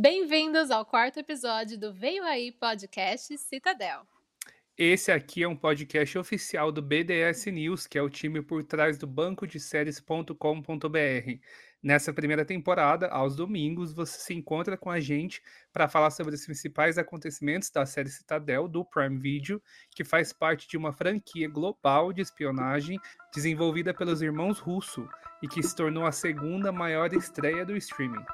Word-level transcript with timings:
Bem-vindos 0.00 0.70
ao 0.70 0.82
quarto 0.82 1.18
episódio 1.20 1.78
do 1.78 1.92
Veio 1.92 2.24
Aí 2.24 2.50
Podcast 2.52 3.36
Citadel. 3.36 4.00
Esse 4.74 5.12
aqui 5.12 5.42
é 5.42 5.46
um 5.46 5.54
podcast 5.54 6.16
oficial 6.16 6.72
do 6.72 6.80
BDS 6.80 7.44
News, 7.52 7.86
que 7.86 7.98
é 7.98 8.02
o 8.02 8.08
time 8.08 8.40
por 8.40 8.64
trás 8.64 8.96
do 8.96 9.06
banco 9.06 9.46
de 9.46 9.60
séries.com.br. 9.60 10.34
Nessa 11.82 12.14
primeira 12.14 12.46
temporada, 12.46 13.08
aos 13.08 13.36
domingos, 13.36 13.92
você 13.92 14.18
se 14.18 14.32
encontra 14.32 14.74
com 14.74 14.88
a 14.88 14.98
gente 14.98 15.42
para 15.70 15.86
falar 15.86 16.10
sobre 16.10 16.34
os 16.34 16.46
principais 16.46 16.96
acontecimentos 16.96 17.68
da 17.68 17.84
série 17.84 18.08
Citadel 18.08 18.66
do 18.68 18.82
Prime 18.86 19.18
Video, 19.18 19.62
que 19.90 20.02
faz 20.02 20.32
parte 20.32 20.66
de 20.66 20.78
uma 20.78 20.94
franquia 20.94 21.46
global 21.46 22.10
de 22.10 22.22
espionagem 22.22 22.98
desenvolvida 23.34 23.92
pelos 23.92 24.22
irmãos 24.22 24.60
Russo 24.60 25.06
e 25.42 25.46
que 25.46 25.62
se 25.62 25.76
tornou 25.76 26.06
a 26.06 26.12
segunda 26.12 26.72
maior 26.72 27.12
estreia 27.12 27.66
do 27.66 27.76
streaming. 27.76 28.24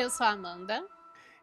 Eu 0.00 0.08
sou 0.08 0.26
a 0.26 0.30
Amanda. 0.30 0.82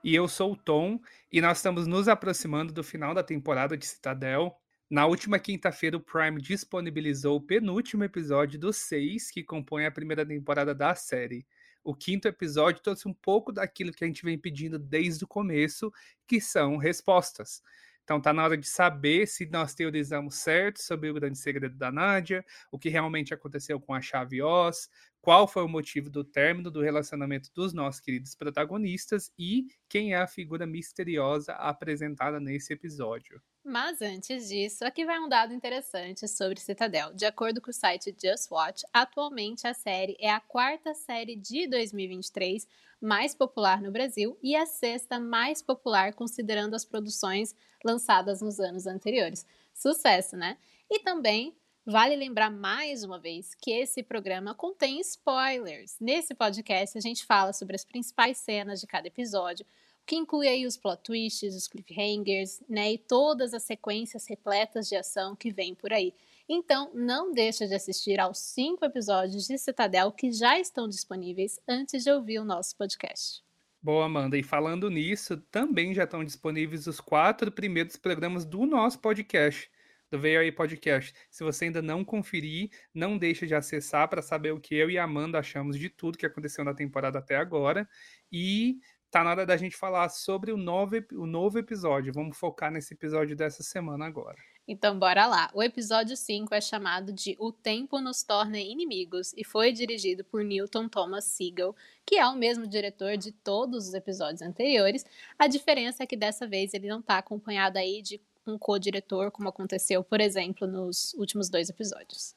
E 0.04 0.16
eu 0.16 0.28
sou 0.28 0.54
o 0.54 0.56
Tom, 0.56 1.00
e 1.32 1.40
nós 1.40 1.58
estamos 1.58 1.86
nos 1.86 2.08
aproximando 2.08 2.74
do 2.74 2.84
final 2.84 3.14
da 3.14 3.22
temporada 3.22 3.78
de 3.78 3.86
Citadel. 3.86 4.60
Na 4.90 5.06
última 5.06 5.38
quinta-feira, 5.38 5.96
o 5.96 6.00
Prime 6.00 6.42
disponibilizou 6.42 7.38
o 7.38 7.42
penúltimo 7.42 8.04
episódio 8.04 8.60
dos 8.60 8.78
seis 8.78 9.30
que 9.30 9.44
compõem 9.44 9.86
a 9.86 9.92
primeira 9.92 10.26
temporada 10.26 10.74
da 10.74 10.96
série. 10.96 11.46
O 11.84 11.94
quinto 11.94 12.28
episódio 12.28 12.82
trouxe 12.82 13.08
um 13.08 13.14
pouco 13.14 13.52
daquilo 13.52 13.92
que 13.92 14.04
a 14.04 14.08
gente 14.08 14.26
vem 14.26 14.40
pedindo 14.40 14.80
desde 14.80 15.24
o 15.24 15.28
começo, 15.28 15.94
que 16.26 16.42
são 16.42 16.78
respostas. 16.78 17.62
Então 18.08 18.22
tá 18.22 18.32
na 18.32 18.42
hora 18.42 18.58
de 18.58 18.66
saber 18.66 19.28
se 19.28 19.46
nós 19.48 19.76
teorizamos 19.76 20.36
certo 20.36 20.82
sobre 20.82 21.10
o 21.10 21.14
grande 21.14 21.38
segredo 21.38 21.76
da 21.76 21.92
Nádia, 21.92 22.44
o 22.72 22.80
que 22.80 22.88
realmente 22.88 23.34
aconteceu 23.34 23.82
com 23.82 23.94
a 23.94 24.00
chave 24.00 24.42
Oz, 24.42 24.90
qual 25.22 25.48
foi 25.48 25.64
o 25.64 25.68
motivo 25.68 26.10
do 26.10 26.24
término 26.24 26.72
do 26.72 26.82
relacionamento 26.82 27.50
dos 27.54 27.74
nossos 27.74 28.00
queridos 28.00 28.36
protagonistas 28.36 29.32
e 29.38 29.68
quem 29.90 30.14
é 30.14 30.18
a 30.18 30.28
figura 30.28 30.66
misteriosa 30.66 31.54
apresentada 31.54 32.40
nesse 32.40 32.74
episódio. 32.74 33.42
Mas 33.64 34.02
antes 34.02 34.48
disso, 34.48 34.86
aqui 34.86 35.04
vai 35.04 35.20
um 35.20 35.28
dado 35.28 35.54
interessante 35.54 36.26
sobre 36.28 36.60
Citadel. 36.60 37.14
De 37.14 37.26
acordo 37.26 37.60
com 37.60 37.70
o 37.70 37.74
site 37.74 38.16
Just 38.18 38.50
Watch, 38.50 38.86
atualmente 38.94 39.68
a 39.68 39.74
série 39.74 40.16
é 40.22 40.32
a 40.32 40.40
quarta 40.40 40.94
série 40.94 41.36
de 41.36 41.68
2023 41.68 42.66
mais 43.02 43.36
popular 43.36 43.82
no 43.82 43.92
Brasil 43.92 44.38
e 44.42 44.56
a 44.56 44.66
sexta 44.66 45.20
mais 45.20 45.62
popular 45.62 46.14
considerando 46.14 46.76
as 46.76 46.86
produções 46.86 47.54
lançadas 47.84 48.42
nos 48.42 48.60
anos 48.60 48.88
anteriores. 48.88 49.46
Sucesso, 49.74 50.38
né? 50.38 50.58
E 50.90 51.00
também 51.00 51.54
Vale 51.90 52.18
lembrar 52.18 52.52
mais 52.52 53.06
uma 53.06 53.18
vez 53.18 53.56
que 53.56 53.72
esse 53.72 54.04
programa 54.04 54.54
contém 54.54 55.00
spoilers. 55.00 55.96
Nesse 56.02 56.36
podcast 56.36 56.98
a 56.98 57.02
gente 57.02 57.26
fala 57.26 57.54
sobre 57.54 57.78
as 57.78 57.86
principais 57.86 58.40
cenas 58.40 58.82
de 58.82 58.88
cada 58.88 59.08
episódio, 59.08 59.66
o 59.66 60.06
que 60.06 60.18
inclui 60.18 60.50
aí 60.50 60.66
os 60.66 60.76
plot 60.76 61.02
twists, 61.02 61.56
os 61.56 61.66
cliffhangers, 61.66 62.60
né, 62.68 62.92
e 62.92 62.98
todas 62.98 63.54
as 63.54 63.64
sequências 63.64 64.28
repletas 64.28 64.90
de 64.90 64.98
ação 64.98 65.34
que 65.34 65.50
vem 65.50 65.74
por 65.74 65.94
aí. 65.94 66.14
Então, 66.50 66.92
não 66.94 67.32
deixa 67.32 67.66
de 67.66 67.74
assistir 67.76 68.20
aos 68.20 68.38
cinco 68.38 68.84
episódios 68.84 69.48
de 69.48 69.58
Citadel 69.58 70.12
que 70.12 70.30
já 70.30 70.60
estão 70.60 70.90
disponíveis 70.90 71.58
antes 71.66 72.04
de 72.04 72.12
ouvir 72.12 72.40
o 72.40 72.46
nosso 72.46 72.76
podcast. 72.76 73.42
Boa, 73.82 74.08
Amanda. 74.08 74.38
E 74.38 74.44
falando 74.44 74.90
nisso, 74.90 75.38
também 75.50 75.94
já 75.94 76.04
estão 76.04 76.22
disponíveis 76.26 76.86
os 76.86 77.00
quatro 77.00 77.50
primeiros 77.50 77.96
programas 77.96 78.44
do 78.44 78.66
nosso 78.66 79.00
podcast 79.00 79.72
do 80.10 80.20
Veio 80.20 80.40
Aí 80.40 80.52
Podcast. 80.52 81.14
Se 81.30 81.44
você 81.44 81.66
ainda 81.66 81.82
não 81.82 82.04
conferir, 82.04 82.70
não 82.94 83.18
deixe 83.18 83.46
de 83.46 83.56
acessar 83.56 84.08
para 84.08 84.22
saber 84.22 84.52
o 84.52 84.60
que 84.60 84.76
eu 84.76 84.90
e 84.90 84.98
a 84.98 85.04
Amanda 85.04 85.40
achamos 85.40 85.78
de 85.78 85.90
tudo 85.90 86.18
que 86.18 86.26
aconteceu 86.26 86.64
na 86.64 86.74
temporada 86.74 87.20
até 87.20 87.36
agora. 87.36 87.88
E 88.32 88.80
tá 89.10 89.24
na 89.24 89.32
hora 89.32 89.46
da 89.46 89.58
gente 89.58 89.76
falar 89.76 90.10
sobre 90.10 90.52
o 90.52 90.58
novo, 90.58 90.96
o 91.14 91.26
novo 91.26 91.58
episódio. 91.58 92.14
Vamos 92.14 92.38
focar 92.38 92.72
nesse 92.72 92.94
episódio 92.94 93.36
dessa 93.36 93.64
semana 93.64 94.06
agora. 94.06 94.38
Então, 94.70 95.00
bora 95.00 95.26
lá. 95.26 95.50
O 95.54 95.64
episódio 95.64 96.18
5 96.18 96.54
é 96.54 96.60
chamado 96.60 97.14
de 97.14 97.38
O 97.40 97.54
Tempo 97.54 98.02
Nos 98.02 98.22
Torna 98.22 98.60
Inimigos 98.60 99.34
e 99.38 99.44
foi 99.46 99.72
dirigido 99.72 100.26
por 100.26 100.44
Newton 100.44 100.90
Thomas 100.90 101.24
Siegel, 101.24 101.74
que 102.06 102.18
é 102.18 102.28
o 102.28 102.36
mesmo 102.36 102.68
diretor 102.68 103.16
de 103.16 103.32
todos 103.32 103.88
os 103.88 103.94
episódios 103.94 104.42
anteriores. 104.42 105.06
A 105.40 105.48
diferença 105.48 106.04
é 106.04 106.06
que 106.06 106.18
dessa 106.18 106.46
vez 106.46 106.74
ele 106.74 106.90
não 106.90 107.00
está 107.00 107.18
acompanhado 107.18 107.78
aí 107.78 108.02
de 108.02 108.20
um 108.52 108.58
co-diretor, 108.58 109.32
como 109.32 109.50
aconteceu, 109.50 110.04
por 110.04 110.22
exemplo, 110.22 110.68
nos 110.68 111.14
últimos 111.16 111.50
dois 111.50 111.70
episódios. 111.70 112.36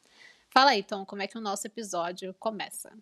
Fala 0.52 0.70
aí, 0.70 0.82
Tom, 0.82 1.06
como 1.06 1.22
é 1.22 1.26
que 1.26 1.38
o 1.38 1.40
nosso 1.40 1.66
episódio 1.66 2.34
começa? 2.38 2.92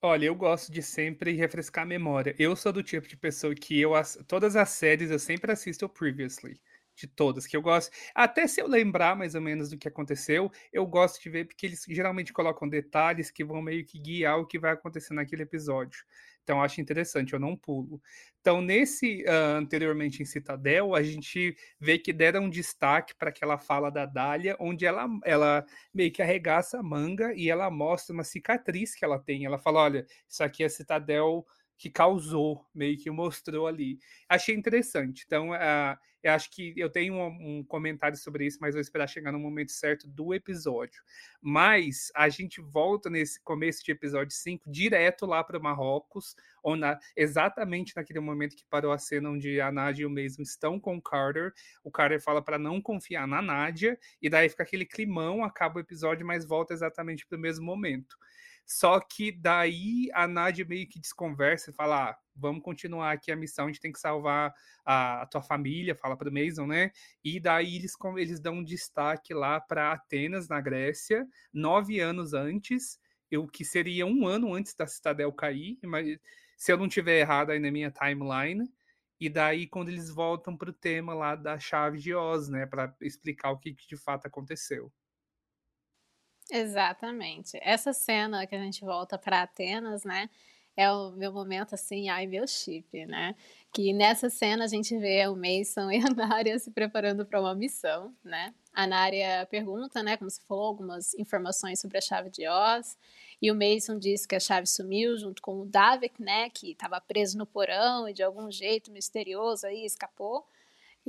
Olha, 0.00 0.26
eu 0.26 0.34
gosto 0.34 0.70
de 0.70 0.82
sempre 0.82 1.32
refrescar 1.32 1.82
a 1.84 1.86
memória. 1.86 2.34
Eu 2.38 2.54
sou 2.54 2.72
do 2.72 2.82
tipo 2.82 3.08
de 3.08 3.16
pessoa 3.16 3.54
que 3.54 3.80
eu 3.80 3.92
todas 4.26 4.54
as 4.54 4.68
séries 4.70 5.10
eu 5.10 5.18
sempre 5.18 5.50
assisto 5.50 5.88
previously 5.88 6.60
de 6.98 7.06
todas, 7.06 7.46
que 7.46 7.56
eu 7.56 7.62
gosto. 7.62 7.92
Até 8.14 8.46
se 8.46 8.60
eu 8.60 8.66
lembrar 8.66 9.16
mais 9.16 9.34
ou 9.34 9.40
menos 9.40 9.70
do 9.70 9.78
que 9.78 9.88
aconteceu, 9.88 10.50
eu 10.72 10.86
gosto 10.86 11.22
de 11.22 11.30
ver, 11.30 11.46
porque 11.46 11.66
eles 11.66 11.84
geralmente 11.88 12.32
colocam 12.32 12.68
detalhes 12.68 13.30
que 13.30 13.44
vão 13.44 13.62
meio 13.62 13.84
que 13.84 13.98
guiar 13.98 14.38
o 14.38 14.46
que 14.46 14.58
vai 14.58 14.72
acontecer 14.72 15.14
naquele 15.14 15.42
episódio. 15.42 16.04
Então, 16.42 16.62
acho 16.62 16.80
interessante, 16.80 17.34
eu 17.34 17.38
não 17.38 17.54
pulo. 17.54 18.00
Então, 18.40 18.62
nesse 18.62 19.22
uh, 19.24 19.58
anteriormente 19.58 20.22
em 20.22 20.24
Citadel, 20.24 20.94
a 20.94 21.02
gente 21.02 21.54
vê 21.78 21.98
que 21.98 22.10
deram 22.10 22.44
um 22.44 22.50
destaque 22.50 23.14
para 23.14 23.28
aquela 23.28 23.58
fala 23.58 23.90
da 23.90 24.06
Dália, 24.06 24.56
onde 24.58 24.86
ela, 24.86 25.06
ela 25.26 25.66
meio 25.92 26.10
que 26.10 26.22
arregaça 26.22 26.78
a 26.78 26.82
manga 26.82 27.34
e 27.34 27.50
ela 27.50 27.70
mostra 27.70 28.14
uma 28.14 28.24
cicatriz 28.24 28.94
que 28.94 29.04
ela 29.04 29.18
tem. 29.18 29.44
Ela 29.44 29.58
fala: 29.58 29.80
olha, 29.80 30.06
isso 30.26 30.42
aqui 30.42 30.64
é 30.64 30.70
Citadel 30.70 31.46
que 31.78 31.88
causou, 31.88 32.66
meio 32.74 32.98
que 32.98 33.08
mostrou 33.08 33.68
ali. 33.68 34.00
Achei 34.28 34.54
interessante. 34.54 35.22
Então, 35.24 35.52
uh, 35.52 35.96
eu 36.20 36.32
acho 36.32 36.50
que 36.50 36.74
eu 36.76 36.90
tenho 36.90 37.14
um, 37.14 37.58
um, 37.58 37.64
comentário 37.64 38.16
sobre 38.16 38.44
isso, 38.44 38.58
mas 38.60 38.74
vou 38.74 38.80
esperar 38.80 39.06
chegar 39.06 39.30
no 39.30 39.38
momento 39.38 39.70
certo 39.70 40.08
do 40.08 40.34
episódio. 40.34 41.00
Mas 41.40 42.10
a 42.16 42.28
gente 42.28 42.60
volta 42.60 43.08
nesse 43.08 43.40
começo 43.40 43.84
de 43.84 43.92
episódio 43.92 44.34
5 44.34 44.68
direto 44.68 45.24
lá 45.24 45.44
para 45.44 45.60
Marrocos, 45.60 46.34
exatamente 47.16 47.94
naquele 47.94 48.18
momento 48.18 48.56
que 48.56 48.64
parou 48.68 48.90
a 48.90 48.98
cena 48.98 49.30
onde 49.30 49.60
a 49.60 49.70
Nádia 49.70 50.02
e 50.02 50.06
o 50.06 50.10
Mason 50.10 50.42
estão 50.42 50.80
com 50.80 50.96
o 50.96 51.02
Carter. 51.02 51.52
O 51.84 51.90
Carter 51.92 52.20
fala 52.20 52.42
para 52.42 52.58
não 52.58 52.82
confiar 52.82 53.28
na 53.28 53.40
Nádia, 53.40 53.96
e 54.20 54.28
daí 54.28 54.48
fica 54.48 54.64
aquele 54.64 54.84
climão, 54.84 55.44
acaba 55.44 55.76
o 55.76 55.80
episódio, 55.80 56.26
mas 56.26 56.44
volta 56.44 56.74
exatamente 56.74 57.24
para 57.24 57.38
o 57.38 57.40
mesmo 57.40 57.64
momento. 57.64 58.16
Só 58.70 59.00
que 59.00 59.32
daí 59.32 60.10
a 60.12 60.28
Nadia 60.28 60.62
meio 60.62 60.86
que 60.86 61.00
desconversa 61.00 61.70
e 61.70 61.74
fala: 61.74 62.10
ah, 62.10 62.18
vamos 62.36 62.62
continuar 62.62 63.12
aqui 63.12 63.32
a 63.32 63.36
missão, 63.36 63.64
a 63.64 63.68
gente 63.68 63.80
tem 63.80 63.90
que 63.90 63.98
salvar 63.98 64.52
a, 64.84 65.22
a 65.22 65.26
tua 65.26 65.40
família, 65.42 65.96
fala 65.96 66.18
para 66.18 66.28
o 66.28 66.32
Mason, 66.32 66.66
né? 66.66 66.90
E 67.24 67.40
daí 67.40 67.76
eles, 67.76 67.94
eles 68.18 68.40
dão 68.40 68.56
um 68.56 68.64
destaque 68.64 69.32
lá 69.32 69.58
para 69.58 69.92
Atenas, 69.92 70.48
na 70.48 70.60
Grécia, 70.60 71.26
nove 71.50 71.98
anos 71.98 72.34
antes, 72.34 73.00
o 73.32 73.48
que 73.48 73.64
seria 73.64 74.04
um 74.04 74.26
ano 74.26 74.52
antes 74.54 74.74
da 74.74 74.86
Citadel 74.86 75.32
cair, 75.32 75.78
mas 75.84 76.18
se 76.58 76.70
eu 76.70 76.76
não 76.76 76.88
tiver 76.88 77.20
errado 77.20 77.50
aí 77.50 77.58
na 77.58 77.70
minha 77.70 77.90
timeline. 77.90 78.70
E 79.20 79.28
daí, 79.30 79.66
quando 79.66 79.88
eles 79.88 80.10
voltam 80.10 80.56
para 80.56 80.70
o 80.70 80.72
tema 80.72 81.14
lá 81.14 81.34
da 81.34 81.58
chave 81.58 81.98
de 81.98 82.14
Oz, 82.14 82.48
né? 82.48 82.66
Para 82.66 82.94
explicar 83.00 83.50
o 83.50 83.58
que, 83.58 83.74
que 83.74 83.88
de 83.88 83.96
fato 83.96 84.26
aconteceu. 84.26 84.92
Exatamente. 86.50 87.58
Essa 87.62 87.92
cena 87.92 88.46
que 88.46 88.54
a 88.54 88.58
gente 88.58 88.80
volta 88.84 89.18
para 89.18 89.42
Atenas, 89.42 90.04
né? 90.04 90.30
É 90.76 90.90
o 90.92 91.10
meu 91.10 91.32
momento 91.32 91.74
assim, 91.74 92.08
ai 92.08 92.26
meu 92.26 92.46
chip, 92.46 93.04
né? 93.06 93.34
Que 93.72 93.92
nessa 93.92 94.30
cena 94.30 94.64
a 94.64 94.68
gente 94.68 94.96
vê 94.96 95.26
o 95.26 95.34
Mason 95.34 95.90
e 95.92 95.98
a 95.98 96.08
Nária 96.14 96.58
se 96.58 96.70
preparando 96.70 97.26
para 97.26 97.40
uma 97.40 97.54
missão, 97.54 98.14
né? 98.24 98.54
A 98.72 98.86
Nária 98.86 99.44
pergunta, 99.50 100.04
né, 100.04 100.16
como 100.16 100.30
você 100.30 100.40
falou, 100.46 100.66
algumas 100.66 101.12
informações 101.14 101.80
sobre 101.80 101.98
a 101.98 102.00
chave 102.00 102.30
de 102.30 102.46
Oz, 102.46 102.96
e 103.42 103.50
o 103.50 103.56
Mason 103.56 103.98
diz 103.98 104.24
que 104.24 104.36
a 104.36 104.40
chave 104.40 104.68
sumiu 104.68 105.16
junto 105.18 105.42
com 105.42 105.60
o 105.60 105.66
Davik, 105.66 106.22
né, 106.22 106.48
que 106.50 106.70
estava 106.70 107.00
preso 107.00 107.36
no 107.36 107.44
porão 107.44 108.08
e 108.08 108.12
de 108.12 108.22
algum 108.22 108.48
jeito 108.50 108.92
misterioso 108.92 109.66
aí 109.66 109.84
escapou. 109.84 110.46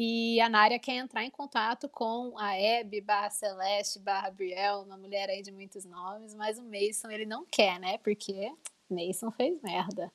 E 0.01 0.39
a 0.39 0.47
Nária 0.47 0.79
quer 0.79 0.93
entrar 0.93 1.25
em 1.25 1.29
contato 1.29 1.89
com 1.89 2.33
a 2.39 2.51
Abby 2.53 3.01
barra 3.01 3.29
Celeste 3.29 3.99
barra 3.99 4.31
Brielle, 4.31 4.85
uma 4.85 4.95
mulher 4.95 5.29
aí 5.29 5.41
de 5.41 5.51
muitos 5.51 5.83
nomes, 5.83 6.33
mas 6.33 6.57
o 6.57 6.63
Mason 6.63 7.11
ele 7.11 7.25
não 7.25 7.45
quer, 7.45 7.77
né? 7.81 7.97
Porque 7.97 8.49
Mason 8.89 9.29
fez 9.29 9.61
merda. 9.61 10.09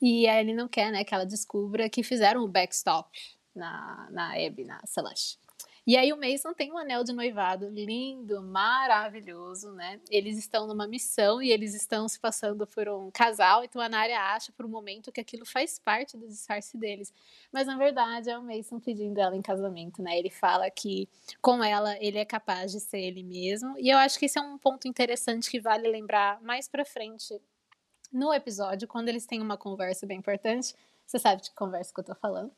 E 0.00 0.26
ele 0.26 0.54
não 0.54 0.66
quer, 0.66 0.90
né, 0.90 1.04
que 1.04 1.14
ela 1.14 1.26
descubra 1.26 1.90
que 1.90 2.02
fizeram 2.02 2.42
o 2.42 2.48
backstop 2.48 3.20
na, 3.54 4.08
na 4.10 4.32
Abby, 4.32 4.64
na 4.64 4.80
Celeste. 4.86 5.38
E 5.88 5.96
aí 5.96 6.12
o 6.12 6.18
Mason 6.18 6.52
tem 6.52 6.70
um 6.70 6.76
anel 6.76 7.02
de 7.02 7.14
noivado 7.14 7.66
lindo, 7.70 8.42
maravilhoso, 8.42 9.72
né? 9.72 9.98
Eles 10.10 10.36
estão 10.36 10.66
numa 10.66 10.86
missão 10.86 11.40
e 11.40 11.50
eles 11.50 11.74
estão 11.74 12.06
se 12.06 12.20
passando 12.20 12.66
por 12.66 12.86
um 12.90 13.10
casal, 13.10 13.64
então 13.64 13.80
a 13.80 13.88
Nária 13.88 14.20
acha 14.20 14.52
por 14.52 14.66
um 14.66 14.68
momento 14.68 15.10
que 15.10 15.18
aquilo 15.18 15.46
faz 15.46 15.78
parte 15.78 16.14
do 16.18 16.28
disfarce 16.28 16.76
deles. 16.76 17.10
Mas 17.50 17.66
na 17.66 17.78
verdade 17.78 18.28
é 18.28 18.36
o 18.36 18.42
Mason 18.42 18.78
pedindo 18.78 19.18
ela 19.18 19.34
em 19.34 19.40
casamento, 19.40 20.02
né? 20.02 20.18
Ele 20.18 20.28
fala 20.28 20.70
que 20.70 21.08
com 21.40 21.64
ela 21.64 21.96
ele 22.04 22.18
é 22.18 22.24
capaz 22.26 22.70
de 22.70 22.80
ser 22.80 23.00
ele 23.00 23.22
mesmo. 23.22 23.74
E 23.78 23.88
eu 23.88 23.96
acho 23.96 24.18
que 24.18 24.26
esse 24.26 24.38
é 24.38 24.42
um 24.42 24.58
ponto 24.58 24.86
interessante 24.86 25.50
que 25.50 25.58
vale 25.58 25.88
lembrar 25.88 26.38
mais 26.42 26.68
pra 26.68 26.84
frente 26.84 27.40
no 28.12 28.30
episódio, 28.34 28.86
quando 28.86 29.08
eles 29.08 29.24
têm 29.24 29.40
uma 29.40 29.56
conversa 29.56 30.06
bem 30.06 30.18
importante. 30.18 30.74
Você 31.06 31.18
sabe 31.18 31.40
de 31.40 31.48
que 31.48 31.56
conversa 31.56 31.94
que 31.94 32.00
eu 32.00 32.04
tô 32.04 32.14
falando. 32.14 32.52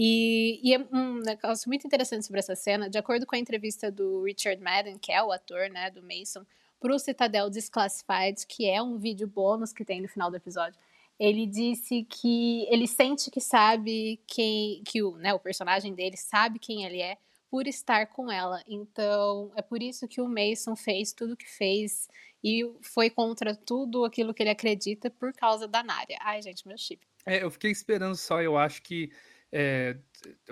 E, 0.00 0.60
e, 0.62 0.74
é 0.74 0.78
um 0.92 1.14
negócio 1.14 1.68
muito 1.68 1.84
interessante 1.84 2.24
sobre 2.24 2.38
essa 2.38 2.54
cena, 2.54 2.88
de 2.88 2.96
acordo 2.96 3.26
com 3.26 3.34
a 3.34 3.38
entrevista 3.38 3.90
do 3.90 4.22
Richard 4.22 4.62
Madden, 4.62 4.96
que 4.96 5.10
é 5.10 5.20
o 5.20 5.32
ator, 5.32 5.68
né, 5.68 5.90
do 5.90 6.00
Mason, 6.00 6.46
pro 6.78 6.96
Citadel 7.00 7.50
Desclassified, 7.50 8.46
que 8.46 8.70
é 8.70 8.80
um 8.80 8.96
vídeo 8.96 9.26
bônus 9.26 9.72
que 9.72 9.84
tem 9.84 10.00
no 10.00 10.06
final 10.06 10.30
do 10.30 10.36
episódio. 10.36 10.78
Ele 11.18 11.44
disse 11.44 12.04
que 12.08 12.64
ele 12.70 12.86
sente 12.86 13.28
que 13.28 13.40
sabe 13.40 14.20
quem, 14.24 14.84
que 14.84 15.02
o, 15.02 15.16
né, 15.16 15.34
o 15.34 15.40
personagem 15.40 15.92
dele 15.92 16.16
sabe 16.16 16.60
quem 16.60 16.84
ele 16.84 17.02
é 17.02 17.18
por 17.50 17.66
estar 17.66 18.06
com 18.06 18.30
ela. 18.30 18.62
Então, 18.68 19.50
é 19.56 19.62
por 19.62 19.82
isso 19.82 20.06
que 20.06 20.20
o 20.20 20.28
Mason 20.28 20.76
fez 20.76 21.12
tudo 21.12 21.32
o 21.32 21.36
que 21.36 21.48
fez 21.48 22.08
e 22.44 22.64
foi 22.82 23.10
contra 23.10 23.52
tudo 23.52 24.04
aquilo 24.04 24.32
que 24.32 24.44
ele 24.44 24.50
acredita 24.50 25.10
por 25.10 25.32
causa 25.32 25.66
da 25.66 25.82
Nária. 25.82 26.18
Ai, 26.20 26.40
gente, 26.40 26.68
meu 26.68 26.78
chip. 26.78 27.04
É, 27.26 27.42
eu 27.42 27.50
fiquei 27.50 27.72
esperando 27.72 28.14
só, 28.14 28.40
eu 28.40 28.56
acho 28.56 28.80
que 28.80 29.10
é, 29.52 29.96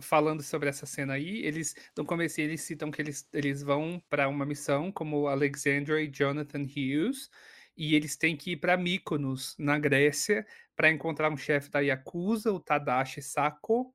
falando 0.01 0.43
sobre 0.43 0.69
essa 0.69 0.87
cena 0.87 1.15
aí, 1.15 1.45
eles 1.45 1.75
no 1.97 2.05
começo 2.05 2.41
eles 2.41 2.63
citam 2.63 2.91
que 2.91 3.03
eles, 3.03 3.29
eles 3.33 3.63
vão 3.63 4.03
para 4.09 4.29
uma 4.29 4.47
missão 4.47 4.91
como 4.91 5.27
Alexandra 5.29 6.01
e 6.01 6.11
Jonathan 6.11 6.63
Hughes 6.63 7.31
e 7.77 7.95
eles 7.95 8.17
têm 8.17 8.37
que 8.37 8.53
ir 8.53 8.57
para 8.57 8.77
Mykonos, 8.77 9.55
na 9.59 9.79
Grécia, 9.79 10.47
para 10.75 10.91
encontrar 10.91 11.31
um 11.31 11.37
chefe 11.37 11.71
da 11.71 11.81
Yakuza, 11.81 12.53
o 12.53 12.61
Tadashi 12.61 13.21
Sako. 13.21 13.95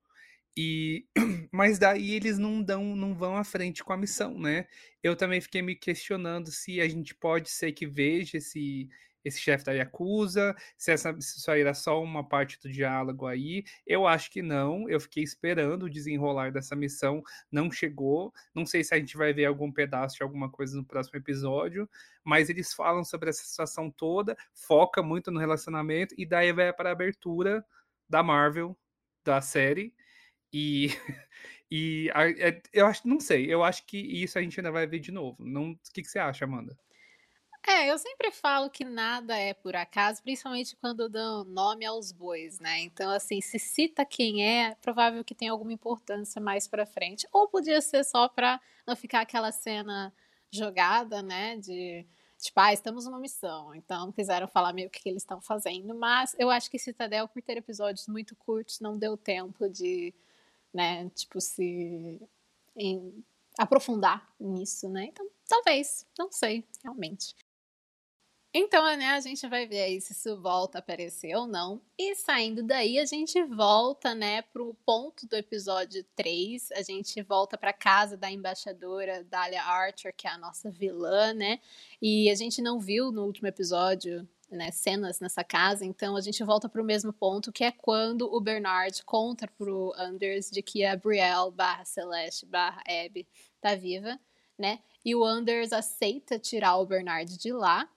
E 0.55 1.07
mas 1.51 1.79
daí 1.79 2.11
eles 2.13 2.37
não 2.37 2.61
dão, 2.61 2.95
não 2.95 3.15
vão 3.15 3.37
à 3.37 3.43
frente 3.43 3.83
com 3.83 3.93
a 3.93 3.97
missão, 3.97 4.37
né? 4.37 4.67
Eu 5.01 5.15
também 5.15 5.41
fiquei 5.41 5.61
me 5.61 5.75
questionando 5.75 6.51
se 6.51 6.81
a 6.81 6.87
gente 6.87 7.15
pode 7.15 7.49
ser 7.49 7.71
que 7.71 7.87
veja 7.87 8.37
esse 8.37 8.89
esse 9.23 9.39
chefe 9.39 9.65
da 9.65 9.71
Yakuza, 9.71 10.55
se, 10.77 10.91
essa, 10.91 11.13
se 11.19 11.37
isso 11.39 11.51
aí 11.51 11.61
era 11.61 11.73
só 11.73 12.01
uma 12.01 12.27
parte 12.27 12.59
do 12.59 12.71
diálogo 12.71 13.27
aí. 13.27 13.63
Eu 13.85 14.07
acho 14.07 14.31
que 14.31 14.41
não. 14.41 14.89
Eu 14.89 14.99
fiquei 14.99 15.23
esperando 15.23 15.83
o 15.83 15.89
desenrolar 15.89 16.51
dessa 16.51 16.75
missão, 16.75 17.23
não 17.51 17.71
chegou. 17.71 18.33
Não 18.53 18.65
sei 18.65 18.83
se 18.83 18.93
a 18.93 18.97
gente 18.97 19.17
vai 19.17 19.33
ver 19.33 19.45
algum 19.45 19.71
pedaço 19.71 20.17
de 20.17 20.23
alguma 20.23 20.49
coisa 20.49 20.75
no 20.75 20.85
próximo 20.85 21.17
episódio, 21.17 21.89
mas 22.23 22.49
eles 22.49 22.73
falam 22.73 23.03
sobre 23.03 23.29
essa 23.29 23.43
situação 23.43 23.89
toda, 23.91 24.35
foca 24.53 25.01
muito 25.03 25.31
no 25.31 25.39
relacionamento, 25.39 26.13
e 26.17 26.25
daí 26.25 26.51
vai 26.51 26.71
para 26.73 26.89
a 26.89 26.93
abertura 26.93 27.65
da 28.09 28.23
Marvel, 28.23 28.77
da 29.23 29.41
série. 29.41 29.93
E, 30.53 30.89
e 31.71 32.11
é, 32.15 32.61
eu 32.73 32.85
acho, 32.85 33.07
não 33.07 33.19
sei, 33.19 33.51
eu 33.51 33.63
acho 33.63 33.85
que 33.85 33.97
isso 33.97 34.37
a 34.37 34.41
gente 34.41 34.59
ainda 34.59 34.71
vai 34.71 34.85
ver 34.87 34.99
de 34.99 35.11
novo. 35.11 35.37
Não, 35.43 35.71
o 35.71 35.77
que, 35.93 36.01
que 36.01 36.07
você 36.07 36.19
acha, 36.19 36.45
Amanda? 36.45 36.77
É, 37.67 37.91
eu 37.91 37.97
sempre 37.97 38.31
falo 38.31 38.69
que 38.69 38.83
nada 38.83 39.37
é 39.37 39.53
por 39.53 39.75
acaso, 39.75 40.21
principalmente 40.23 40.75
quando 40.75 41.07
dão 41.07 41.43
nome 41.43 41.85
aos 41.85 42.11
bois, 42.11 42.59
né? 42.59 42.79
Então, 42.79 43.11
assim, 43.11 43.39
se 43.39 43.59
cita 43.59 44.03
quem 44.03 44.43
é, 44.43 44.71
é 44.71 44.75
provável 44.75 45.23
que 45.23 45.35
tenha 45.35 45.51
alguma 45.51 45.71
importância 45.71 46.41
mais 46.41 46.67
pra 46.67 46.85
frente. 46.85 47.27
Ou 47.31 47.47
podia 47.47 47.79
ser 47.79 48.03
só 48.03 48.27
pra 48.27 48.59
não 48.85 48.95
ficar 48.95 49.21
aquela 49.21 49.51
cena 49.51 50.13
jogada, 50.51 51.21
né? 51.21 51.57
De 51.57 52.05
tipo, 52.39 52.59
ah, 52.59 52.73
estamos 52.73 53.05
numa 53.05 53.19
missão, 53.19 53.73
então 53.75 54.11
quiseram 54.11 54.47
falar 54.47 54.73
meio 54.73 54.87
o 54.87 54.91
que 54.91 55.07
eles 55.07 55.21
estão 55.21 55.39
fazendo. 55.39 55.93
Mas 55.95 56.35
eu 56.39 56.49
acho 56.49 56.69
que 56.71 56.79
Citadel, 56.79 57.27
por 57.27 57.41
ter 57.43 57.57
episódios 57.57 58.07
muito 58.07 58.35
curtos, 58.35 58.79
não 58.79 58.97
deu 58.97 59.15
tempo 59.15 59.69
de, 59.69 60.13
né, 60.73 61.09
tipo, 61.11 61.39
se 61.39 62.19
em, 62.75 63.23
aprofundar 63.57 64.27
nisso, 64.39 64.89
né? 64.89 65.05
Então, 65.05 65.27
talvez, 65.47 66.07
não 66.17 66.31
sei, 66.31 66.65
realmente. 66.83 67.35
Então, 68.53 68.83
né, 68.97 69.11
a 69.11 69.19
gente 69.21 69.47
vai 69.47 69.65
ver 69.65 69.81
aí 69.81 70.01
se 70.01 70.11
isso 70.11 70.35
volta 70.41 70.77
a 70.77 70.79
aparecer 70.79 71.33
ou 71.37 71.47
não. 71.47 71.81
E 71.97 72.13
saindo 72.15 72.61
daí, 72.61 72.99
a 72.99 73.05
gente 73.05 73.41
volta, 73.45 74.13
né, 74.13 74.41
pro 74.41 74.73
ponto 74.85 75.25
do 75.25 75.37
episódio 75.37 76.03
3. 76.17 76.69
A 76.73 76.81
gente 76.81 77.21
volta 77.21 77.57
para 77.57 77.71
casa 77.71 78.17
da 78.17 78.29
embaixadora 78.29 79.23
Dahlia 79.23 79.63
Archer, 79.63 80.13
que 80.13 80.27
é 80.27 80.31
a 80.31 80.37
nossa 80.37 80.69
vilã, 80.69 81.33
né? 81.33 81.59
E 82.01 82.29
a 82.29 82.35
gente 82.35 82.61
não 82.61 82.77
viu 82.77 83.09
no 83.09 83.23
último 83.23 83.47
episódio, 83.47 84.27
né, 84.49 84.69
cenas 84.69 85.21
nessa 85.21 85.45
casa, 85.45 85.85
então 85.85 86.17
a 86.17 86.21
gente 86.21 86.43
volta 86.43 86.67
pro 86.67 86.83
mesmo 86.83 87.13
ponto, 87.13 87.53
que 87.53 87.63
é 87.63 87.71
quando 87.71 88.23
o 88.23 88.41
Bernard 88.41 89.01
conta 89.05 89.47
pro 89.47 89.93
Anders 89.95 90.51
de 90.51 90.61
que 90.61 90.83
a 90.83 90.97
Brielle 90.97 91.51
barra 91.51 91.85
Celeste 91.85 92.45
barra 92.45 92.83
Abby 92.85 93.25
tá 93.61 93.75
viva, 93.75 94.19
né? 94.59 94.79
E 95.05 95.15
o 95.15 95.23
Anders 95.23 95.71
aceita 95.71 96.37
tirar 96.37 96.77
o 96.77 96.85
Bernard 96.85 97.37
de 97.37 97.53
lá 97.53 97.89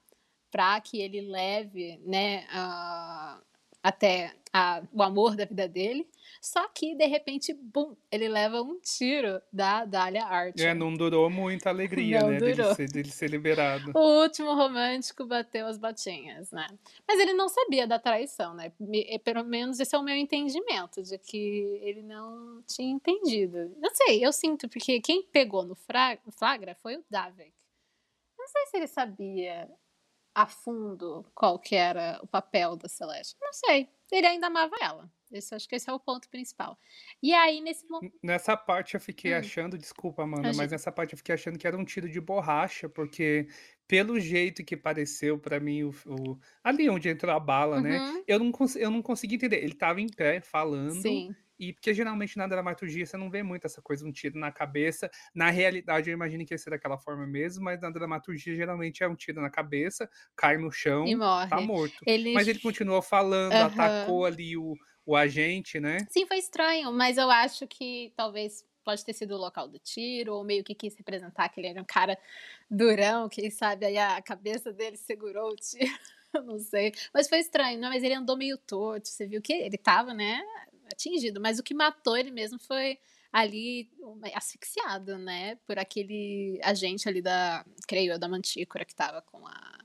para 0.55 0.81
que 0.81 1.01
ele 1.01 1.21
leve 1.21 2.01
né, 2.06 2.47
a, 2.49 3.41
até 3.83 4.33
a, 4.53 4.85
o 4.93 5.03
amor 5.03 5.35
da 5.35 5.45
vida 5.45 5.67
dele. 5.67 6.09
Só 6.41 6.69
que, 6.69 6.95
de 6.95 7.06
repente, 7.06 7.53
bum, 7.53 7.97
ele 8.09 8.29
leva 8.29 8.62
um 8.62 8.79
tiro 8.79 9.43
da 9.53 9.85
Dália 9.85 10.25
Archer. 10.25 10.69
É, 10.69 10.73
não 10.73 10.95
durou 10.95 11.29
muita 11.29 11.71
alegria, 11.71 12.21
não 12.21 12.31
né? 12.31 12.39
Dele 12.39 12.75
ser, 12.75 12.89
dele 12.89 13.11
ser 13.11 13.31
liberado. 13.31 13.91
O 13.97 14.23
último 14.23 14.55
romântico 14.55 15.27
bateu 15.27 15.67
as 15.67 15.77
batinhas, 15.77 16.53
né? 16.53 16.69
Mas 17.05 17.19
ele 17.19 17.33
não 17.33 17.49
sabia 17.49 17.85
da 17.85 17.99
traição, 17.99 18.55
né? 18.55 18.71
Pelo 19.25 19.43
menos 19.43 19.81
esse 19.81 19.97
é 19.97 19.99
o 19.99 20.05
meu 20.05 20.15
entendimento, 20.15 21.03
de 21.03 21.19
que 21.19 21.81
ele 21.83 22.05
não 22.05 22.62
tinha 22.62 22.93
entendido. 22.93 23.75
Não 23.81 23.93
sei, 23.93 24.25
eu 24.25 24.33
sinto, 24.33 24.69
porque 24.69 25.00
quem 25.00 25.25
pegou 25.25 25.65
no 25.65 25.75
flagra 25.75 26.77
foi 26.81 26.95
o 26.95 27.05
Davek. 27.11 27.53
Não 28.39 28.47
sei 28.47 28.67
se 28.67 28.77
ele 28.77 28.87
sabia 28.87 29.69
a 30.35 30.47
fundo 30.47 31.25
qual 31.35 31.59
que 31.59 31.77
era 31.77 32.19
o 32.23 32.27
papel 32.27 32.77
da 32.77 32.89
Celeste. 32.89 33.37
Não 33.41 33.53
sei. 33.53 33.89
Ele 34.11 34.27
ainda 34.27 34.49
amava 34.49 34.75
ela. 34.81 35.11
Esse, 35.33 35.55
acho 35.55 35.69
que 35.69 35.75
esse 35.75 35.91
é 35.91 35.93
o 35.93 35.99
ponto 35.99 36.29
principal. 36.29 36.79
E 37.23 37.33
aí, 37.33 37.61
nesse 37.61 37.89
momento. 37.89 38.15
Nessa 38.23 38.57
parte 38.57 38.95
eu 38.95 39.01
fiquei 39.01 39.35
hum. 39.35 39.39
achando, 39.39 39.77
desculpa, 39.77 40.23
Amanda, 40.23 40.53
mas 40.55 40.71
nessa 40.71 40.93
parte 40.93 41.13
eu 41.13 41.19
fiquei 41.19 41.35
achando 41.35 41.59
que 41.59 41.67
era 41.67 41.77
um 41.77 41.85
tiro 41.85 42.09
de 42.09 42.21
borracha, 42.21 42.89
porque 42.89 43.49
pelo 43.89 44.21
jeito 44.21 44.65
que 44.65 44.77
pareceu 44.77 45.39
para 45.39 45.59
mim 45.59 45.85
o, 45.85 45.91
o, 46.07 46.39
ali 46.63 46.89
onde 46.89 47.09
entrou 47.09 47.35
a 47.35 47.41
bala, 47.41 47.81
né, 47.81 47.99
uhum. 47.99 48.15
né? 48.15 48.25
Eu 48.27 48.39
não, 48.39 48.53
eu 48.77 48.91
não 48.91 49.03
consegui 49.03 49.35
entender. 49.35 49.63
Ele 49.63 49.75
tava 49.75 50.01
em 50.01 50.09
pé 50.09 50.41
falando. 50.41 51.01
Sim. 51.01 51.35
E 51.59 51.73
porque 51.73 51.95
geralmente 51.95 52.37
na 52.37 52.47
dramaturgia 52.47 53.06
você 53.06 53.17
não 53.17 53.31
vê 53.31 53.43
muito 53.43 53.67
essa 53.67 53.81
coisa, 53.81 54.06
um 54.06 54.12
tiro 54.12 54.39
na 54.39 54.51
cabeça. 54.51 55.11
Na 55.35 55.51
realidade, 55.51 56.11
eu 56.11 56.15
imagino 56.15 56.45
que 56.45 56.55
ia 56.55 56.59
ser 56.59 56.71
daquela 56.71 56.99
forma 56.99 57.27
mesmo, 57.27 57.65
mas 57.65 57.81
na 57.81 57.91
dramaturgia 57.91 58.56
geralmente 58.56 59.03
é 59.03 59.09
um 59.09 59.15
tiro 59.15 59.41
na 59.41 59.51
cabeça, 59.51 60.09
cai 60.37 60.56
no 60.56 60.71
chão, 60.71 61.06
e 61.06 61.15
morre. 61.15 61.49
tá 61.49 61.61
morto. 61.61 61.97
Ele... 62.07 62.33
Mas 62.33 62.49
ele 62.49 62.59
continuou 62.59 63.02
falando, 63.02 63.52
uhum. 63.52 63.67
atacou 63.67 64.25
ali 64.25 64.57
o, 64.57 64.75
o 65.07 65.17
agente, 65.17 65.78
né? 65.78 65.99
Sim, 66.11 66.26
foi 66.26 66.38
estranho, 66.38 66.93
mas 66.93 67.19
eu 67.19 67.31
acho 67.31 67.67
que 67.67 68.12
talvez 68.17 68.64
pode 68.85 69.05
ter 69.05 69.14
sido 69.14 69.35
o 69.35 69.38
local 69.38 69.67
do 69.67 69.78
tiro, 69.78 70.35
ou 70.35 70.45
meio 70.45 70.62
que 70.62 70.75
quis 70.75 70.95
representar 70.95 71.49
que 71.49 71.59
ele 71.59 71.69
era 71.69 71.81
um 71.81 71.87
cara 71.87 72.19
durão, 72.71 73.28
quem 73.28 73.50
sabe 73.50 73.87
aí 73.87 73.97
a 73.97 74.21
cabeça 74.21 74.73
dele 74.73 74.97
segurou 74.97 75.50
o 75.50 75.57
tiro. 75.57 75.90
não 76.45 76.59
sei. 76.59 76.93
Mas 77.12 77.28
foi 77.28 77.38
estranho, 77.38 77.81
não, 77.81 77.88
mas 77.88 78.02
ele 78.02 78.14
andou 78.14 78.37
meio 78.37 78.59
torto. 78.59 79.09
Você 79.09 79.26
viu 79.26 79.40
que 79.40 79.52
ele 79.52 79.78
tava, 79.78 80.12
né? 80.12 80.43
Atingido, 80.95 81.41
mas 81.41 81.59
o 81.59 81.63
que 81.63 81.75
matou 81.75 82.17
ele 82.17 82.31
mesmo 82.31 82.59
foi 82.59 82.99
ali 83.33 83.91
asfixiado, 84.35 85.19
né, 85.19 85.57
por 85.67 85.79
aquele 85.79 86.61
agente 86.63 87.09
ali 87.09 87.21
da, 87.21 87.65
creio 87.89 88.13
eu, 88.13 88.19
da 88.19 88.29
Mantícora 88.29 88.85
que 88.85 88.93
estava 88.93 89.21
com 89.23 89.47
a 89.47 89.85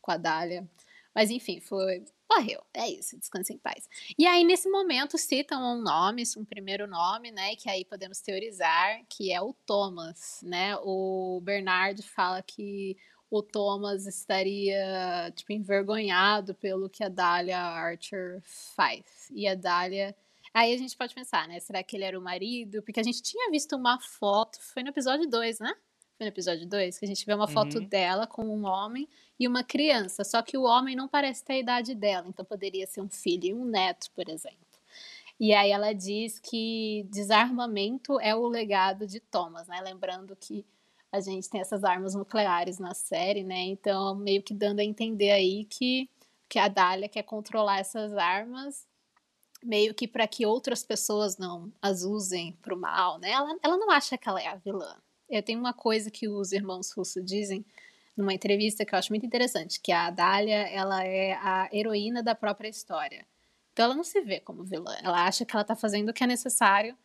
com 0.00 0.10
a 0.12 0.16
Dália. 0.18 0.68
Mas 1.14 1.30
enfim, 1.30 1.60
foi 1.60 2.04
morreu. 2.30 2.62
É 2.74 2.88
isso, 2.88 3.18
descanse 3.18 3.52
em 3.52 3.58
paz. 3.58 3.88
E 4.18 4.26
aí 4.26 4.44
nesse 4.44 4.68
momento 4.68 5.16
citam 5.16 5.60
um 5.62 5.82
nome, 5.82 6.22
um 6.36 6.44
primeiro 6.44 6.86
nome, 6.86 7.30
né, 7.30 7.56
que 7.56 7.68
aí 7.70 7.84
podemos 7.84 8.20
teorizar, 8.20 9.02
que 9.08 9.32
é 9.32 9.40
o 9.40 9.54
Thomas, 9.66 10.40
né? 10.42 10.76
O 10.82 11.40
Bernard 11.42 12.02
fala 12.02 12.42
que 12.42 12.96
o 13.30 13.42
Thomas 13.42 14.06
estaria 14.06 15.32
tipo 15.34 15.52
envergonhado 15.52 16.54
pelo 16.54 16.88
que 16.88 17.02
a 17.02 17.08
Dália 17.08 17.58
Archer 17.58 18.40
faz. 18.76 19.28
E 19.32 19.48
a 19.48 19.54
Dália 19.54 20.14
Aí 20.54 20.72
a 20.72 20.78
gente 20.78 20.96
pode 20.96 21.12
pensar, 21.12 21.48
né? 21.48 21.58
Será 21.58 21.82
que 21.82 21.96
ele 21.96 22.04
era 22.04 22.16
o 22.16 22.22
marido? 22.22 22.80
Porque 22.82 23.00
a 23.00 23.02
gente 23.02 23.20
tinha 23.20 23.50
visto 23.50 23.74
uma 23.74 23.98
foto, 24.00 24.60
foi 24.60 24.84
no 24.84 24.90
episódio 24.90 25.28
2, 25.28 25.58
né? 25.58 25.74
Foi 26.16 26.26
no 26.26 26.28
episódio 26.28 26.64
2 26.64 26.96
que 26.96 27.04
a 27.04 27.08
gente 27.08 27.26
vê 27.26 27.34
uma 27.34 27.48
foto 27.48 27.78
uhum. 27.78 27.84
dela 27.84 28.24
com 28.24 28.44
um 28.44 28.64
homem 28.64 29.08
e 29.36 29.48
uma 29.48 29.64
criança. 29.64 30.22
Só 30.22 30.40
que 30.42 30.56
o 30.56 30.62
homem 30.62 30.94
não 30.94 31.08
parece 31.08 31.44
ter 31.44 31.54
a 31.54 31.58
idade 31.58 31.92
dela, 31.92 32.28
então 32.28 32.44
poderia 32.44 32.86
ser 32.86 33.00
um 33.00 33.08
filho 33.08 33.46
e 33.46 33.52
um 33.52 33.64
neto, 33.64 34.08
por 34.12 34.28
exemplo. 34.28 34.58
E 35.40 35.52
aí 35.52 35.72
ela 35.72 35.92
diz 35.92 36.38
que 36.38 37.04
desarmamento 37.10 38.20
é 38.20 38.32
o 38.32 38.46
legado 38.46 39.08
de 39.08 39.18
Thomas, 39.18 39.66
né? 39.66 39.80
Lembrando 39.80 40.36
que 40.36 40.64
a 41.10 41.18
gente 41.18 41.50
tem 41.50 41.60
essas 41.60 41.82
armas 41.82 42.14
nucleares 42.14 42.78
na 42.78 42.94
série, 42.94 43.42
né? 43.42 43.62
Então, 43.64 44.14
meio 44.14 44.40
que 44.40 44.54
dando 44.54 44.78
a 44.78 44.84
entender 44.84 45.32
aí 45.32 45.64
que, 45.64 46.08
que 46.48 46.60
a 46.60 46.68
Dália 46.68 47.08
quer 47.08 47.24
controlar 47.24 47.80
essas 47.80 48.12
armas, 48.16 48.86
meio 49.64 49.94
que 49.94 50.06
para 50.06 50.26
que 50.26 50.44
outras 50.44 50.84
pessoas 50.84 51.38
não 51.38 51.72
as 51.80 52.02
usem 52.02 52.52
para 52.62 52.74
o 52.74 52.78
mal, 52.78 53.18
né? 53.18 53.30
Ela, 53.30 53.56
ela 53.62 53.76
não 53.76 53.90
acha 53.90 54.18
que 54.18 54.28
ela 54.28 54.40
é 54.40 54.46
a 54.46 54.56
vilã. 54.56 54.96
Eu 55.28 55.42
tenho 55.42 55.58
uma 55.58 55.72
coisa 55.72 56.10
que 56.10 56.28
os 56.28 56.52
irmãos 56.52 56.92
Russo 56.92 57.22
dizem 57.22 57.64
numa 58.16 58.34
entrevista 58.34 58.84
que 58.84 58.94
eu 58.94 58.98
acho 58.98 59.10
muito 59.10 59.26
interessante, 59.26 59.80
que 59.80 59.90
a 59.90 60.10
Dália, 60.10 60.68
ela 60.68 61.04
é 61.04 61.32
a 61.32 61.68
heroína 61.72 62.22
da 62.22 62.34
própria 62.34 62.68
história. 62.68 63.26
Então 63.72 63.86
ela 63.86 63.94
não 63.94 64.04
se 64.04 64.20
vê 64.20 64.38
como 64.38 64.62
vilã, 64.62 64.94
ela 65.02 65.26
acha 65.26 65.44
que 65.44 65.54
ela 65.56 65.62
está 65.62 65.74
fazendo 65.74 66.10
o 66.10 66.12
que 66.12 66.22
é 66.22 66.26
necessário 66.26 66.96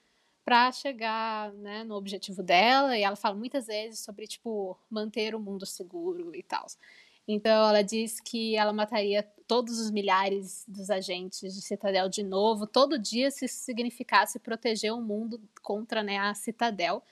para 0.45 0.71
chegar 0.71 1.51
né, 1.53 1.83
no 1.83 1.95
objetivo 1.95 2.43
dela, 2.43 2.97
e 2.97 3.03
ela 3.03 3.15
fala 3.15 3.35
muitas 3.35 3.67
vezes 3.67 3.99
sobre, 3.99 4.27
tipo, 4.27 4.77
manter 4.89 5.35
o 5.35 5.39
mundo 5.39 5.65
seguro 5.65 6.35
e 6.35 6.43
tal. 6.43 6.65
Então, 7.31 7.69
ela 7.69 7.83
diz 7.83 8.19
que 8.19 8.55
ela 8.55 8.73
mataria 8.73 9.21
todos 9.47 9.79
os 9.79 9.91
milhares 9.91 10.65
dos 10.67 10.89
agentes 10.89 11.53
de 11.53 11.61
Citadel 11.61 12.09
de 12.09 12.23
novo, 12.23 12.65
todo 12.65 12.97
dia, 12.97 13.29
se 13.29 13.45
isso 13.45 13.63
significasse 13.63 14.39
proteger 14.39 14.91
o 14.91 14.99
mundo 14.99 15.39
contra 15.61 16.01
né, 16.01 16.17
a 16.17 16.33
Citadel, 16.33 17.03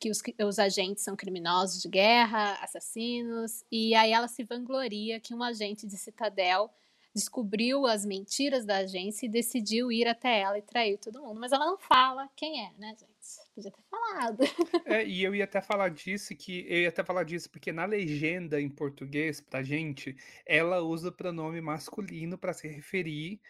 que 0.00 0.10
os, 0.10 0.22
os 0.48 0.58
agentes 0.58 1.04
são 1.04 1.14
criminosos 1.14 1.82
de 1.82 1.90
guerra, 1.90 2.54
assassinos, 2.62 3.66
e 3.70 3.94
aí 3.94 4.12
ela 4.12 4.28
se 4.28 4.42
vangloria 4.44 5.20
que 5.20 5.34
um 5.34 5.42
agente 5.42 5.86
de 5.86 5.98
Citadel 5.98 6.70
descobriu 7.14 7.86
as 7.86 8.02
mentiras 8.06 8.64
da 8.64 8.78
agência 8.78 9.26
e 9.26 9.28
decidiu 9.28 9.92
ir 9.92 10.08
até 10.08 10.40
ela 10.40 10.58
e 10.58 10.62
trair 10.62 10.96
todo 10.96 11.20
mundo. 11.20 11.38
Mas 11.38 11.52
ela 11.52 11.66
não 11.66 11.76
fala 11.76 12.30
quem 12.34 12.64
é, 12.64 12.72
né, 12.78 12.96
gente? 12.98 13.45
Podia 13.56 13.72
ter 13.72 13.82
falado. 13.90 14.38
É, 14.84 15.04
e 15.04 15.24
eu 15.24 15.34
ia 15.34 15.44
até 15.44 15.60
falar 15.60 15.88
disso, 15.88 16.36
que 16.36 16.64
eu 16.68 16.82
ia 16.82 16.88
até 16.90 17.02
falar 17.04 17.24
disso, 17.24 17.50
porque 17.50 17.72
na 17.72 17.84
legenda 17.84 18.60
em 18.60 18.70
português, 18.70 19.40
pra 19.40 19.62
gente, 19.62 20.14
ela 20.46 20.80
usa 20.80 21.08
o 21.08 21.12
pronome 21.12 21.60
masculino 21.60 22.38
para 22.38 22.52
se 22.52 22.68
referir 22.68 23.40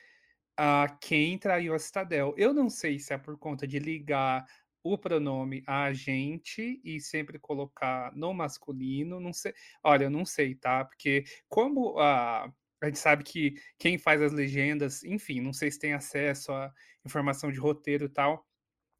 a 0.57 0.89
quem 1.01 1.39
traiu 1.39 1.75
a 1.75 1.79
Citadel. 1.79 2.35
Eu 2.39 2.55
não 2.55 2.71
sei 2.71 2.99
se 2.99 3.13
é 3.13 3.19
por 3.19 3.39
conta 3.39 3.67
de 3.67 3.79
ligar 3.79 4.47
o 4.83 4.97
pronome 4.97 5.63
a 5.67 5.93
gente 5.93 6.81
e 6.85 7.01
sempre 7.01 7.39
colocar 7.39 8.15
no 8.17 8.33
masculino, 8.33 9.21
não 9.21 9.33
sei. 9.33 9.53
Olha, 9.83 10.05
eu 10.05 10.11
não 10.11 10.25
sei, 10.25 10.55
tá? 10.55 10.85
Porque 10.85 11.25
como 11.49 11.99
a 11.99 12.53
a 12.83 12.87
gente 12.87 12.99
sabe 12.99 13.25
que 13.25 13.55
quem 13.79 13.99
faz 13.99 14.21
as 14.23 14.33
legendas, 14.33 15.03
enfim, 15.03 15.41
não 15.41 15.53
sei 15.53 15.71
se 15.71 15.79
tem 15.79 15.95
acesso 15.95 16.53
a 16.53 16.73
informação 17.07 17.51
de 17.51 17.59
roteiro 17.59 18.05
e 18.05 18.09
tal, 18.09 18.47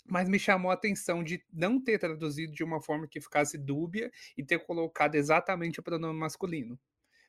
mas 0.09 0.29
me 0.29 0.39
chamou 0.39 0.71
a 0.71 0.75
atenção 0.75 1.23
de 1.23 1.43
não 1.53 1.81
ter 1.83 1.99
traduzido 1.99 2.53
de 2.53 2.65
uma 2.65 2.81
forma 2.81 3.07
que 3.07 3.21
ficasse 3.21 3.59
dúbia 3.59 4.11
e 4.37 4.45
ter 4.45 4.59
colocado 4.61 5.15
exatamente 5.15 5.81
o 5.81 5.83
pronome 5.83 6.19
masculino. 6.19 6.79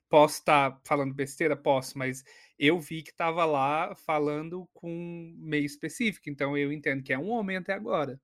Posso 0.10 0.39
estar 0.39 0.72
tá 0.72 0.81
falando 0.86 1.13
besteira? 1.13 1.55
Posso, 1.55 1.98
mas 1.98 2.24
eu 2.57 2.79
vi 2.79 3.03
que 3.03 3.12
estava 3.12 3.43
lá 3.46 3.93
falando 3.96 4.67
com 4.74 5.34
meio 5.38 5.65
específico, 5.65 6.29
então 6.29 6.57
eu 6.57 6.72
entendo 6.72 7.03
que 7.03 7.12
é 7.12 7.19
um 7.19 7.29
homem 7.29 7.57
até 7.57 7.74
agora. 7.74 8.19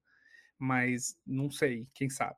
Mas 0.57 1.19
não 1.25 1.51
sei, 1.51 1.87
quem 1.93 2.09
sabe. 2.09 2.37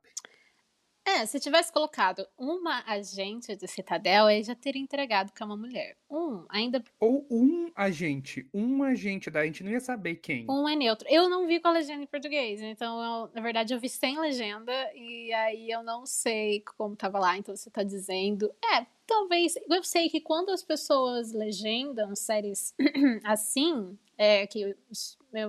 É, 1.06 1.24
se 1.24 1.38
tivesse 1.38 1.72
colocado 1.72 2.26
uma 2.36 2.82
agente 2.84 3.54
de 3.54 3.68
Citadel, 3.68 4.28
ele 4.28 4.42
já 4.42 4.56
teria 4.56 4.82
entregado 4.82 5.32
que 5.32 5.40
é 5.40 5.46
uma 5.46 5.56
mulher. 5.56 5.96
Um, 6.10 6.44
ainda. 6.48 6.82
Ou 6.98 7.24
um 7.30 7.70
agente. 7.76 8.48
Um 8.52 8.82
agente 8.82 9.30
da 9.30 9.44
gente 9.44 9.62
não 9.62 9.70
ia 9.70 9.78
saber 9.78 10.16
quem. 10.16 10.44
Um 10.50 10.68
é 10.68 10.74
neutro. 10.74 11.06
Eu 11.08 11.28
não 11.28 11.46
vi 11.46 11.60
com 11.60 11.68
a 11.68 11.70
legenda 11.72 12.02
em 12.02 12.06
português, 12.06 12.60
então, 12.60 13.00
eu, 13.00 13.30
na 13.32 13.40
verdade, 13.40 13.72
eu 13.72 13.78
vi 13.78 13.88
sem 13.88 14.18
legenda 14.18 14.72
e 14.96 15.32
aí 15.32 15.70
eu 15.70 15.84
não 15.84 16.04
sei 16.04 16.64
como 16.76 16.96
tava 16.96 17.20
lá, 17.20 17.38
então 17.38 17.54
você 17.54 17.70
tá 17.70 17.84
dizendo. 17.84 18.52
É, 18.74 18.84
talvez. 19.06 19.54
Eu 19.70 19.84
sei 19.84 20.08
que 20.08 20.20
quando 20.20 20.50
as 20.50 20.64
pessoas 20.64 21.32
legendam 21.32 22.16
séries 22.16 22.74
assim, 23.22 23.96
é 24.18 24.44
que 24.46 24.74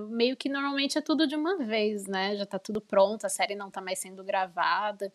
meio 0.08 0.36
que 0.36 0.48
normalmente 0.48 0.98
é 0.98 1.00
tudo 1.00 1.26
de 1.26 1.34
uma 1.34 1.56
vez, 1.56 2.06
né? 2.06 2.36
Já 2.36 2.46
tá 2.46 2.60
tudo 2.60 2.80
pronto, 2.80 3.24
a 3.24 3.28
série 3.28 3.56
não 3.56 3.70
tá 3.70 3.80
mais 3.80 3.98
sendo 3.98 4.22
gravada. 4.22 5.12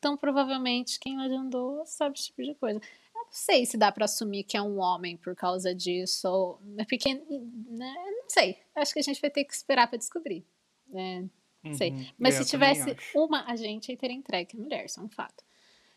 Então, 0.00 0.16
provavelmente, 0.16 0.98
quem 0.98 1.18
legendou 1.18 1.84
sabe 1.84 2.18
esse 2.18 2.28
tipo 2.28 2.42
de 2.42 2.54
coisa. 2.54 2.80
Eu 3.14 3.20
não 3.22 3.26
sei 3.30 3.66
se 3.66 3.76
dá 3.76 3.92
para 3.92 4.06
assumir 4.06 4.44
que 4.44 4.56
é 4.56 4.62
um 4.62 4.78
homem 4.78 5.14
por 5.14 5.36
causa 5.36 5.74
disso. 5.74 6.26
Ou, 6.26 6.60
é 6.78 6.84
porque, 6.86 7.12
né, 7.12 7.94
não 7.96 8.28
sei. 8.28 8.56
Acho 8.74 8.94
que 8.94 8.98
a 8.98 9.02
gente 9.02 9.20
vai 9.20 9.30
ter 9.30 9.44
que 9.44 9.52
esperar 9.52 9.88
para 9.88 9.98
descobrir. 9.98 10.42
Né? 10.88 11.28
Não 11.62 11.74
sei. 11.74 11.90
Uhum. 11.90 12.06
Mas 12.18 12.34
é, 12.34 12.42
se 12.42 12.48
tivesse 12.48 12.96
uma 13.14 13.44
agente, 13.44 13.90
aí 13.90 13.96
teria 13.96 14.16
entregue 14.16 14.56
a 14.56 14.60
mulher, 14.60 14.86
isso 14.86 14.98
é 14.98 15.02
um 15.02 15.08
fato. 15.10 15.44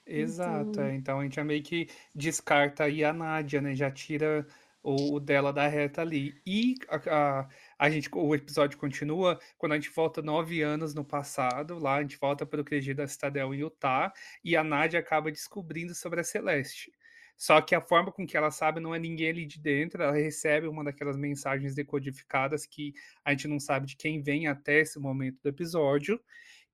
Exato, 0.05 0.71
então... 0.71 0.83
É. 0.83 0.95
então 0.95 1.19
a 1.21 1.23
gente 1.23 1.35
já 1.37 1.43
meio 1.45 1.63
que 1.63 1.87
descarta 2.13 2.83
aí 2.83 3.05
a 3.05 3.13
Nádia, 3.13 3.61
né? 3.61 3.73
Já 3.73 3.89
tira 3.89 4.45
o, 4.83 5.19
dela 5.19 5.53
da 5.53 5.67
reta 5.67 6.01
ali. 6.01 6.35
E 6.45 6.75
a, 6.89 7.39
a, 7.39 7.49
a, 7.79 7.89
gente, 7.89 8.09
o 8.13 8.35
episódio 8.35 8.77
continua 8.77 9.39
quando 9.57 9.71
a 9.71 9.75
gente 9.75 9.89
volta 9.89 10.21
nove 10.21 10.61
anos 10.61 10.93
no 10.93 11.05
passado, 11.05 11.79
lá 11.79 11.95
a 11.95 12.01
gente 12.01 12.17
volta 12.19 12.45
para 12.45 12.61
o 12.61 12.65
QG 12.65 12.93
da 12.93 13.07
Citadel 13.07 13.53
em 13.53 13.59
Utah, 13.59 14.11
e 14.43 14.55
a 14.57 14.63
Nadia 14.63 14.99
acaba 14.99 15.31
descobrindo 15.31 15.95
sobre 15.95 16.19
a 16.19 16.23
Celeste. 16.23 16.91
Só 17.35 17.59
que 17.61 17.73
a 17.73 17.81
forma 17.81 18.11
com 18.11 18.27
que 18.27 18.37
ela 18.37 18.51
sabe 18.51 18.79
não 18.79 18.93
é 18.93 18.99
ninguém 18.99 19.29
ali 19.29 19.45
de 19.45 19.59
dentro, 19.59 20.03
ela 20.03 20.13
recebe 20.13 20.67
uma 20.67 20.83
daquelas 20.83 21.17
mensagens 21.17 21.73
decodificadas 21.73 22.65
que 22.65 22.93
a 23.25 23.31
gente 23.31 23.47
não 23.47 23.59
sabe 23.59 23.87
de 23.87 23.95
quem 23.95 24.21
vem 24.21 24.47
até 24.47 24.79
esse 24.81 24.99
momento 24.99 25.39
do 25.41 25.49
episódio. 25.49 26.19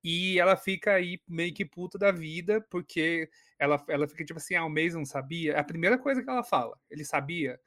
E 0.03 0.39
ela 0.39 0.55
fica 0.55 0.93
aí 0.93 1.21
meio 1.27 1.53
que 1.53 1.65
puta 1.65 1.97
da 1.97 2.11
vida, 2.11 2.61
porque 2.69 3.29
ela, 3.57 3.83
ela 3.89 4.07
fica 4.07 4.23
tipo 4.23 4.39
assim, 4.39 4.55
ah, 4.55 4.65
o 4.65 4.69
Mason 4.69 5.03
sabia. 5.05 5.53
É 5.53 5.59
a 5.59 5.63
primeira 5.63 5.97
coisa 5.97 6.23
que 6.23 6.29
ela 6.29 6.43
fala, 6.43 6.77
ele 6.89 7.03
sabia. 7.03 7.59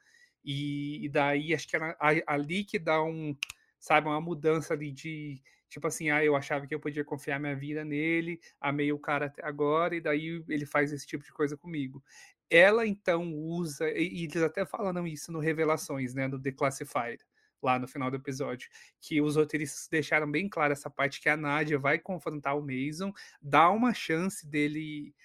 E, 0.43 1.05
e 1.05 1.09
daí 1.09 1.53
acho 1.53 1.67
que 1.67 1.75
era 1.75 1.95
ali 2.27 2.63
que 2.63 2.77
dá 2.79 3.03
um, 3.03 3.35
sabe, 3.79 4.07
uma 4.07 4.21
mudança 4.21 4.73
ali 4.73 4.91
de 4.91 5.41
tipo 5.73 5.87
assim, 5.87 6.11
ah, 6.11 6.23
eu 6.23 6.35
achava 6.35 6.67
que 6.67 6.75
eu 6.75 6.79
podia 6.79 7.03
confiar 7.03 7.39
minha 7.39 7.55
vida 7.55 7.83
nele, 7.83 8.39
amei 8.61 8.91
o 8.93 8.99
cara 8.99 9.25
até 9.25 9.43
agora, 9.43 9.95
e 9.95 10.01
daí 10.01 10.43
ele 10.47 10.65
faz 10.67 10.93
esse 10.93 11.05
tipo 11.07 11.23
de 11.23 11.33
coisa 11.33 11.57
comigo. 11.57 12.03
Ela 12.49 12.85
então 12.85 13.33
usa, 13.33 13.89
e, 13.89 14.21
e 14.21 14.23
eles 14.25 14.43
até 14.43 14.65
falaram 14.65 15.07
isso 15.07 15.31
no 15.31 15.39
Revelações, 15.39 16.13
né, 16.13 16.27
no 16.27 16.37
Declassified, 16.37 17.25
lá 17.61 17.79
no 17.79 17.87
final 17.87 18.11
do 18.11 18.17
episódio, 18.17 18.69
que 19.01 19.19
os 19.19 19.35
roteiristas 19.35 19.87
deixaram 19.89 20.29
bem 20.29 20.47
claro 20.47 20.73
essa 20.73 20.89
parte 20.89 21.19
que 21.19 21.29
a 21.29 21.35
Nadia 21.35 21.79
vai 21.79 21.97
confrontar 21.97 22.55
o 22.55 22.61
Mason, 22.61 23.11
dá 23.41 23.69
uma 23.71 23.93
chance 23.93 24.45
dele 24.47 25.15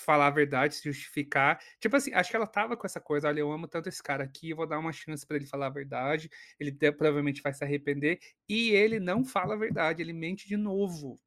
falar 0.00 0.28
a 0.28 0.30
verdade, 0.30 0.74
se 0.74 0.84
justificar. 0.84 1.60
Tipo 1.80 1.96
assim, 1.96 2.12
acho 2.14 2.30
que 2.30 2.36
ela 2.36 2.46
tava 2.46 2.76
com 2.76 2.86
essa 2.86 3.00
coisa, 3.00 3.28
olha, 3.28 3.40
eu 3.40 3.50
amo 3.52 3.68
tanto 3.68 3.88
esse 3.88 4.02
cara 4.02 4.24
aqui, 4.24 4.54
vou 4.54 4.66
dar 4.66 4.78
uma 4.78 4.92
chance 4.92 5.26
para 5.26 5.36
ele 5.36 5.46
falar 5.46 5.66
a 5.66 5.70
verdade. 5.70 6.30
Ele 6.58 6.72
provavelmente 6.92 7.42
vai 7.42 7.52
se 7.52 7.64
arrepender 7.64 8.18
e 8.48 8.70
ele 8.70 9.00
não 9.00 9.24
fala 9.24 9.54
a 9.54 9.58
verdade, 9.58 10.02
ele 10.02 10.12
mente 10.12 10.48
de 10.48 10.56
novo. 10.56 11.18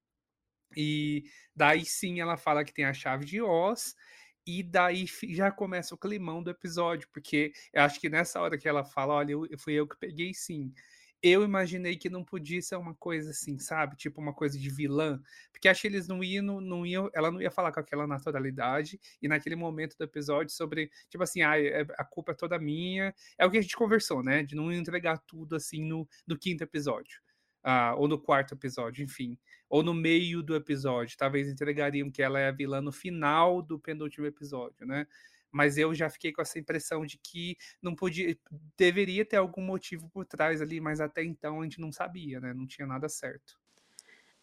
E 0.75 1.23
daí 1.55 1.85
sim 1.85 2.19
ela 2.19 2.37
fala 2.37 2.63
que 2.63 2.73
tem 2.73 2.85
a 2.85 2.93
chave 2.93 3.25
de 3.25 3.41
Oz 3.41 3.95
e 4.45 4.63
daí 4.63 5.05
já 5.29 5.51
começa 5.51 5.93
o 5.93 5.97
climão 5.97 6.41
do 6.41 6.49
episódio, 6.49 7.07
porque 7.11 7.53
eu 7.73 7.83
acho 7.83 7.99
que 7.99 8.09
nessa 8.09 8.39
hora 8.41 8.57
que 8.57 8.67
ela 8.67 8.83
fala, 8.83 9.13
olha, 9.15 9.33
eu, 9.33 9.47
fui 9.59 9.73
eu 9.73 9.87
que 9.87 9.97
peguei 9.97 10.33
sim 10.33 10.73
eu 11.21 11.43
imaginei 11.43 11.97
que 11.97 12.09
não 12.09 12.23
podia 12.23 12.61
ser 12.61 12.75
uma 12.77 12.95
coisa 12.95 13.31
assim, 13.31 13.59
sabe? 13.59 13.95
Tipo 13.95 14.21
uma 14.21 14.33
coisa 14.33 14.57
de 14.57 14.69
vilã. 14.69 15.21
Porque 15.51 15.67
acho 15.67 15.81
que 15.81 15.87
eles 15.87 16.07
não 16.07 16.23
iam, 16.23 16.61
não 16.61 16.85
iam, 16.85 17.09
ela 17.13 17.29
não 17.29 17.41
ia 17.41 17.51
falar 17.51 17.71
com 17.71 17.79
aquela 17.79 18.07
naturalidade. 18.07 18.99
E 19.21 19.27
naquele 19.27 19.55
momento 19.55 19.97
do 19.97 20.03
episódio, 20.03 20.53
sobre, 20.53 20.89
tipo 21.09 21.23
assim, 21.23 21.41
ah, 21.41 21.53
a 21.97 22.05
culpa 22.05 22.31
é 22.31 22.35
toda 22.35 22.57
minha. 22.57 23.13
É 23.37 23.45
o 23.45 23.51
que 23.51 23.57
a 23.57 23.61
gente 23.61 23.75
conversou, 23.75 24.23
né? 24.23 24.43
De 24.43 24.55
não 24.55 24.71
entregar 24.71 25.17
tudo 25.19 25.55
assim 25.55 25.83
no, 25.83 26.07
no 26.25 26.37
quinto 26.37 26.63
episódio. 26.63 27.21
Ah, 27.61 27.93
ou 27.97 28.07
no 28.07 28.17
quarto 28.17 28.53
episódio, 28.53 29.03
enfim. 29.03 29.37
Ou 29.69 29.83
no 29.83 29.93
meio 29.93 30.41
do 30.41 30.55
episódio. 30.55 31.17
Talvez 31.17 31.49
entregariam 31.49 32.09
que 32.09 32.21
ela 32.21 32.39
é 32.39 32.47
a 32.47 32.51
vilã 32.51 32.81
no 32.81 32.91
final 32.91 33.61
do 33.61 33.77
penúltimo 33.77 34.25
episódio, 34.25 34.85
né? 34.85 35.05
Mas 35.51 35.77
eu 35.77 35.93
já 35.93 36.09
fiquei 36.09 36.31
com 36.31 36.41
essa 36.41 36.59
impressão 36.59 37.05
de 37.05 37.17
que 37.17 37.57
não 37.81 37.95
podia, 37.95 38.37
deveria 38.77 39.25
ter 39.25 39.37
algum 39.37 39.61
motivo 39.61 40.09
por 40.09 40.25
trás 40.25 40.61
ali, 40.61 40.79
mas 40.81 40.99
até 41.01 41.23
então 41.23 41.61
a 41.61 41.63
gente 41.63 41.79
não 41.79 41.91
sabia, 41.91 42.39
né? 42.39 42.53
Não 42.53 42.67
tinha 42.67 42.87
nada 42.87 43.09
certo. 43.09 43.59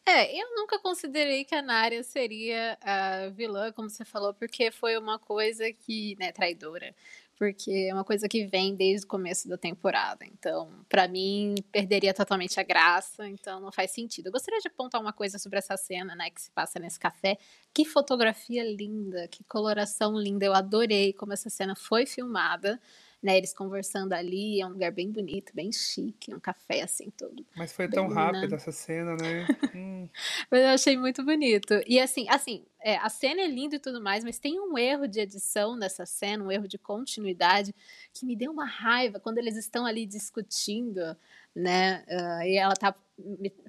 É, 0.09 0.41
eu 0.41 0.55
nunca 0.55 0.79
considerei 0.79 1.45
que 1.45 1.53
a 1.55 1.61
Nária 1.61 2.03
seria 2.05 2.79
a 2.81 3.29
vilã, 3.31 3.73
como 3.73 3.91
você 3.91 4.05
falou, 4.05 4.33
porque 4.33 4.71
foi 4.71 4.97
uma 4.97 5.19
coisa 5.19 5.73
que, 5.73 6.15
né, 6.17 6.31
traidora 6.31 6.95
porque 7.37 7.89
é 7.91 7.95
uma 7.95 8.05
coisa 8.05 8.29
que 8.29 8.47
vem 8.47 8.75
desde 8.75 9.05
o 9.05 9.09
começo 9.09 9.49
da 9.49 9.59
temporada. 9.59 10.25
Então, 10.25 10.71
para 10.89 11.07
mim, 11.07 11.55
perderia 11.71 12.15
totalmente 12.15 12.59
a 12.59 12.63
graça, 12.63 13.29
então 13.29 13.61
não 13.61 13.71
faz 13.71 13.91
sentido. 13.91 14.27
Eu 14.27 14.33
gostaria 14.33 14.61
de 14.61 14.69
apontar 14.69 15.01
uma 15.01 15.13
coisa 15.13 15.39
sobre 15.39 15.59
essa 15.59 15.77
cena, 15.77 16.15
né, 16.17 16.31
que 16.31 16.41
se 16.41 16.51
passa 16.51 16.79
nesse 16.79 16.99
café. 16.99 17.37
Que 17.75 17.85
fotografia 17.85 18.65
linda, 18.65 19.29
que 19.29 19.45
coloração 19.45 20.19
linda. 20.19 20.47
Eu 20.47 20.55
adorei 20.55 21.13
como 21.13 21.33
essa 21.33 21.51
cena 21.51 21.77
foi 21.77 22.07
filmada. 22.07 22.81
Né? 23.23 23.37
Eles 23.39 23.53
conversando 23.53 24.13
ali, 24.13 24.61
é 24.61 24.67
um 24.67 24.71
lugar 24.71 24.93
bem 24.93 25.11
bonito, 25.11 25.53
bem 25.55 25.73
chique, 25.73 26.35
um 26.35 26.41
café 26.41 26.83
assim 26.83 27.11
todo. 27.11 27.45
Mas 27.57 27.73
foi 27.73 27.89
tão 27.89 28.09
rápido 28.09 28.55
essa 28.55 28.71
cena, 28.71 29.17
né? 29.17 29.47
hum. 29.75 30.09
Mas 30.51 30.61
eu 30.61 30.69
achei 30.69 30.97
muito 30.97 31.25
bonito. 31.25 31.81
E 31.87 31.99
assim, 31.99 32.27
assim, 32.29 32.65
é, 32.81 32.97
a 32.97 33.09
cena 33.09 33.41
é 33.41 33.49
linda 33.49 33.77
e 33.77 33.81
tudo 33.81 34.01
mais, 34.01 34.23
mas 34.23 34.39
tem 34.39 34.61
um 34.61 34.79
erro 34.79 35.09
de 35.09 35.21
edição 35.21 35.77
nessa 35.77 36.07
cena, 36.07 36.45
um 36.45 36.53
erro 36.53 36.69
de 36.69 36.79
continuidade, 36.79 37.75
que 38.13 38.27
me 38.27 38.37
deu 38.37 38.53
uma 38.53 38.67
raiva 38.67 39.19
quando 39.19 39.39
eles 39.39 39.57
estão 39.57 39.87
ali 39.87 40.07
discutindo, 40.07 41.17
né? 41.55 42.05
Uh, 42.09 42.43
e 42.43 42.57
ela 42.57 42.75
tá 42.75 42.95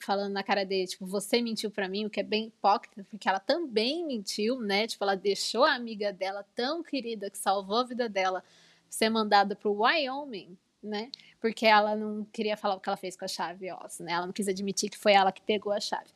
falando 0.01 0.33
na 0.33 0.43
cara 0.43 0.65
dele, 0.65 0.87
tipo, 0.87 1.05
você 1.05 1.41
mentiu 1.41 1.71
para 1.71 1.87
mim, 1.87 2.05
o 2.05 2.09
que 2.09 2.19
é 2.19 2.23
bem 2.23 2.47
hipócrita, 2.47 3.05
porque 3.09 3.29
ela 3.29 3.39
também 3.39 4.05
mentiu, 4.05 4.59
né? 4.59 4.85
Tipo, 4.87 5.05
ela 5.05 5.15
deixou 5.15 5.63
a 5.63 5.73
amiga 5.73 6.11
dela 6.11 6.45
tão 6.53 6.83
querida 6.83 7.29
que 7.29 7.37
salvou 7.37 7.77
a 7.77 7.83
vida 7.85 8.09
dela 8.09 8.43
ser 8.89 9.09
mandada 9.09 9.55
pro 9.55 9.73
Wyoming, 9.73 10.57
né? 10.81 11.11
Porque 11.39 11.65
ela 11.65 11.95
não 11.95 12.25
queria 12.25 12.57
falar 12.57 12.75
o 12.75 12.79
que 12.79 12.89
ela 12.89 12.97
fez 12.97 13.15
com 13.15 13.25
a 13.25 13.27
chave 13.27 13.71
Oz, 13.71 13.99
né? 13.99 14.13
Ela 14.13 14.25
não 14.25 14.33
quis 14.33 14.47
admitir 14.47 14.89
que 14.89 14.97
foi 14.97 15.13
ela 15.13 15.31
que 15.31 15.41
pegou 15.41 15.71
a 15.71 15.79
chave. 15.79 16.09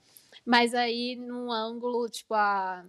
Mas 0.45 0.73
aí, 0.73 1.15
num 1.15 1.51
ângulo, 1.51 2.09
tipo, 2.09 2.33
a, 2.33 2.85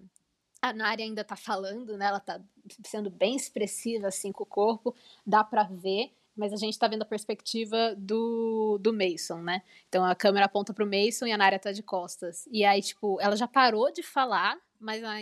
a 0.60 0.72
Nari 0.72 1.02
ainda 1.02 1.24
tá 1.24 1.36
falando, 1.36 1.96
né? 1.96 2.06
Ela 2.06 2.20
tá 2.20 2.40
sendo 2.84 3.10
bem 3.10 3.36
expressiva, 3.36 4.08
assim, 4.08 4.32
com 4.32 4.44
o 4.44 4.46
corpo, 4.46 4.94
dá 5.26 5.42
para 5.42 5.64
ver 5.64 6.12
mas 6.36 6.52
a 6.52 6.56
gente 6.56 6.78
tá 6.78 6.88
vendo 6.88 7.02
a 7.02 7.06
perspectiva 7.06 7.94
do, 7.96 8.78
do 8.80 8.92
Mason, 8.92 9.38
né? 9.42 9.62
Então 9.88 10.04
a 10.04 10.14
câmera 10.14 10.46
aponta 10.46 10.72
pro 10.72 10.86
Mason 10.86 11.26
e 11.26 11.32
a 11.32 11.36
Nari 11.36 11.58
tá 11.58 11.72
de 11.72 11.82
costas. 11.82 12.48
E 12.50 12.64
aí, 12.64 12.80
tipo, 12.80 13.20
ela 13.20 13.36
já 13.36 13.46
parou 13.46 13.92
de 13.92 14.02
falar, 14.02 14.58
mas 14.82 15.02
a, 15.02 15.14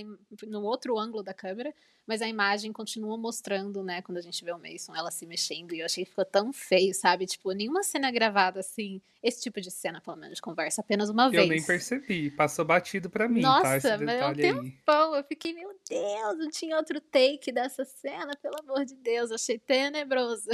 no 0.46 0.62
outro 0.62 0.98
ângulo 0.98 1.22
da 1.22 1.34
câmera, 1.34 1.74
mas 2.06 2.22
a 2.22 2.28
imagem 2.28 2.72
continua 2.72 3.16
mostrando, 3.16 3.84
né, 3.84 4.02
quando 4.02 4.18
a 4.18 4.20
gente 4.20 4.44
vê 4.44 4.52
o 4.52 4.58
Mason, 4.58 4.94
ela 4.96 5.10
se 5.10 5.24
mexendo, 5.26 5.74
e 5.74 5.80
eu 5.80 5.86
achei 5.86 6.04
que 6.04 6.10
ficou 6.10 6.24
tão 6.24 6.52
feio, 6.52 6.92
sabe? 6.92 7.26
Tipo, 7.26 7.52
nenhuma 7.52 7.82
cena 7.84 8.10
gravada 8.10 8.60
assim, 8.60 9.00
esse 9.22 9.42
tipo 9.42 9.60
de 9.60 9.70
cena, 9.70 10.00
pelo 10.00 10.16
menos, 10.16 10.36
de 10.36 10.42
conversa, 10.42 10.80
apenas 10.80 11.08
uma 11.08 11.26
eu 11.26 11.30
vez. 11.30 11.44
Eu 11.44 11.48
nem 11.50 11.62
percebi, 11.62 12.30
passou 12.30 12.64
batido 12.64 13.08
para 13.08 13.28
mim, 13.28 13.42
Nossa, 13.42 13.80
tá? 13.80 13.98
Mas 13.98 14.16
é 14.16 14.26
um 14.26 14.34
tempão, 14.34 15.14
eu 15.14 15.22
fiquei, 15.22 15.52
meu 15.52 15.70
Deus, 15.88 16.38
não 16.38 16.50
tinha 16.50 16.76
outro 16.76 17.00
take 17.00 17.52
dessa 17.52 17.84
cena, 17.84 18.36
pelo 18.42 18.56
amor 18.58 18.84
de 18.84 18.96
Deus, 18.96 19.30
achei 19.30 19.58
tenebroso. 19.58 20.48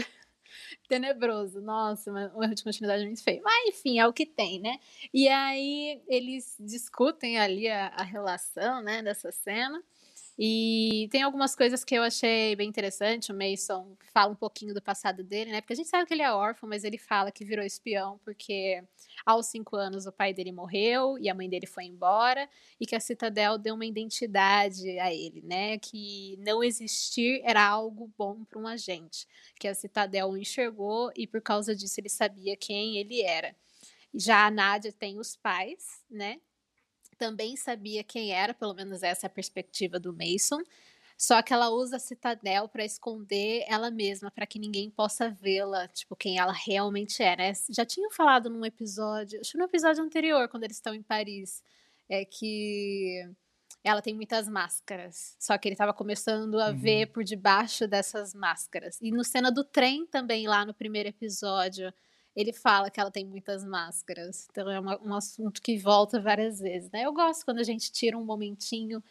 tenebroso. 0.88 1.60
Nossa, 1.60 2.10
um 2.10 2.42
erro 2.42 2.54
de 2.54 2.64
continuidade 2.64 3.04
muito 3.04 3.22
feio. 3.22 3.42
Mas 3.42 3.68
enfim, 3.68 3.98
é 3.98 4.06
o 4.06 4.12
que 4.12 4.26
tem, 4.26 4.60
né? 4.60 4.78
E 5.12 5.28
aí 5.28 6.00
eles 6.08 6.56
discutem 6.60 7.38
ali 7.38 7.68
a, 7.68 7.88
a 7.88 8.02
relação, 8.02 8.82
né, 8.82 9.02
dessa 9.02 9.30
cena. 9.32 9.82
E 10.38 11.08
tem 11.10 11.22
algumas 11.22 11.56
coisas 11.56 11.82
que 11.82 11.94
eu 11.94 12.02
achei 12.02 12.54
bem 12.56 12.68
interessante. 12.68 13.32
O 13.32 13.34
Mason 13.34 13.96
fala 14.12 14.32
um 14.32 14.36
pouquinho 14.36 14.74
do 14.74 14.82
passado 14.82 15.24
dele, 15.24 15.50
né? 15.50 15.62
Porque 15.62 15.72
a 15.72 15.76
gente 15.76 15.88
sabe 15.88 16.06
que 16.06 16.12
ele 16.12 16.22
é 16.22 16.30
órfão, 16.30 16.68
mas 16.68 16.84
ele 16.84 16.98
fala 16.98 17.32
que 17.32 17.42
virou 17.44 17.64
espião 17.64 18.20
porque 18.22 18.84
aos 19.24 19.46
cinco 19.46 19.76
anos 19.76 20.06
o 20.06 20.12
pai 20.12 20.34
dele 20.34 20.52
morreu 20.52 21.18
e 21.18 21.30
a 21.30 21.34
mãe 21.34 21.48
dele 21.48 21.66
foi 21.66 21.84
embora 21.84 22.48
e 22.78 22.86
que 22.86 22.94
a 22.94 23.00
Citadel 23.00 23.56
deu 23.56 23.74
uma 23.74 23.86
identidade 23.86 24.98
a 24.98 25.12
ele, 25.12 25.40
né? 25.42 25.78
Que 25.78 26.36
não 26.40 26.62
existir 26.62 27.40
era 27.42 27.66
algo 27.66 28.12
bom 28.18 28.44
para 28.44 28.58
um 28.58 28.66
agente, 28.66 29.26
que 29.58 29.66
a 29.66 29.74
Citadel 29.74 30.28
o 30.28 30.36
enxergou 30.36 31.10
e 31.16 31.26
por 31.26 31.40
causa 31.40 31.74
disso 31.74 31.98
ele 31.98 32.10
sabia 32.10 32.56
quem 32.56 32.98
ele 32.98 33.22
era. 33.22 33.56
Já 34.14 34.46
a 34.46 34.50
Nádia 34.50 34.92
tem 34.92 35.18
os 35.18 35.36
pais, 35.36 36.02
né? 36.10 36.40
Também 37.18 37.56
sabia 37.56 38.04
quem 38.04 38.32
era, 38.32 38.54
pelo 38.54 38.74
menos 38.74 39.02
essa 39.02 39.26
é 39.26 39.28
a 39.28 39.30
perspectiva 39.30 39.98
do 39.98 40.12
Mason. 40.12 40.62
Só 41.18 41.40
que 41.40 41.52
ela 41.52 41.70
usa 41.70 41.96
a 41.96 42.00
citadel 42.00 42.68
para 42.68 42.84
esconder 42.84 43.64
ela 43.66 43.90
mesma, 43.90 44.30
para 44.30 44.46
que 44.46 44.58
ninguém 44.58 44.90
possa 44.90 45.30
vê-la, 45.30 45.88
tipo, 45.88 46.14
quem 46.14 46.38
ela 46.38 46.52
realmente 46.52 47.22
é, 47.22 47.34
né? 47.36 47.52
Já 47.70 47.86
tinham 47.86 48.10
falado 48.10 48.50
num 48.50 48.66
episódio, 48.66 49.40
acho 49.40 49.52
que 49.52 49.58
no 49.58 49.64
episódio 49.64 50.04
anterior, 50.04 50.46
quando 50.48 50.64
eles 50.64 50.76
estão 50.76 50.94
em 50.94 51.02
Paris, 51.02 51.62
é 52.08 52.24
que 52.24 53.22
ela 53.82 54.02
tem 54.02 54.14
muitas 54.14 54.48
máscaras. 54.48 55.36
Só 55.38 55.56
que 55.56 55.68
ele 55.68 55.74
estava 55.74 55.94
começando 55.94 56.60
a 56.60 56.68
uhum. 56.68 56.76
ver 56.76 57.06
por 57.06 57.24
debaixo 57.24 57.88
dessas 57.88 58.34
máscaras. 58.34 58.98
E 59.00 59.10
no 59.10 59.24
cena 59.24 59.50
do 59.50 59.64
trem 59.64 60.06
também, 60.06 60.46
lá 60.46 60.66
no 60.66 60.74
primeiro 60.74 61.08
episódio, 61.08 61.92
ele 62.36 62.52
fala 62.52 62.90
que 62.90 63.00
ela 63.00 63.10
tem 63.10 63.24
muitas 63.24 63.64
máscaras. 63.64 64.46
Então 64.50 64.70
é 64.70 64.78
uma, 64.78 65.00
um 65.02 65.14
assunto 65.14 65.62
que 65.62 65.78
volta 65.78 66.20
várias 66.20 66.60
vezes. 66.60 66.90
Né? 66.90 67.02
Eu 67.02 67.12
gosto 67.14 67.44
quando 67.44 67.60
a 67.60 67.64
gente 67.64 67.90
tira 67.90 68.16
um 68.18 68.24
momentinho 68.24 69.02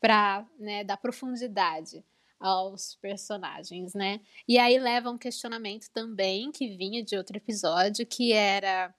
para 0.00 0.44
né, 0.58 0.82
dar 0.82 0.96
profundidade 0.96 2.04
aos 2.40 2.96
personagens, 2.96 3.94
né? 3.94 4.20
E 4.48 4.58
aí 4.58 4.76
leva 4.76 5.08
um 5.08 5.16
questionamento 5.16 5.88
também 5.92 6.50
que 6.50 6.76
vinha 6.76 7.00
de 7.00 7.16
outro 7.16 7.36
episódio, 7.36 8.04
que 8.04 8.32
era 8.32 8.92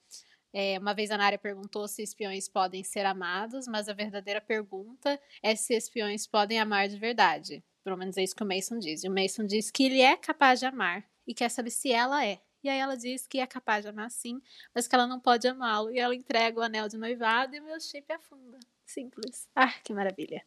é, 0.53 0.79
uma 0.79 0.93
vez 0.93 1.11
a 1.11 1.17
Nária 1.17 1.37
perguntou 1.37 1.85
se 1.89 2.01
espiões 2.01 2.47
podem 2.47 2.85
ser 2.85 3.05
amados, 3.05 3.67
mas 3.67 3.89
a 3.89 3.93
verdadeira 3.93 4.39
pergunta 4.39 5.19
é 5.41 5.55
se 5.57 5.75
espiões 5.75 6.25
podem 6.25 6.57
amar 6.57 6.87
de 6.87 6.97
verdade. 6.97 7.61
Pelo 7.83 7.97
menos 7.97 8.15
é 8.15 8.23
isso 8.23 8.35
que 8.35 8.43
o 8.43 8.47
Mason 8.47 8.79
diz. 8.79 9.03
E 9.03 9.09
o 9.09 9.13
Mason 9.13 9.45
diz 9.45 9.69
que 9.69 9.83
ele 9.83 9.99
é 9.99 10.15
capaz 10.15 10.61
de 10.61 10.65
amar 10.65 11.03
e 11.27 11.33
quer 11.33 11.49
saber 11.49 11.71
se 11.71 11.91
ela 11.91 12.25
é. 12.25 12.39
E 12.63 12.69
aí 12.69 12.79
ela 12.79 12.95
diz 12.95 13.27
que 13.27 13.39
é 13.39 13.45
capaz 13.45 13.83
de 13.83 13.89
amar 13.89 14.09
sim, 14.09 14.41
mas 14.73 14.87
que 14.87 14.95
ela 14.95 15.05
não 15.05 15.19
pode 15.19 15.47
amá-lo. 15.47 15.91
E 15.91 15.99
ela 15.99 16.15
entrega 16.15 16.59
o 16.59 16.63
anel 16.63 16.87
de 16.87 16.97
noivado 16.97 17.55
e 17.55 17.59
o 17.59 17.63
meu 17.63 17.79
chip 17.79 18.11
afunda. 18.11 18.57
Simples. 18.85 19.47
Ah, 19.55 19.73
que 19.83 19.93
maravilha. 19.93 20.43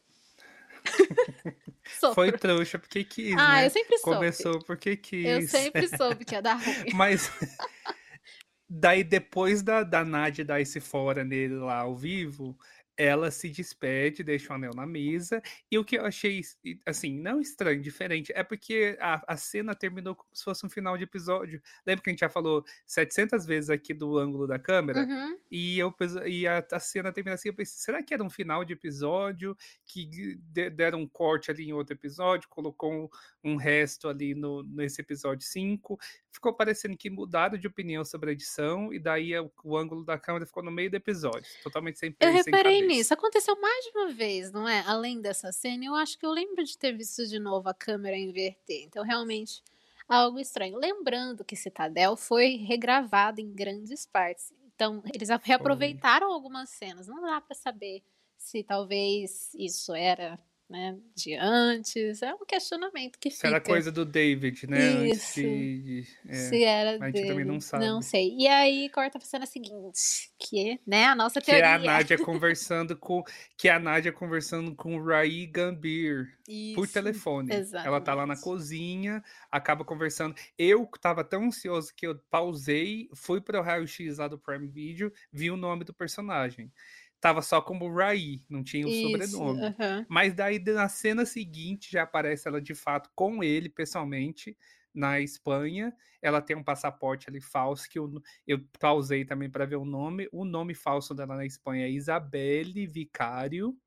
Foi 2.13 2.31
trouxa 2.31 2.77
porque 2.77 3.03
quis, 3.03 3.33
ah, 3.37 3.55
né? 3.55 3.65
eu 3.65 3.69
sempre 3.69 3.97
soube. 3.97 4.15
Começou 4.17 4.59
porque 4.63 4.97
quis. 4.97 5.25
Eu 5.25 5.41
sempre 5.47 5.87
soube 5.97 6.25
que 6.25 6.35
ia 6.35 6.41
dar 6.41 6.55
ruim. 6.55 6.93
mas 6.93 7.31
daí 8.69 9.03
depois 9.03 9.61
da, 9.61 9.83
da 9.83 10.03
Nádia 10.03 10.43
dar 10.43 10.59
esse 10.59 10.79
fora 10.79 11.23
nele 11.23 11.55
lá 11.55 11.79
ao 11.79 11.95
vivo, 11.95 12.57
ela 12.97 13.29
se 13.29 13.47
despede, 13.49 14.23
deixa 14.23 14.51
o 14.51 14.55
anel 14.55 14.73
na 14.75 14.85
mesa, 14.85 15.41
e 15.71 15.77
o 15.77 15.85
que 15.85 15.97
eu 15.97 16.05
achei, 16.05 16.41
assim, 16.85 17.17
não 17.19 17.39
estranho, 17.39 17.79
diferente, 17.79 18.33
é 18.35 18.43
porque 18.43 18.97
a, 18.99 19.33
a 19.33 19.37
cena 19.37 19.75
terminou 19.75 20.15
como 20.15 20.29
se 20.33 20.43
fosse 20.43 20.65
um 20.65 20.69
final 20.69 20.97
de 20.97 21.03
episódio. 21.03 21.61
Lembra 21.85 22.03
que 22.03 22.09
a 22.09 22.13
gente 22.13 22.21
já 22.21 22.29
falou 22.29 22.65
700 22.87 23.45
vezes 23.45 23.69
aqui 23.69 23.93
do 23.93 24.17
ângulo 24.17 24.47
da 24.47 24.57
câmera? 24.57 25.01
Uhum. 25.01 25.37
E, 25.51 25.77
eu, 25.77 25.93
e 26.25 26.47
a, 26.47 26.65
a, 26.71 26.79
cena 26.79 27.13
termina 27.13 27.35
assim, 27.35 27.49
eu 27.49 27.55
pensei, 27.55 27.77
será 27.77 28.01
que 28.01 28.13
era 28.13 28.23
um 28.23 28.29
final 28.29 28.65
de 28.65 28.73
episódio, 28.73 29.55
que 29.85 30.39
deram 30.73 31.01
um 31.01 31.07
corte 31.07 31.51
ali 31.51 31.69
em 31.69 31.73
outro 31.73 31.93
episódio, 31.93 32.49
colocou 32.49 32.91
um, 32.91 33.09
um 33.43 33.55
resto 33.55 34.09
ali 34.09 34.33
no, 34.33 34.63
nesse 34.63 35.01
episódio 35.01 35.45
5? 35.45 35.99
Ficou 36.37 36.53
parecendo 36.53 36.95
que 36.95 37.09
mudaram 37.09 37.57
de 37.57 37.65
opinião 37.65 38.05
sobre 38.05 38.29
a 38.29 38.33
edição, 38.33 38.93
e 38.93 38.99
daí 38.99 39.35
o, 39.39 39.51
o 39.63 39.75
ângulo 39.75 40.05
da 40.05 40.19
câmera 40.19 40.45
ficou 40.45 40.61
no 40.61 40.69
meio 40.69 40.87
do 40.87 40.95
episódio, 40.95 41.49
totalmente 41.63 41.97
sem 41.97 42.15
Eu 42.19 42.31
reparei 42.31 42.85
nisso. 42.85 43.11
Aconteceu 43.11 43.59
mais 43.59 43.85
de 43.85 43.89
uma 43.97 44.09
vez, 44.11 44.51
não 44.51 44.69
é? 44.69 44.83
Além 44.85 45.19
dessa 45.19 45.51
cena, 45.51 45.85
eu 45.85 45.95
acho 45.95 46.15
que 46.15 46.23
eu 46.23 46.29
lembro 46.29 46.63
de 46.63 46.77
ter 46.77 46.95
visto 46.95 47.25
de 47.25 47.39
novo 47.39 47.67
a 47.67 47.73
câmera 47.73 48.15
inverter. 48.15 48.83
Então, 48.83 49.03
realmente, 49.03 49.63
algo 50.07 50.37
estranho. 50.37 50.77
Lembrando 50.77 51.43
que 51.43 51.55
Citadel 51.55 52.15
foi 52.15 52.57
regravado 52.57 53.41
em 53.41 53.51
grandes 53.51 54.05
partes. 54.05 54.53
Então, 54.75 55.01
eles 55.11 55.29
reaproveitaram 55.41 56.31
algumas 56.31 56.69
cenas. 56.69 57.07
Não 57.07 57.19
dá 57.19 57.41
para 57.41 57.55
saber 57.55 58.03
se 58.37 58.61
talvez 58.61 59.51
isso 59.55 59.91
era 59.95 60.39
né, 60.69 60.97
de 61.15 61.35
antes. 61.35 62.21
É 62.21 62.33
um 62.33 62.45
questionamento 62.45 63.17
que 63.19 63.29
fica. 63.29 63.47
Era 63.47 63.61
coisa 63.61 63.91
do 63.91 64.03
David, 64.03 64.67
né? 64.67 65.07
Isso. 65.07 65.35
De, 65.35 66.05
é, 66.27 66.33
se 66.33 66.63
era 66.63 66.91
a 66.91 67.05
gente 67.05 67.13
dele. 67.13 67.27
também 67.27 67.45
não 67.45 67.59
sabe. 67.61 67.85
Não 67.85 68.01
sei. 68.01 68.35
E 68.37 68.47
aí 68.47 68.89
corta 68.89 69.17
pra 69.17 69.27
cena 69.27 69.45
seguinte, 69.45 70.31
que 70.37 70.79
né, 70.85 71.05
a 71.05 71.15
nossa 71.15 71.39
teoria. 71.39 71.63
Que 71.63 71.69
é 71.69 71.73
a 71.73 71.79
Nádia 71.79 72.17
conversando 72.23 72.97
com 72.97 73.23
que 73.55 73.69
é 73.69 73.73
a 73.73 73.79
Nádia 73.79 74.11
conversando 74.11 74.75
com 74.75 74.97
o 74.97 75.03
Rai 75.03 75.45
Gambir 75.45 76.37
Isso. 76.47 76.75
por 76.75 76.87
telefone. 76.87 77.53
Exatamente. 77.53 77.87
Ela 77.87 78.01
tá 78.01 78.13
lá 78.13 78.25
na 78.25 78.35
cozinha, 78.35 79.23
acaba 79.51 79.85
conversando. 79.85 80.35
Eu 80.57 80.87
tava 80.99 81.23
tão 81.23 81.45
ansioso 81.45 81.93
que 81.95 82.05
eu 82.05 82.19
pausei, 82.29 83.09
fui 83.15 83.39
para 83.39 83.59
o 83.59 83.63
raio-x 83.63 84.17
lá 84.17 84.27
do 84.27 84.37
Prime 84.37 84.67
Video, 84.67 85.11
vi 85.31 85.49
o 85.49 85.57
nome 85.57 85.83
do 85.83 85.93
personagem 85.93 86.71
tava 87.19 87.41
só 87.41 87.61
como 87.61 87.93
Rai, 87.93 88.41
não 88.49 88.63
tinha 88.63 88.87
o 88.87 88.89
Isso, 88.89 89.01
sobrenome. 89.01 89.73
Mas 90.07 90.33
daí 90.33 90.59
na 90.59 90.87
cena 90.89 91.25
seguinte 91.25 91.91
já 91.91 92.03
aparece 92.03 92.47
ela 92.47 92.61
de 92.61 92.75
fato 92.75 93.09
com 93.15 93.43
ele 93.43 93.69
pessoalmente 93.69 94.57
na 94.93 95.19
Espanha. 95.21 95.93
Ela 96.21 96.41
tem 96.41 96.55
um 96.55 96.63
passaporte 96.63 97.29
ali 97.29 97.41
falso 97.41 97.89
que 97.89 97.99
eu, 97.99 98.11
eu 98.45 98.59
pausei 98.79 99.25
também 99.25 99.49
para 99.49 99.65
ver 99.65 99.75
o 99.77 99.85
nome. 99.85 100.27
O 100.31 100.45
nome 100.45 100.73
falso 100.73 101.13
dela 101.13 101.35
na 101.35 101.45
Espanha 101.45 101.85
é 101.85 101.91
Isabelle 101.91 102.87
Vicário. 102.87 103.77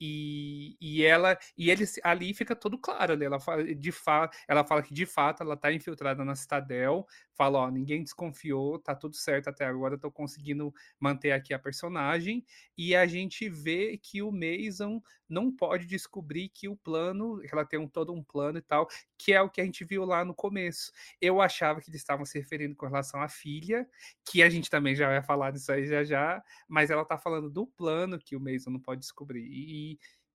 E, 0.00 0.76
e 0.80 1.02
ela 1.04 1.38
e 1.56 1.70
ele 1.70 1.84
ali 2.04 2.34
fica 2.34 2.54
todo 2.54 2.78
claro, 2.78 3.16
né? 3.16 3.26
Ela 3.26 3.40
fala 3.40 3.64
de 3.64 3.92
fa, 3.92 4.30
ela 4.46 4.64
fala 4.64 4.82
que 4.82 4.92
de 4.92 5.06
fato 5.06 5.42
ela 5.42 5.56
tá 5.56 5.72
infiltrada 5.72 6.24
na 6.24 6.34
Citadel, 6.34 7.06
fala, 7.34 7.58
ó, 7.60 7.70
ninguém 7.70 8.02
desconfiou, 8.02 8.78
tá 8.78 8.94
tudo 8.94 9.16
certo 9.16 9.48
até 9.48 9.64
agora, 9.66 9.98
tô 9.98 10.10
conseguindo 10.10 10.72
manter 10.98 11.32
aqui 11.32 11.52
a 11.52 11.58
personagem, 11.58 12.44
e 12.76 12.94
a 12.96 13.06
gente 13.06 13.48
vê 13.48 13.98
que 13.98 14.22
o 14.22 14.32
Mason 14.32 15.00
não 15.28 15.50
pode 15.54 15.86
descobrir 15.86 16.48
que 16.48 16.68
o 16.68 16.76
plano, 16.76 17.40
ela 17.52 17.64
tem 17.64 17.78
um, 17.78 17.88
todo 17.88 18.12
um 18.12 18.22
plano 18.22 18.58
e 18.58 18.62
tal, 18.62 18.88
que 19.18 19.32
é 19.32 19.42
o 19.42 19.50
que 19.50 19.60
a 19.60 19.64
gente 19.64 19.84
viu 19.84 20.04
lá 20.04 20.24
no 20.24 20.34
começo. 20.34 20.92
Eu 21.20 21.40
achava 21.40 21.80
que 21.80 21.90
eles 21.90 22.00
estavam 22.00 22.24
se 22.24 22.38
referindo 22.38 22.76
com 22.76 22.86
relação 22.86 23.20
à 23.20 23.28
filha, 23.28 23.88
que 24.24 24.42
a 24.42 24.48
gente 24.48 24.70
também 24.70 24.94
já 24.94 25.08
vai 25.08 25.22
falar 25.22 25.50
disso 25.50 25.72
aí 25.72 25.86
já 25.86 26.04
já, 26.04 26.42
mas 26.68 26.90
ela 26.90 27.04
tá 27.04 27.18
falando 27.18 27.50
do 27.50 27.66
plano 27.66 28.18
que 28.18 28.36
o 28.36 28.40
Mason 28.40 28.70
não 28.70 28.80
pode 28.80 29.00
descobrir. 29.00 29.44
E, 29.44 29.85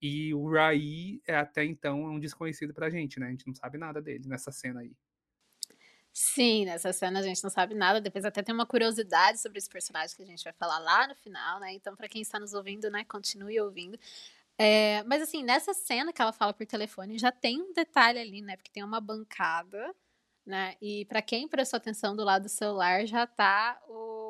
e 0.02 0.34
o 0.34 0.52
Rai, 0.52 1.22
é, 1.28 1.36
até 1.36 1.64
então, 1.64 2.06
é 2.06 2.10
um 2.10 2.20
desconhecido 2.20 2.74
pra 2.74 2.90
gente, 2.90 3.20
né? 3.20 3.28
A 3.28 3.32
gente 3.32 3.46
não 3.46 3.54
sabe 3.54 3.78
nada 3.78 4.02
dele 4.02 4.28
nessa 4.28 4.52
cena 4.52 4.82
aí. 4.82 4.92
Sim, 6.14 6.66
nessa 6.66 6.92
cena 6.92 7.20
a 7.20 7.24
gente 7.24 7.42
não 7.44 7.50
sabe 7.50 7.74
nada. 7.74 8.02
Depois 8.02 8.26
até 8.26 8.44
tem 8.44 8.54
uma 8.54 8.66
curiosidade 8.66 9.40
sobre 9.40 9.60
esse 9.60 9.70
personagem 9.70 10.16
que 10.16 10.24
a 10.24 10.26
gente 10.26 10.44
vai 10.44 10.54
falar 10.54 10.80
lá 10.80 11.08
no 11.08 11.16
final, 11.16 11.60
né? 11.60 11.74
Então, 11.74 11.96
para 11.96 12.10
quem 12.10 12.22
está 12.22 12.40
nos 12.40 12.54
ouvindo, 12.54 12.90
né, 12.90 13.06
continue 13.06 13.60
ouvindo. 13.62 13.98
É, 14.58 15.04
mas 15.04 15.22
assim, 15.22 15.44
nessa 15.44 15.74
cena 15.74 16.12
que 16.14 16.22
ela 16.22 16.34
fala 16.34 16.54
por 16.54 16.66
telefone, 16.66 17.18
já 17.18 17.32
tem 17.32 17.62
um 17.62 17.74
detalhe 17.74 18.20
ali, 18.20 18.42
né? 18.42 18.58
Porque 18.58 18.72
tem 18.72 18.84
uma 18.84 19.00
bancada, 19.00 19.96
né? 20.46 20.76
E 20.82 21.06
para 21.06 21.22
quem 21.22 21.48
prestou 21.48 21.78
atenção 21.78 22.16
do 22.16 22.24
lado 22.24 22.44
do 22.44 22.50
celular, 22.50 23.06
já 23.08 23.26
tá 23.26 23.82
o. 23.88 24.21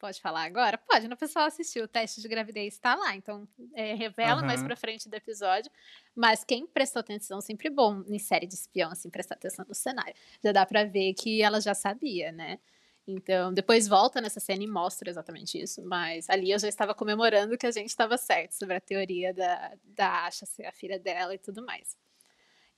Pode 0.00 0.18
falar 0.18 0.44
agora? 0.44 0.78
Pode, 0.78 1.06
no 1.06 1.16
pessoal 1.16 1.44
assistiu. 1.44 1.84
O 1.84 1.88
teste 1.88 2.22
de 2.22 2.26
gravidez 2.26 2.72
está 2.72 2.94
lá, 2.94 3.14
então 3.14 3.46
é, 3.74 3.92
revela 3.92 4.40
uhum. 4.40 4.46
mais 4.46 4.62
pra 4.62 4.74
frente 4.74 5.10
do 5.10 5.14
episódio. 5.14 5.70
Mas 6.16 6.42
quem 6.42 6.66
prestou 6.66 7.00
atenção, 7.00 7.38
sempre 7.42 7.68
bom 7.68 8.02
em 8.08 8.18
série 8.18 8.46
de 8.46 8.54
espião, 8.54 8.90
assim, 8.90 9.10
prestar 9.10 9.34
atenção 9.34 9.62
no 9.68 9.74
cenário. 9.74 10.14
Já 10.42 10.52
dá 10.52 10.64
pra 10.64 10.84
ver 10.84 11.12
que 11.12 11.42
ela 11.42 11.60
já 11.60 11.74
sabia, 11.74 12.32
né? 12.32 12.58
Então, 13.06 13.52
depois 13.52 13.86
volta 13.86 14.22
nessa 14.22 14.40
cena 14.40 14.64
e 14.64 14.66
mostra 14.66 15.10
exatamente 15.10 15.60
isso. 15.60 15.82
Mas 15.84 16.30
ali 16.30 16.50
eu 16.50 16.58
já 16.58 16.68
estava 16.68 16.94
comemorando 16.94 17.58
que 17.58 17.66
a 17.66 17.70
gente 17.70 17.90
estava 17.90 18.16
certo 18.16 18.52
sobre 18.52 18.76
a 18.76 18.80
teoria 18.80 19.34
da, 19.34 19.76
da 19.84 20.24
Asha 20.26 20.46
ser 20.46 20.64
a 20.64 20.72
filha 20.72 20.98
dela 20.98 21.34
e 21.34 21.38
tudo 21.38 21.62
mais. 21.62 21.94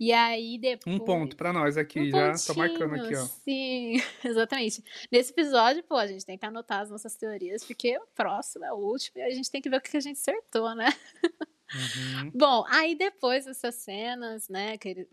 E 0.02 0.12
aí 0.12 0.58
depois. 0.58 0.96
Um 0.96 0.98
ponto 0.98 1.36
para 1.36 1.52
nós 1.52 1.76
aqui, 1.76 2.00
um 2.00 2.10
já 2.10 2.32
tô 2.44 2.54
marcando 2.54 2.96
aqui, 2.96 3.14
ó. 3.14 3.24
Sim, 3.24 4.02
exatamente. 4.24 4.82
Nesse 5.12 5.30
episódio, 5.30 5.84
pô, 5.84 5.94
a 5.94 6.08
gente 6.08 6.26
tem 6.26 6.36
que 6.36 6.44
anotar 6.44 6.80
as 6.80 6.90
nossas 6.90 7.14
teorias, 7.14 7.64
porque 7.64 7.96
o 7.96 8.06
próximo 8.12 8.64
é 8.64 8.72
o 8.72 8.78
último 8.78 9.20
e 9.20 9.22
a 9.22 9.30
gente 9.30 9.48
tem 9.48 9.62
que 9.62 9.70
ver 9.70 9.76
o 9.76 9.80
que 9.80 9.96
a 9.96 10.00
gente 10.00 10.18
acertou, 10.18 10.74
né? 10.74 10.88
Uhum. 11.22 12.32
Bom, 12.34 12.64
aí 12.68 12.96
depois 12.96 13.44
dessas 13.44 13.76
cenas, 13.76 14.48
né, 14.48 14.76
que 14.76 14.88
ele 14.88 15.08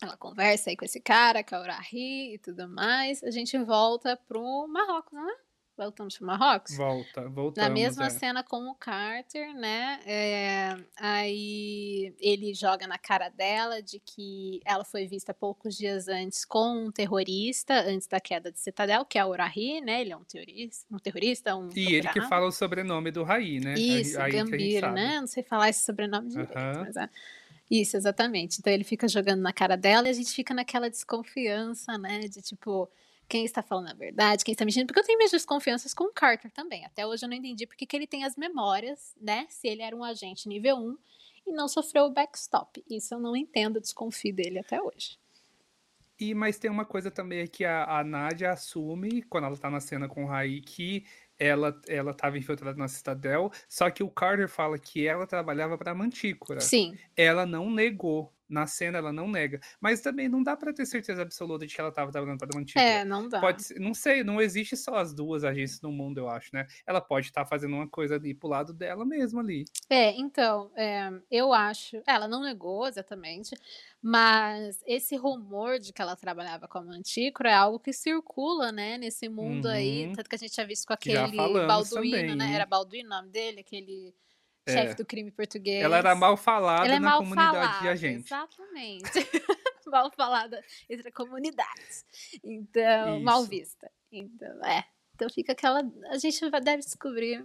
ela 0.00 0.16
conversa 0.16 0.70
aí 0.70 0.76
com 0.76 0.86
esse 0.86 1.00
cara, 1.00 1.44
Kaurahi 1.44 2.34
e 2.34 2.38
tudo 2.38 2.66
mais. 2.66 3.22
A 3.22 3.30
gente 3.30 3.58
volta 3.58 4.16
pro 4.16 4.66
Marrocos, 4.66 5.12
não 5.12 5.30
é? 5.30 5.36
Voltamos 5.76 6.16
pro 6.16 6.26
Marrocos? 6.26 6.76
Volta, 6.76 7.28
voltamos. 7.28 7.56
Na 7.56 7.68
mesma 7.68 8.06
é. 8.06 8.10
cena 8.10 8.44
com 8.44 8.68
o 8.68 8.74
Carter, 8.76 9.52
né? 9.54 10.00
É, 10.06 10.76
aí 10.96 12.14
ele 12.20 12.54
joga 12.54 12.86
na 12.86 12.96
cara 12.96 13.28
dela 13.28 13.82
de 13.82 13.98
que 13.98 14.60
ela 14.64 14.84
foi 14.84 15.06
vista 15.06 15.34
poucos 15.34 15.76
dias 15.76 16.06
antes 16.06 16.44
com 16.44 16.86
um 16.86 16.92
terrorista, 16.92 17.74
antes 17.88 18.06
da 18.06 18.20
queda 18.20 18.52
de 18.52 18.60
Citadel, 18.60 19.04
que 19.04 19.18
é 19.18 19.24
o 19.24 19.30
Urahi, 19.30 19.80
né? 19.80 20.02
Ele 20.02 20.12
é 20.12 20.16
um 20.16 20.24
terrorista, 20.24 20.86
um 20.94 20.98
terrorista, 20.98 21.56
um 21.56 21.68
E 21.74 21.94
ele 21.96 22.08
que 22.08 22.20
fala 22.22 22.46
o 22.46 22.52
sobrenome 22.52 23.10
do 23.10 23.24
Raí, 23.24 23.58
né? 23.58 23.74
Isso, 23.74 24.20
aí, 24.20 24.30
Gambir, 24.30 24.92
né? 24.92 25.20
Não 25.20 25.26
sei 25.26 25.42
falar 25.42 25.70
esse 25.70 25.84
sobrenome 25.84 26.28
direito, 26.28 26.52
uh 26.52 26.56
-huh. 26.56 26.84
mas 26.84 26.96
é. 26.96 27.08
Isso, 27.68 27.96
exatamente. 27.96 28.58
Então 28.60 28.72
ele 28.72 28.84
fica 28.84 29.08
jogando 29.08 29.40
na 29.40 29.52
cara 29.52 29.76
dela 29.76 30.06
e 30.06 30.10
a 30.10 30.14
gente 30.14 30.30
fica 30.30 30.54
naquela 30.54 30.88
desconfiança, 30.88 31.98
né? 31.98 32.20
De 32.20 32.40
tipo, 32.40 32.88
quem 33.28 33.44
está 33.44 33.62
falando 33.62 33.90
a 33.90 33.94
verdade, 33.94 34.44
quem 34.44 34.52
está 34.52 34.64
mentindo. 34.64 34.86
Porque 34.86 35.00
eu 35.00 35.04
tenho 35.04 35.18
minhas 35.18 35.30
desconfianças 35.30 35.94
com 35.94 36.04
o 36.04 36.12
Carter 36.12 36.50
também. 36.50 36.84
Até 36.84 37.06
hoje 37.06 37.24
eu 37.24 37.28
não 37.28 37.36
entendi 37.36 37.66
porque 37.66 37.86
que 37.86 37.96
ele 37.96 38.06
tem 38.06 38.24
as 38.24 38.36
memórias, 38.36 39.14
né? 39.20 39.46
Se 39.48 39.68
ele 39.68 39.82
era 39.82 39.94
um 39.94 40.04
agente 40.04 40.48
nível 40.48 40.76
1 40.76 40.98
e 41.46 41.52
não 41.52 41.68
sofreu 41.68 42.04
o 42.04 42.10
backstop. 42.10 42.84
Isso 42.88 43.14
eu 43.14 43.18
não 43.18 43.36
entendo, 43.36 43.80
desconfio 43.80 44.34
dele 44.34 44.58
até 44.58 44.80
hoje. 44.80 45.18
E, 46.18 46.32
mas 46.32 46.58
tem 46.58 46.70
uma 46.70 46.84
coisa 46.84 47.10
também 47.10 47.46
que 47.46 47.64
a, 47.64 47.98
a 47.98 48.04
Nádia 48.04 48.52
assume, 48.52 49.22
quando 49.22 49.44
ela 49.44 49.56
tá 49.56 49.68
na 49.68 49.80
cena 49.80 50.08
com 50.08 50.24
o 50.24 50.26
Raí, 50.26 50.60
que 50.60 51.04
ela 51.38 51.80
ela 51.88 52.12
estava 52.12 52.38
infiltrada 52.38 52.78
na 52.78 52.86
Citadel, 52.86 53.50
só 53.68 53.90
que 53.90 54.02
o 54.02 54.10
Carter 54.10 54.48
fala 54.48 54.78
que 54.78 55.06
ela 55.06 55.26
trabalhava 55.26 55.76
para 55.76 55.90
a 55.90 55.94
Mantícora. 55.94 56.60
Sim. 56.60 56.96
Ela 57.16 57.44
não 57.44 57.70
negou. 57.70 58.32
Na 58.48 58.66
cena 58.66 58.98
ela 58.98 59.12
não 59.12 59.28
nega, 59.28 59.60
mas 59.80 60.00
também 60.00 60.28
não 60.28 60.42
dá 60.42 60.56
para 60.56 60.72
ter 60.72 60.86
certeza 60.86 61.22
absoluta 61.22 61.66
de 61.66 61.74
que 61.74 61.80
ela 61.80 61.90
estava 61.90 62.12
trabalhando 62.12 62.38
para 62.38 62.48
a 62.52 62.58
Mantícora. 62.58 62.84
É, 62.84 63.04
não 63.04 63.28
dá. 63.28 63.40
Pode, 63.40 63.62
não 63.78 63.94
sei, 63.94 64.22
não 64.22 64.40
existe 64.40 64.76
só 64.76 64.96
as 64.96 65.14
duas 65.14 65.44
agências 65.44 65.80
no 65.80 65.90
mundo, 65.90 66.18
eu 66.18 66.28
acho, 66.28 66.50
né? 66.52 66.66
Ela 66.86 67.00
pode 67.00 67.28
estar 67.28 67.44
tá 67.44 67.46
fazendo 67.48 67.74
uma 67.74 67.88
coisa 67.88 68.16
ali 68.16 68.34
pro 68.34 68.48
lado 68.48 68.72
dela 68.72 69.04
mesma 69.04 69.40
ali. 69.40 69.64
É, 69.88 70.10
então, 70.12 70.70
é, 70.76 71.10
eu 71.30 71.52
acho, 71.52 72.02
ela 72.06 72.28
não 72.28 72.42
negou 72.42 72.86
exatamente, 72.86 73.56
mas 74.02 74.82
esse 74.86 75.16
rumor 75.16 75.78
de 75.78 75.92
que 75.92 76.02
ela 76.02 76.14
trabalhava 76.14 76.68
como 76.68 76.90
antícora 76.90 77.50
é 77.50 77.54
algo 77.54 77.78
que 77.78 77.92
circula, 77.92 78.70
né, 78.70 78.98
nesse 78.98 79.28
mundo 79.28 79.66
uhum. 79.66 79.70
aí. 79.70 80.12
Tanto 80.14 80.28
que 80.28 80.34
a 80.34 80.38
gente 80.38 80.52
tinha 80.52 80.66
visto 80.66 80.86
com 80.86 80.92
aquele 80.92 81.36
Balduino, 81.66 82.28
também. 82.28 82.36
né? 82.36 82.54
Era 82.54 82.66
Balduino 82.66 83.06
o 83.06 83.10
nome 83.10 83.30
dele, 83.30 83.60
aquele 83.60 84.14
é. 84.66 84.72
chefe 84.72 84.94
do 84.96 85.04
crime 85.04 85.30
português. 85.30 85.82
Ela 85.82 85.98
era 85.98 86.14
mal 86.14 86.36
falada 86.36 86.88
é 86.88 86.98
na 86.98 87.10
mal 87.10 87.18
comunidade 87.18 87.52
falada, 87.52 87.80
de 87.80 87.88
agente. 87.88 88.26
Exatamente. 88.26 89.10
mal 89.86 90.10
falada 90.10 90.64
entre 90.88 91.10
comunidades. 91.12 92.04
Então, 92.42 93.16
Isso. 93.16 93.24
mal 93.24 93.44
vista. 93.44 93.90
Então, 94.10 94.64
é. 94.64 94.84
Então 95.14 95.30
fica 95.30 95.52
aquela. 95.52 95.80
A 96.10 96.18
gente 96.18 96.50
deve 96.50 96.82
descobrir 96.82 97.42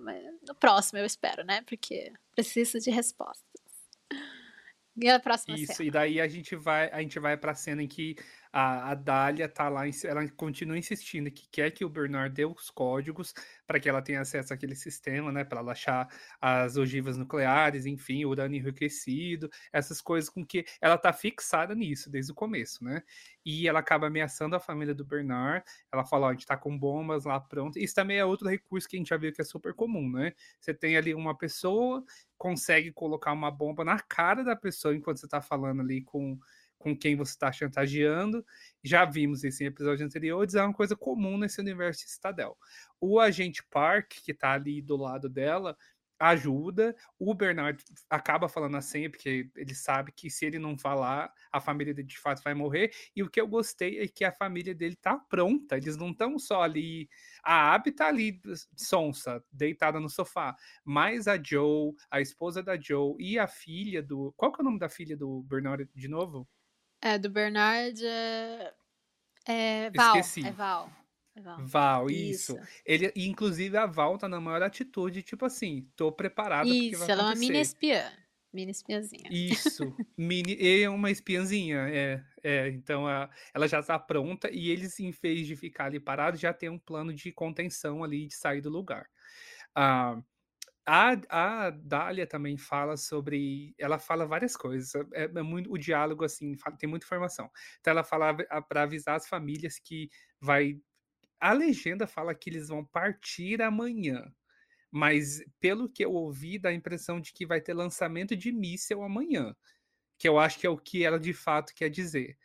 no 0.48 0.56
próximo, 0.56 0.98
eu 1.00 1.06
espero, 1.06 1.44
né? 1.44 1.62
Porque 1.68 2.12
precisa 2.34 2.80
de 2.80 2.90
respostas. 2.90 3.46
E 5.02 5.08
a 5.08 5.20
próxima 5.20 5.58
Isso, 5.58 5.74
cena? 5.74 5.88
e 5.88 5.92
daí 5.92 6.22
a 6.22 6.28
gente 6.28 6.56
vai, 6.56 6.90
a 6.92 7.00
gente 7.02 7.20
vai 7.20 7.38
pra 7.38 7.56
cena 7.56 7.82
em 7.82 7.88
que 7.88 8.18
a, 8.52 8.92
a 8.92 8.96
Dália 8.96 9.48
tá 9.48 9.70
lá, 9.70 9.84
ela 10.06 10.28
continua 10.30 10.78
insistindo 10.78 11.30
que 11.30 11.48
quer 11.52 11.72
que 11.72 11.86
o 11.86 11.90
Bernard 11.90 12.34
dê 12.34 12.46
os 12.46 12.70
códigos 12.72 13.34
para 13.68 13.80
que 13.80 13.88
ela 13.88 14.02
tenha 14.02 14.22
acesso 14.22 14.54
àquele 14.54 14.76
sistema, 14.76 15.32
né? 15.32 15.44
Para 15.44 15.60
ela 15.60 15.72
achar 15.72 16.08
as 16.42 16.76
ogivas 16.76 17.16
nucleares, 17.18 17.86
enfim, 17.86 18.26
o 18.26 18.30
urânio 18.30 18.58
enriquecido, 18.60 19.50
essas 19.72 20.02
coisas 20.02 20.30
com 20.30 20.46
que 20.46 20.66
ela 20.82 20.98
tá 20.98 21.14
fixada 21.14 21.76
nisso 21.76 22.10
desde 22.10 22.32
o 22.32 22.36
começo, 22.36 22.84
né? 22.84 23.04
E 23.46 23.68
ela 23.68 23.80
acaba 23.80 24.08
ameaçando 24.08 24.56
a 24.56 24.60
família 24.60 24.96
do 24.96 25.06
Bernard. 25.06 25.64
Ela 25.92 26.06
fala: 26.06 26.28
ó, 26.28 26.30
a 26.30 26.34
gente 26.34 26.46
tá 26.46 26.58
com 26.58 26.78
bombas 26.78 27.26
lá 27.26 27.40
pronto. 27.40 27.78
Isso 27.78 27.94
também 27.96 28.18
é 28.18 28.26
outro 28.26 28.50
recurso 28.50 28.88
que 28.88 28.96
a 28.96 29.00
gente 29.00 29.10
já 29.10 29.18
viu 29.18 29.32
que 29.32 29.42
é 29.42 29.46
super 29.46 29.74
comum, 29.74 30.10
né? 30.12 30.34
Você 30.60 30.74
tem 30.74 30.98
ali 30.98 31.14
uma 31.14 31.38
pessoa, 31.38 32.04
consegue 32.38 32.92
colocar 32.92 33.32
uma 33.32 33.52
bomba 33.52 33.84
na 33.84 34.00
cara 34.00 34.44
da 34.44 34.56
pessoa 34.56 34.96
enquanto 34.96 35.20
você 35.20 35.28
tá 35.28 35.42
falando 35.42 35.82
ali 35.82 36.02
com 36.02 36.38
com 36.80 36.98
quem 36.98 37.16
você 37.16 37.34
está 37.34 37.52
chantageando. 37.52 38.44
Já 38.84 39.06
vimos 39.06 39.44
isso 39.44 39.62
em 39.62 39.68
episódios 39.68 40.02
anteriores, 40.02 40.56
é 40.56 40.64
uma 40.64 40.74
coisa 40.74 40.96
comum 40.96 41.38
nesse 41.38 41.60
universo 41.62 42.06
de 42.06 42.12
Citadel. 42.12 42.58
O 43.00 43.20
agente 43.20 43.64
Park, 43.70 44.14
que 44.24 44.32
está 44.32 44.54
ali 44.54 44.82
do 44.82 44.96
lado 44.96 45.30
dela, 45.30 45.78
ajuda. 46.20 46.96
O 47.18 47.34
Bernard 47.34 47.82
acaba 48.10 48.50
falando 48.50 48.76
a 48.76 48.82
senha, 48.82 49.10
porque 49.10 49.50
ele 49.56 49.74
sabe 49.74 50.12
que 50.12 50.30
se 50.30 50.46
ele 50.46 50.60
não 50.60 50.78
falar, 50.78 51.34
a 51.52 51.62
família 51.62 51.94
dele 51.94 52.08
de 52.08 52.20
fato 52.20 52.44
vai 52.44 52.54
morrer. 52.54 52.92
E 53.16 53.24
o 53.24 53.30
que 53.30 53.40
eu 53.40 53.48
gostei 53.48 54.00
é 54.00 54.08
que 54.08 54.26
a 54.26 54.32
família 54.32 54.76
dele 54.76 54.96
tá 54.96 55.18
pronta. 55.18 55.78
Eles 55.78 55.96
não 55.96 56.12
estão 56.12 56.38
só 56.38 56.62
ali. 56.62 57.10
A 57.42 57.74
Abby 57.74 57.92
tá 57.92 58.08
ali, 58.08 58.42
sonsa, 58.76 59.44
deitada 59.52 60.00
no 60.00 60.10
sofá. 60.10 60.56
Mas 60.84 61.28
a 61.28 61.42
Joe, 61.42 61.94
a 62.12 62.20
esposa 62.20 62.62
da 62.62 62.78
Joe 62.80 63.16
e 63.18 63.40
a 63.40 63.48
filha 63.48 64.04
do. 64.04 64.34
Qual 64.36 64.52
que 64.52 64.62
é 64.62 64.64
o 64.64 64.66
nome 64.66 64.80
da 64.80 64.90
filha 64.90 65.16
do 65.16 65.42
Bernard 65.44 65.90
de 65.96 66.08
novo? 66.08 66.48
É, 67.02 67.18
do 67.18 67.30
Bernard 67.30 68.06
é, 68.06 68.74
é 69.46 69.92
Val. 69.96 70.18
Esqueci. 70.18 70.46
É 70.46 70.52
Val. 70.52 70.92
É 71.36 71.42
Val. 71.42 71.58
Val, 71.66 72.10
isso. 72.10 72.54
isso. 72.54 72.68
Ele, 72.86 73.12
inclusive, 73.16 73.78
a 73.78 73.86
Val 73.86 74.18
tá 74.18 74.28
na 74.28 74.42
maior 74.42 74.62
atitude, 74.62 75.24
tipo 75.24 75.46
assim, 75.46 75.88
tô 75.96 76.12
preparada 76.12 76.68
isso, 76.68 76.92
porque 76.92 76.96
vai 76.98 77.10
ela 77.12 77.22
é 77.22 77.26
uma 77.26 77.36
mini 77.36 77.60
espiã. 77.60 78.12
Mini 78.52 78.72
espiãzinha. 78.72 79.30
Isso, 79.32 79.96
mini, 80.18 80.56
e 80.60 80.82
é 80.82 80.90
uma 80.90 81.12
espiãzinha, 81.12 81.88
é, 81.88 82.24
é 82.44 82.70
então 82.70 83.08
a, 83.08 83.30
ela 83.54 83.68
já 83.68 83.82
tá 83.82 83.98
pronta 84.00 84.50
e 84.52 84.72
eles, 84.72 85.00
em 85.00 85.12
vez 85.12 85.46
de 85.46 85.56
ficar 85.56 85.86
ali 85.86 86.00
parados, 86.00 86.40
já 86.40 86.52
tem 86.52 86.68
um 86.68 86.80
plano 86.80 87.14
de 87.14 87.32
contenção 87.32 88.04
ali, 88.04 88.26
de 88.26 88.36
sair 88.36 88.60
do 88.60 88.70
lugar. 88.70 89.08
Ah, 89.76 90.20
a, 90.90 91.12
a 91.68 91.70
Dália 91.72 92.26
também 92.28 92.58
fala 92.58 92.98
sobre. 92.98 93.76
Ela 93.78 94.00
fala 94.00 94.26
várias 94.26 94.56
coisas. 94.58 94.96
É, 95.14 95.26
é 95.26 95.42
muito 95.44 95.72
o 95.72 95.78
diálogo, 95.78 96.24
assim, 96.26 96.58
fala, 96.58 96.78
tem 96.78 96.90
muita 96.90 97.06
informação. 97.06 97.50
Então, 97.80 97.92
ela 97.92 98.04
fala 98.04 98.34
para 98.68 98.84
avisar 98.84 99.16
as 99.16 99.28
famílias 99.28 99.80
que 99.80 100.10
vai. 100.42 100.80
A 101.40 101.54
legenda 101.54 102.08
fala 102.08 102.36
que 102.36 102.50
eles 102.50 102.70
vão 102.70 102.86
partir 102.86 103.62
amanhã. 103.62 104.24
mas 104.92 105.44
pelo 105.60 105.90
que 105.90 106.04
eu 106.06 106.12
ouvi, 106.14 106.60
dá 106.60 106.70
a 106.70 106.74
impressão 106.74 107.22
de 107.22 107.34
que 107.34 107.46
vai 107.46 107.62
ter 107.62 107.74
lançamento 107.74 108.36
de 108.36 108.52
míssel 108.52 109.04
amanhã, 109.04 109.56
que 110.20 110.28
eu 110.30 110.40
acho 110.40 110.60
que 110.60 110.68
é 110.68 110.70
o 110.70 110.78
que 110.78 111.04
ela 111.06 111.20
de 111.20 111.34
fato 111.34 111.74
quer 111.76 111.90
dizer. 111.90 112.38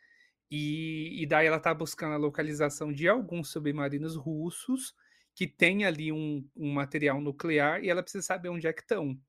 E, 0.51 1.21
e 1.23 1.25
daí 1.27 1.47
ela 1.47 1.57
está 1.57 1.73
buscando 1.73 2.13
a 2.13 2.17
localização 2.17 2.93
de 2.93 3.07
alguns 3.09 3.49
submarinos 3.51 4.15
russos 4.15 4.93
que 5.35 5.45
tem 5.45 5.85
ali 5.85 6.11
um, 6.11 6.47
um, 6.55 6.71
material 6.71 7.19
nuclear 7.19 7.83
e 7.83 7.89
ela 7.89 8.01
precisa 8.01 8.25
saber 8.25 8.49
onde 8.49 8.65
é 8.65 8.73
que 8.73 8.81
estão. 8.81 9.19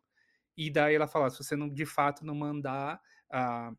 E 0.57 0.71
daí 0.71 0.95
ela 0.95 1.09
fala: 1.09 1.29
se 1.29 1.39
você 1.39 1.57
não 1.57 1.69
de 1.69 1.85
fato 1.85 2.25
não 2.25 2.35
mandar 2.35 3.01
uh, 3.31 3.77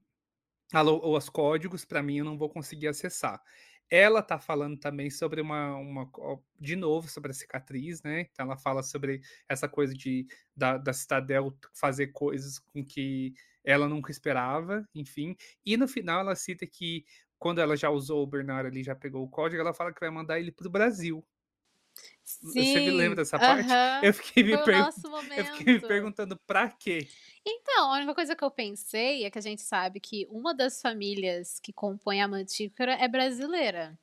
os 1.15 1.29
códigos 1.29 1.85
para 1.85 2.03
mim, 2.03 2.17
eu 2.17 2.25
não 2.25 2.37
vou 2.37 2.49
conseguir 2.49 2.89
acessar. 2.89 3.41
Ela 3.89 4.21
tá 4.21 4.37
falando 4.37 4.77
também 4.77 5.09
sobre 5.09 5.39
uma, 5.39 5.77
uma 5.77 6.11
de 6.59 6.75
novo 6.75 7.07
sobre 7.07 7.31
a 7.31 7.33
cicatriz, 7.33 8.03
né? 8.03 8.27
Então 8.31 8.45
ela 8.45 8.57
fala 8.57 8.83
sobre 8.83 9.21
essa 9.47 9.69
coisa 9.69 9.93
de 9.93 10.27
da, 10.53 10.77
da 10.77 10.91
Citadel 10.91 11.57
fazer 11.73 12.07
coisas 12.07 12.59
com 12.59 12.83
que 12.83 13.33
ela 13.63 13.87
nunca 13.87 14.11
esperava, 14.11 14.85
enfim. 14.93 15.37
E 15.65 15.77
no 15.77 15.87
final 15.87 16.19
ela 16.19 16.35
cita 16.35 16.67
que 16.67 17.05
quando 17.39 17.61
ela 17.61 17.77
já 17.77 17.89
usou 17.89 18.23
o 18.23 18.27
Bernard 18.27 18.67
ali, 18.67 18.83
já 18.83 18.95
pegou 18.95 19.23
o 19.23 19.29
código, 19.29 19.61
ela 19.61 19.73
fala 19.73 19.93
que 19.93 19.99
vai 20.01 20.09
mandar 20.09 20.39
ele 20.39 20.51
pro 20.51 20.69
Brasil. 20.69 21.25
Sim, 22.23 22.51
Você 22.51 22.79
me 22.81 22.91
lembra 22.91 23.15
dessa 23.15 23.39
parte? 23.39 23.65
Uh 23.65 23.71
-huh. 23.71 24.03
eu, 24.03 24.13
fiquei 24.13 24.43
me 24.43 24.51
eu 24.51 25.45
fiquei 25.45 25.73
me 25.73 25.79
perguntando 25.79 26.37
pra 26.45 26.69
quê? 26.69 27.07
Então, 27.45 27.91
a 27.91 27.95
única 27.95 28.13
coisa 28.13 28.35
que 28.35 28.43
eu 28.43 28.51
pensei 28.51 29.23
é 29.23 29.31
que 29.31 29.39
a 29.39 29.41
gente 29.41 29.61
sabe 29.61 29.99
que 29.99 30.27
uma 30.29 30.53
das 30.53 30.81
famílias 30.81 31.59
que 31.59 31.71
compõe 31.71 32.21
a 32.21 32.27
Mantícora 32.27 32.93
é 32.93 33.07
brasileira. 33.07 33.97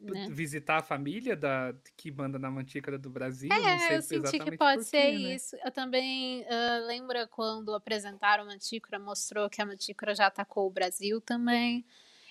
Né? 0.00 0.28
Visitar 0.30 0.78
a 0.78 0.82
família 0.82 1.36
da, 1.36 1.72
que 1.96 2.10
manda 2.10 2.36
na 2.36 2.50
Mantícora 2.50 2.98
do 2.98 3.08
Brasil? 3.08 3.48
É, 3.52 3.96
eu 3.96 4.02
senti 4.02 4.40
que 4.40 4.56
pode 4.56 4.84
ser 4.84 5.12
né? 5.12 5.34
isso. 5.34 5.56
Eu 5.64 5.70
também 5.70 6.42
uh, 6.42 6.86
lembro 6.86 7.16
quando 7.28 7.72
apresentaram 7.72 8.42
a 8.42 8.46
Mantícora, 8.46 8.98
mostrou 8.98 9.48
que 9.48 9.62
a 9.62 9.66
Mantícora 9.66 10.12
já 10.12 10.26
atacou 10.26 10.66
o 10.66 10.70
Brasil 10.70 11.20
também. 11.20 11.86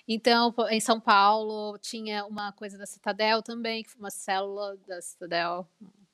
Então, 0.06 0.54
em 0.70 0.80
São 0.80 1.00
Paulo, 1.00 1.78
tinha 1.78 2.24
uma 2.26 2.52
coisa 2.52 2.76
da 2.76 2.86
Citadel 2.86 3.42
também, 3.42 3.82
que 3.82 3.90
foi 3.90 4.00
uma 4.00 4.10
célula 4.10 4.76
da 4.86 5.00
Citadel 5.00 5.68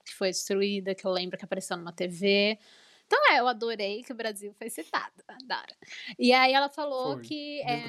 que 0.05 0.13
foi 0.13 0.29
destruída, 0.29 0.95
que 0.95 1.05
eu 1.05 1.11
lembro 1.11 1.37
que 1.37 1.45
apareceu 1.45 1.77
numa 1.77 1.93
TV. 1.93 2.57
Então, 3.05 3.19
é, 3.31 3.39
eu 3.39 3.47
adorei 3.47 4.03
que 4.03 4.11
o 4.11 4.15
Brasil 4.15 4.53
foi 4.53 4.69
citado, 4.69 5.13
adoro. 5.27 5.75
E 6.17 6.31
aí 6.31 6.53
ela 6.53 6.69
falou 6.69 7.13
foi. 7.13 7.23
que 7.23 7.61
é, 7.61 7.83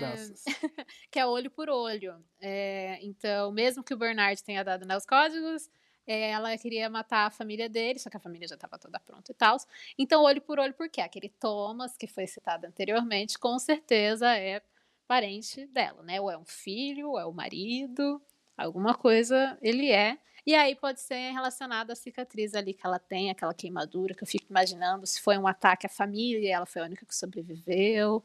que 1.11 1.19
é 1.19 1.27
olho 1.27 1.51
por 1.51 1.69
olho. 1.69 2.15
É, 2.41 2.99
então, 3.03 3.53
mesmo 3.53 3.85
que 3.85 3.93
o 3.93 3.99
Bernard 3.99 4.43
tenha 4.43 4.65
dado 4.65 4.87
né, 4.87 4.97
os 4.97 5.05
códigos, 5.05 5.69
é, 6.07 6.31
ela 6.31 6.57
queria 6.57 6.89
matar 6.89 7.27
a 7.27 7.31
família 7.31 7.69
dele, 7.69 7.99
só 7.99 8.09
que 8.09 8.17
a 8.17 8.21
família 8.21 8.49
já 8.49 8.55
estava 8.55 8.79
toda 8.79 8.99
pronta 8.99 9.31
e 9.31 9.35
tal. 9.35 9.59
Então, 9.99 10.23
olho 10.23 10.41
por 10.41 10.59
olho, 10.59 10.73
por 10.73 10.89
quê? 10.89 11.03
Aquele 11.03 11.29
Thomas, 11.29 11.97
que 11.97 12.07
foi 12.07 12.27
citado 12.27 12.67
anteriormente, 12.67 13.39
com 13.39 13.59
certeza 13.59 14.35
é 14.35 14.63
parente 15.11 15.67
dela, 15.67 16.05
né? 16.05 16.21
Ou 16.21 16.31
é 16.31 16.39
um 16.39 16.45
filho, 16.45 17.11
ou 17.11 17.19
é 17.19 17.27
o 17.27 17.33
marido, 17.33 18.23
alguma 18.57 18.95
coisa 18.95 19.59
ele 19.61 19.91
é. 19.91 20.17
E 20.47 20.55
aí 20.55 20.77
pode 20.77 21.01
ser 21.01 21.33
relacionado 21.33 21.91
à 21.91 21.97
cicatriz 21.97 22.55
ali 22.55 22.73
que 22.73 22.87
ela 22.87 23.01
tem, 23.01 23.29
aquela 23.29 23.53
queimadura, 23.53 24.15
que 24.15 24.23
eu 24.23 24.29
fico 24.29 24.47
imaginando 24.49 25.05
se 25.09 25.21
foi 25.21 25.37
um 25.37 25.49
ataque 25.49 25.85
à 25.85 25.89
família, 25.89 26.55
ela 26.55 26.65
foi 26.65 26.81
a 26.81 26.85
única 26.85 27.05
que 27.05 27.17
sobreviveu, 27.17 28.23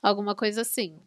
alguma 0.00 0.32
coisa 0.32 0.60
assim. 0.60 1.00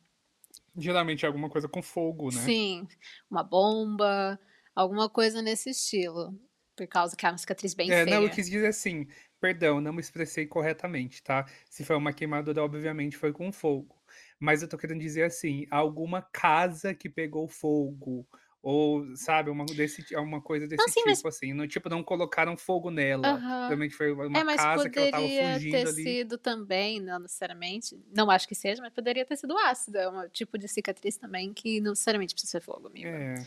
Geralmente 0.78 1.24
é 1.24 1.28
alguma 1.28 1.50
coisa 1.50 1.70
com 1.70 1.82
fogo, 1.82 2.26
né? 2.26 2.42
Sim, 2.42 2.86
uma 3.30 3.42
bomba, 3.42 4.38
alguma 4.76 5.08
coisa 5.08 5.42
nesse 5.42 5.70
estilo. 5.70 6.38
Por 6.76 6.88
causa 6.88 7.16
que 7.16 7.26
é 7.26 7.30
uma 7.30 7.38
cicatriz 7.38 7.74
bem 7.74 7.90
é, 7.90 8.04
feia. 8.04 8.18
Não, 8.18 8.24
eu 8.24 8.30
quis 8.30 8.50
dizer 8.50 8.68
assim, 8.68 9.08
perdão, 9.40 9.80
não 9.80 9.94
me 9.94 10.02
expressei 10.02 10.46
corretamente, 10.46 11.24
tá? 11.24 11.46
Se 11.70 11.86
foi 11.86 11.96
uma 11.96 12.12
queimadura, 12.12 12.62
obviamente 12.62 13.16
foi 13.16 13.32
com 13.32 13.50
fogo. 13.50 14.01
Mas 14.42 14.64
eu 14.64 14.68
tô 14.68 14.76
querendo 14.76 15.00
dizer 15.00 15.22
assim, 15.22 15.68
alguma 15.70 16.20
casa 16.20 16.96
que 16.96 17.08
pegou 17.08 17.48
fogo, 17.48 18.28
ou, 18.64 19.16
sabe, 19.16 19.52
uma, 19.52 19.66
desse, 19.66 20.04
uma 20.16 20.42
coisa 20.42 20.68
desse 20.68 20.84
tipo, 20.86 21.08
mas... 21.08 21.24
assim. 21.24 21.54
No, 21.54 21.68
tipo, 21.68 21.88
não 21.90 22.04
colocaram 22.04 22.58
fogo 22.58 22.90
nela. 22.90 23.36
Uhum. 23.36 23.68
Realmente 23.68 23.94
foi 23.96 24.12
uma 24.12 24.40
é, 24.40 24.56
casa 24.56 24.90
que 24.90 24.98
ela 24.98 25.12
tava 25.12 25.28
fugindo 25.28 25.72
ter 25.72 25.88
ali. 25.88 26.04
sido 26.04 26.38
também, 26.40 27.00
não 27.00 27.20
necessariamente, 27.20 28.00
não 28.12 28.32
acho 28.32 28.48
que 28.48 28.56
seja, 28.56 28.82
mas 28.82 28.92
poderia 28.92 29.24
ter 29.24 29.36
sido 29.36 29.56
ácido. 29.60 30.00
É 30.00 30.10
um 30.10 30.28
tipo 30.28 30.58
de 30.58 30.68
cicatriz 30.68 31.18
também 31.18 31.54
que 31.54 31.80
não 31.80 31.92
necessariamente 31.92 32.34
precisa 32.34 32.52
ser 32.52 32.62
fogo, 32.62 32.88
amigo. 32.88 33.08
É. 33.08 33.46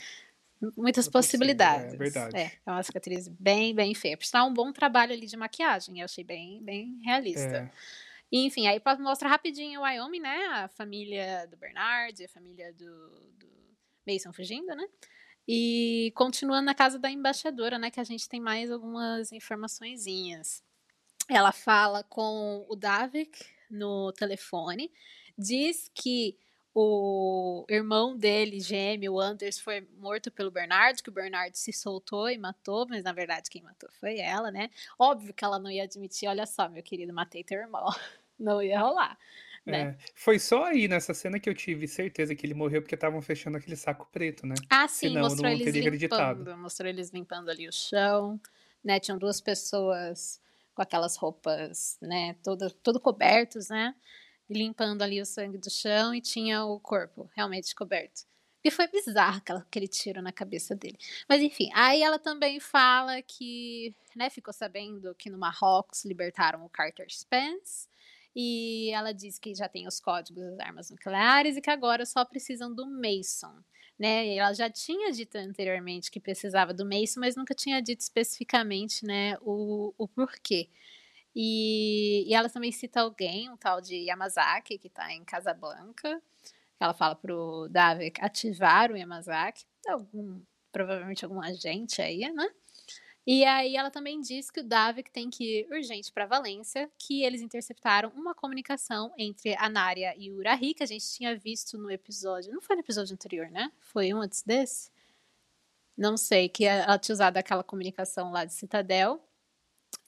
Muitas 0.77 1.09
É 1.09 1.11
possibilidades. 1.11 1.97
possível, 1.97 2.07
é 2.07 2.11
verdade. 2.11 2.37
É, 2.37 2.53
é 2.65 2.71
uma 2.71 2.83
cicatriz 2.85 3.27
bem, 3.27 3.75
bem 3.75 3.95
feia. 3.95 4.17
Sinal, 4.21 4.49
um 4.49 4.55
bom 4.55 4.73
trabalho 4.73 5.13
ali 5.13 5.27
de 5.27 5.37
maquiagem. 5.37 5.99
Eu 5.99 6.05
achei 6.05 6.23
bem, 6.23 6.63
bem 6.63 7.01
realista. 7.05 7.57
É. 7.57 7.71
E, 8.35 8.47
enfim, 8.47 8.67
aí 8.67 8.83
mostra 8.99 9.29
rapidinho 9.29 9.79
o 9.79 9.85
Wyoming, 9.85 10.19
né? 10.19 10.47
A 10.47 10.67
família 10.67 11.47
do 11.47 11.57
Bernard, 11.57 12.25
a 12.25 12.29
família 12.29 12.73
do, 12.73 13.09
do 13.39 13.49
Mason 14.05 14.33
fugindo, 14.33 14.75
né? 14.75 14.89
E 15.47 16.13
continuando 16.17 16.65
na 16.65 16.75
casa 16.75 16.99
da 16.99 17.09
embaixadora, 17.09 17.79
né? 17.79 17.93
Que 17.93 18.01
a 18.01 18.05
gente 18.05 18.29
tem 18.29 18.41
mais 18.41 18.73
algumas 18.73 19.31
informaçõezinhas. 19.31 20.65
Ela 21.31 21.53
fala 21.53 22.03
com 22.03 22.67
o 22.69 22.75
Davik 22.75 23.47
no 23.71 24.13
telefone, 24.13 24.91
diz 25.39 25.89
que 25.95 26.37
o 26.75 27.65
irmão 27.69 28.17
dele, 28.17 28.59
gêmeo, 28.59 29.21
Anders, 29.21 29.61
foi 29.61 29.83
morto 29.97 30.29
pelo 30.33 30.51
Bernard, 30.51 31.01
que 31.05 31.09
o 31.09 31.13
Bernard 31.13 31.57
se 31.57 31.73
soltou 31.73 32.29
e 32.29 32.37
matou, 32.37 32.85
mas 32.89 33.05
na 33.05 33.13
verdade 33.13 33.49
quem 33.49 33.63
matou 33.63 33.89
foi 33.93 34.19
ela, 34.19 34.51
né? 34.51 34.71
Óbvio 34.99 35.33
que 35.33 35.45
ela 35.45 35.61
não 35.61 35.71
ia 35.71 35.85
admitir, 35.85 36.29
olha 36.29 36.47
só, 36.47 36.69
meu 36.69 36.83
querido, 36.83 37.15
matei 37.15 37.45
teu 37.45 37.61
irmão. 37.61 37.87
Não 38.39 38.63
ia 38.63 38.81
rolar, 38.81 39.19
né? 39.65 39.97
É. 40.01 40.13
Foi 40.15 40.39
só 40.39 40.65
aí 40.65 40.89
nessa 40.89 41.15
cena 41.15 41.41
que 41.41 41.49
eu 41.49 41.55
tive 41.55 41.89
certeza 41.89 42.35
que 42.35 42.45
ele 42.45 42.55
morreu 42.55 42.83
porque 42.83 42.95
estavam 42.95 43.23
fechando 43.23 43.57
aquele 43.57 43.77
saco 43.77 44.07
preto, 44.13 44.47
né? 44.47 44.55
Ah, 44.69 44.87
sim, 44.89 45.09
Senão 45.09 45.23
mostrou 45.23 45.51
não 45.51 45.57
eles 45.57 45.75
acreditado. 45.75 46.39
limpando, 46.39 46.59
mostrou 46.59 46.89
eles 46.89 47.11
limpando 47.11 47.49
ali 47.51 47.69
o 47.69 47.73
chão, 47.73 48.41
né? 48.83 49.01
Tinham 49.01 49.19
duas 49.19 49.41
pessoas 49.41 50.41
com 50.75 50.83
aquelas 50.83 51.17
roupas, 51.17 51.97
né, 52.03 52.35
todo, 52.43 52.71
todo 52.71 53.01
cobertos, 53.01 53.69
né? 53.69 53.95
Limpando 54.51 55.03
ali 55.03 55.21
o 55.21 55.25
sangue 55.27 55.57
do 55.57 55.71
chão 55.71 56.15
e 56.15 56.21
tinha 56.21 56.65
o 56.65 56.79
corpo 56.81 57.31
realmente 57.35 57.75
coberto. 57.75 58.23
E 58.63 58.71
foi 58.71 58.89
bizarro 58.89 59.39
aquela, 59.39 59.61
aquele 59.61 59.87
tiro 59.87 60.23
na 60.23 60.33
cabeça 60.33 60.75
dele. 60.75 60.99
Mas 61.29 61.43
enfim, 61.43 61.71
aí 61.75 62.03
ela 62.03 62.19
também 62.19 62.59
fala 62.59 63.21
que, 63.23 63.95
né, 64.17 64.31
ficou 64.31 64.53
sabendo 64.53 65.15
que 65.15 65.31
no 65.31 65.39
Marrocos 65.39 66.05
libertaram 66.05 66.65
o 66.65 66.69
Carter 66.69 67.07
Spence. 67.11 67.89
E 68.35 68.91
ela 68.91 69.13
diz 69.13 69.39
que 69.39 69.55
já 69.55 69.69
tem 69.69 69.87
os 69.87 70.01
códigos 70.01 70.43
das 70.43 70.59
armas 70.59 70.91
nucleares 70.91 71.57
e 71.57 71.61
que 71.61 71.71
agora 71.71 72.05
só 72.05 72.25
precisam 72.25 72.75
do 72.75 72.87
Mason. 72.87 73.55
Né? 73.99 74.35
Ela 74.35 74.53
já 74.53 74.69
tinha 74.69 75.13
dito 75.13 75.37
anteriormente 75.37 76.11
que 76.11 76.19
precisava 76.19 76.75
do 76.75 76.85
Mason, 76.85 77.21
mas 77.21 77.37
nunca 77.37 77.55
tinha 77.55 77.81
dito 77.81 78.01
especificamente 78.01 79.07
né, 79.07 79.37
o, 79.41 79.95
o 79.97 80.09
porquê. 80.09 80.69
E, 81.35 82.25
e 82.29 82.35
ela 82.35 82.49
também 82.49 82.73
cita 82.73 83.01
alguém, 83.01 83.51
um 83.51 83.57
tal 83.57 83.81
de 83.81 83.95
Yamazaki, 83.97 84.79
que 84.79 84.89
está 84.89 85.13
em 85.13 85.25
Casablanca. 85.25 86.21
Ela 86.79 86.95
fala 86.95 87.15
pro 87.15 87.69
Davik 87.71 88.21
ativar 88.21 88.91
o 88.91 88.97
Yamazaki. 88.97 89.65
Algum, 89.89 90.41
provavelmente 90.73 91.25
algum 91.25 91.41
agente 91.41 92.03
aí, 92.03 92.31
né? 92.33 92.49
E 93.27 93.45
aí 93.45 93.75
ela 93.75 93.91
também 93.91 94.21
diz 94.21 94.51
que 94.51 94.61
o 94.61 94.65
Davik 94.65 95.11
tem 95.11 95.31
que 95.31 95.61
ir 95.61 95.73
urgente 95.73 96.13
para 96.13 96.27
Valência, 96.27 96.91
que 96.99 97.23
eles 97.23 97.41
interceptaram 97.41 98.11
uma 98.15 98.35
comunicação 98.35 99.13
entre 99.17 99.57
a 99.57 99.69
Nária 99.69 100.15
e 100.19 100.31
o 100.31 100.37
Urahi, 100.37 100.75
que 100.75 100.83
a 100.83 100.87
gente 100.87 101.07
tinha 101.11 101.35
visto 101.37 101.79
no 101.79 101.91
episódio. 101.91 102.53
Não 102.53 102.61
foi 102.61 102.77
no 102.77 102.81
episódio 102.81 103.15
anterior, 103.15 103.51
né? 103.51 103.73
Foi 103.81 104.13
um 104.13 104.21
antes 104.21 104.43
desse? 104.43 104.91
Não 105.97 106.17
sei, 106.17 106.49
que 106.49 106.65
ela 106.65 106.99
tinha 106.99 107.15
usado 107.15 107.37
aquela 107.39 107.65
comunicação 107.65 108.31
lá 108.31 108.45
de 108.45 108.53
Citadel. 108.53 109.23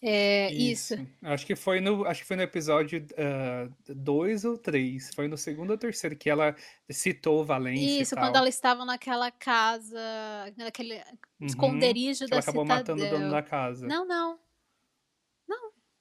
É, 0.03 0.53
isso. 0.53 0.95
Acho 1.23 1.47
que 1.47 1.57
foi 1.57 1.81
no, 1.81 2.05
acho 2.07 2.21
que 2.23 2.27
foi 2.29 2.37
no 2.37 2.43
episódio 2.43 3.05
2 3.89 4.45
ou 4.45 4.59
3. 4.59 5.15
Foi 5.15 5.27
no 5.29 5.37
segundo 5.39 5.71
ou 5.71 5.79
terceiro 5.79 6.17
que 6.17 6.29
ela 6.31 6.55
citou 6.91 7.45
Valência 7.45 8.03
Isso, 8.03 8.15
quando 8.17 8.37
elas 8.37 8.55
estavam 8.55 8.85
naquela 8.87 9.31
casa, 9.31 9.99
naquele 10.57 11.03
Uhum, 11.41 11.47
esconderijo 11.47 12.29
da 12.29 12.37
ela 12.37 12.41
acabou 12.41 12.65
matando 12.65 13.03
o 13.03 13.07
Citadel. 13.07 13.19
dono 13.19 13.31
da 13.31 13.43
casa. 13.43 13.87
Não, 13.87 14.07
não. 14.07 14.41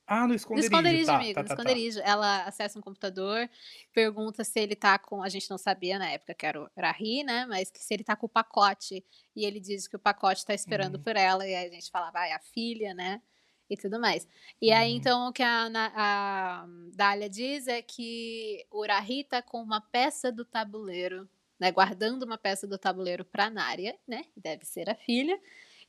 Ah, 0.07 0.27
no 0.27 0.35
No 0.53 0.59
esconderijo. 0.59 0.59
esconderijo, 0.61 1.05
tá, 1.05 1.15
amigo, 1.15 1.33
tá, 1.33 1.41
no 1.41 1.47
tá, 1.47 1.55
tá. 1.57 1.61
esconderijo. 1.63 1.99
Ela 2.01 2.43
acessa 2.45 2.77
um 2.77 2.81
computador, 2.81 3.49
pergunta 3.91 4.43
se 4.43 4.59
ele 4.59 4.75
tá 4.75 4.99
com. 4.99 5.23
A 5.23 5.29
gente 5.29 5.49
não 5.49 5.57
sabia 5.57 5.97
na 5.97 6.09
época 6.11 6.33
que 6.35 6.45
era 6.45 6.61
o 6.63 6.69
Rahi, 6.77 7.23
né? 7.23 7.45
Mas 7.47 7.71
que 7.71 7.79
se 7.83 7.93
ele 7.93 8.03
tá 8.03 8.15
com 8.15 8.27
o 8.27 8.29
pacote. 8.29 9.03
E 9.35 9.45
ele 9.45 9.59
diz 9.59 9.87
que 9.87 9.95
o 9.95 9.99
pacote 9.99 10.45
tá 10.45 10.53
esperando 10.53 10.95
Uhum. 10.95 11.03
por 11.03 11.15
ela. 11.15 11.47
E 11.47 11.55
aí 11.55 11.67
a 11.67 11.71
gente 11.71 11.89
fala, 11.91 12.11
vai, 12.11 12.31
a 12.31 12.39
filha, 12.39 12.93
né? 12.93 13.21
E 13.69 13.75
tudo 13.75 13.99
mais. 13.99 14.27
E 14.61 14.71
aí, 14.71 14.91
Uhum. 14.91 14.97
então, 14.97 15.27
o 15.27 15.33
que 15.33 15.41
a, 15.41 15.67
a 15.95 16.67
Dália 16.93 17.27
diz 17.29 17.67
é 17.67 17.81
que 17.81 18.65
o 18.69 18.85
Rahi 18.85 19.23
tá 19.23 19.41
com 19.41 19.61
uma 19.61 19.81
peça 19.81 20.31
do 20.31 20.45
tabuleiro, 20.45 21.27
né? 21.59 21.71
Guardando 21.71 22.23
uma 22.23 22.37
peça 22.37 22.67
do 22.67 22.77
tabuleiro 22.77 23.25
pra 23.25 23.49
Nária, 23.49 23.97
né? 24.07 24.23
Deve 24.37 24.65
ser 24.65 24.89
a 24.89 24.95
filha. 24.95 25.39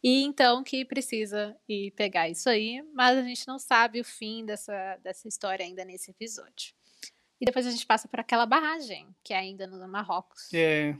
E 0.02 0.22
então 0.22 0.62
que 0.62 0.84
precisa 0.84 1.56
ir 1.68 1.90
pegar 1.92 2.28
isso 2.28 2.48
aí, 2.48 2.82
mas 2.94 3.18
a 3.18 3.22
gente 3.22 3.46
não 3.48 3.58
sabe 3.58 4.00
o 4.00 4.04
fim 4.04 4.44
dessa, 4.44 4.96
dessa 5.02 5.26
história 5.28 5.64
ainda 5.64 5.84
nesse 5.84 6.10
episódio. 6.10 6.74
E 7.40 7.44
depois 7.44 7.66
a 7.66 7.70
gente 7.70 7.84
passa 7.84 8.08
por 8.08 8.20
aquela 8.20 8.46
barragem, 8.46 9.08
que 9.22 9.34
é 9.34 9.38
ainda 9.38 9.66
no 9.66 9.86
Marrocos. 9.88 10.48
É. 10.54 10.96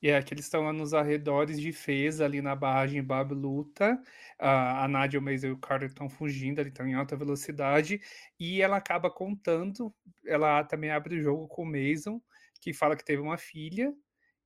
E 0.00 0.08
é 0.08 0.22
que 0.22 0.32
eles 0.32 0.44
estão 0.44 0.62
lá 0.62 0.72
nos 0.72 0.94
arredores 0.94 1.60
de 1.60 1.72
Fez, 1.72 2.20
ali 2.20 2.40
na 2.40 2.54
barragem 2.54 3.02
Babluta. 3.02 4.00
A, 4.38 4.84
a 4.84 4.88
Nadia, 4.88 5.18
o 5.18 5.22
Maze 5.22 5.46
e 5.46 5.50
o 5.50 5.58
Carter 5.58 5.88
estão 5.88 6.08
fugindo, 6.08 6.60
eles 6.60 6.72
estão 6.72 6.86
em 6.86 6.94
alta 6.94 7.16
velocidade. 7.16 8.00
E 8.38 8.62
ela 8.62 8.76
acaba 8.76 9.10
contando, 9.10 9.92
ela 10.24 10.62
também 10.64 10.90
abre 10.90 11.18
o 11.18 11.22
jogo 11.22 11.48
com 11.48 11.62
o 11.62 11.66
Mason, 11.66 12.20
que 12.60 12.72
fala 12.72 12.96
que 12.96 13.04
teve 13.04 13.20
uma 13.20 13.36
filha. 13.36 13.92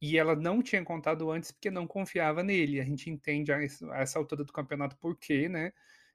E 0.00 0.18
ela 0.18 0.34
não 0.34 0.62
tinha 0.62 0.82
contado 0.82 1.30
antes 1.30 1.52
porque 1.52 1.70
não 1.70 1.86
confiava 1.86 2.42
nele. 2.42 2.80
A 2.80 2.84
gente 2.84 3.08
entende 3.08 3.52
a 3.52 3.62
essa 3.94 4.18
altura 4.18 4.42
do 4.42 4.52
campeonato 4.52 4.96
por 4.96 5.16
quê, 5.16 5.48
né? 5.48 5.72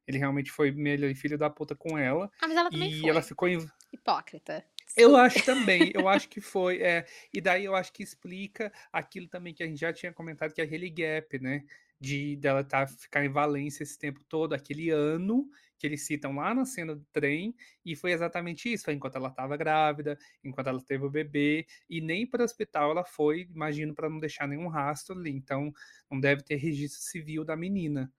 Ele 0.07 0.17
realmente 0.17 0.51
foi 0.51 0.71
meio 0.71 1.15
filho 1.15 1.37
da 1.37 1.49
puta 1.49 1.75
com 1.75 1.97
ela. 1.97 2.29
Ah, 2.41 2.47
mas 2.47 2.57
ela 2.57 2.71
também 2.71 2.91
e 2.91 3.01
foi. 3.01 3.09
ela 3.09 3.21
ficou 3.21 3.47
em... 3.47 3.59
hipócrita. 3.93 4.65
Eu 4.95 5.15
acho 5.15 5.43
também, 5.45 5.91
eu 5.93 6.07
acho 6.07 6.27
que 6.27 6.41
foi. 6.41 6.81
É, 6.81 7.05
e 7.33 7.39
daí 7.39 7.65
eu 7.65 7.75
acho 7.75 7.93
que 7.93 8.01
explica 8.01 8.71
aquilo 8.91 9.27
também 9.27 9.53
que 9.53 9.61
a 9.63 9.67
gente 9.67 9.79
já 9.79 9.93
tinha 9.93 10.11
comentado, 10.11 10.53
que 10.53 10.61
é 10.61 10.63
aquele 10.63 10.89
gap, 10.89 11.39
né? 11.39 11.63
De 11.99 12.35
dela 12.37 12.63
tá, 12.63 12.85
ficar 12.87 13.23
em 13.25 13.29
Valência 13.29 13.83
esse 13.83 13.97
tempo 13.97 14.23
todo, 14.27 14.53
aquele 14.53 14.89
ano 14.89 15.49
que 15.77 15.85
eles 15.85 16.05
citam 16.05 16.35
lá 16.35 16.53
na 16.55 16.65
cena 16.65 16.95
do 16.95 17.05
trem, 17.11 17.55
e 17.85 17.95
foi 17.95 18.11
exatamente 18.11 18.71
isso, 18.71 18.85
foi 18.85 18.95
enquanto 18.95 19.15
ela 19.15 19.27
estava 19.29 19.55
grávida, 19.55 20.17
enquanto 20.43 20.67
ela 20.67 20.81
teve 20.83 21.05
o 21.05 21.09
bebê, 21.09 21.67
e 21.87 22.01
nem 22.01 22.25
para 22.25 22.41
o 22.41 22.45
hospital 22.45 22.91
ela 22.91 23.03
foi, 23.05 23.41
imagino, 23.53 23.93
para 23.93 24.09
não 24.09 24.19
deixar 24.19 24.47
nenhum 24.47 24.67
rastro 24.67 25.15
ali, 25.15 25.29
então 25.31 25.71
não 26.09 26.19
deve 26.19 26.41
ter 26.43 26.55
registro 26.55 27.01
civil 27.01 27.43
da 27.45 27.55
menina. 27.55 28.11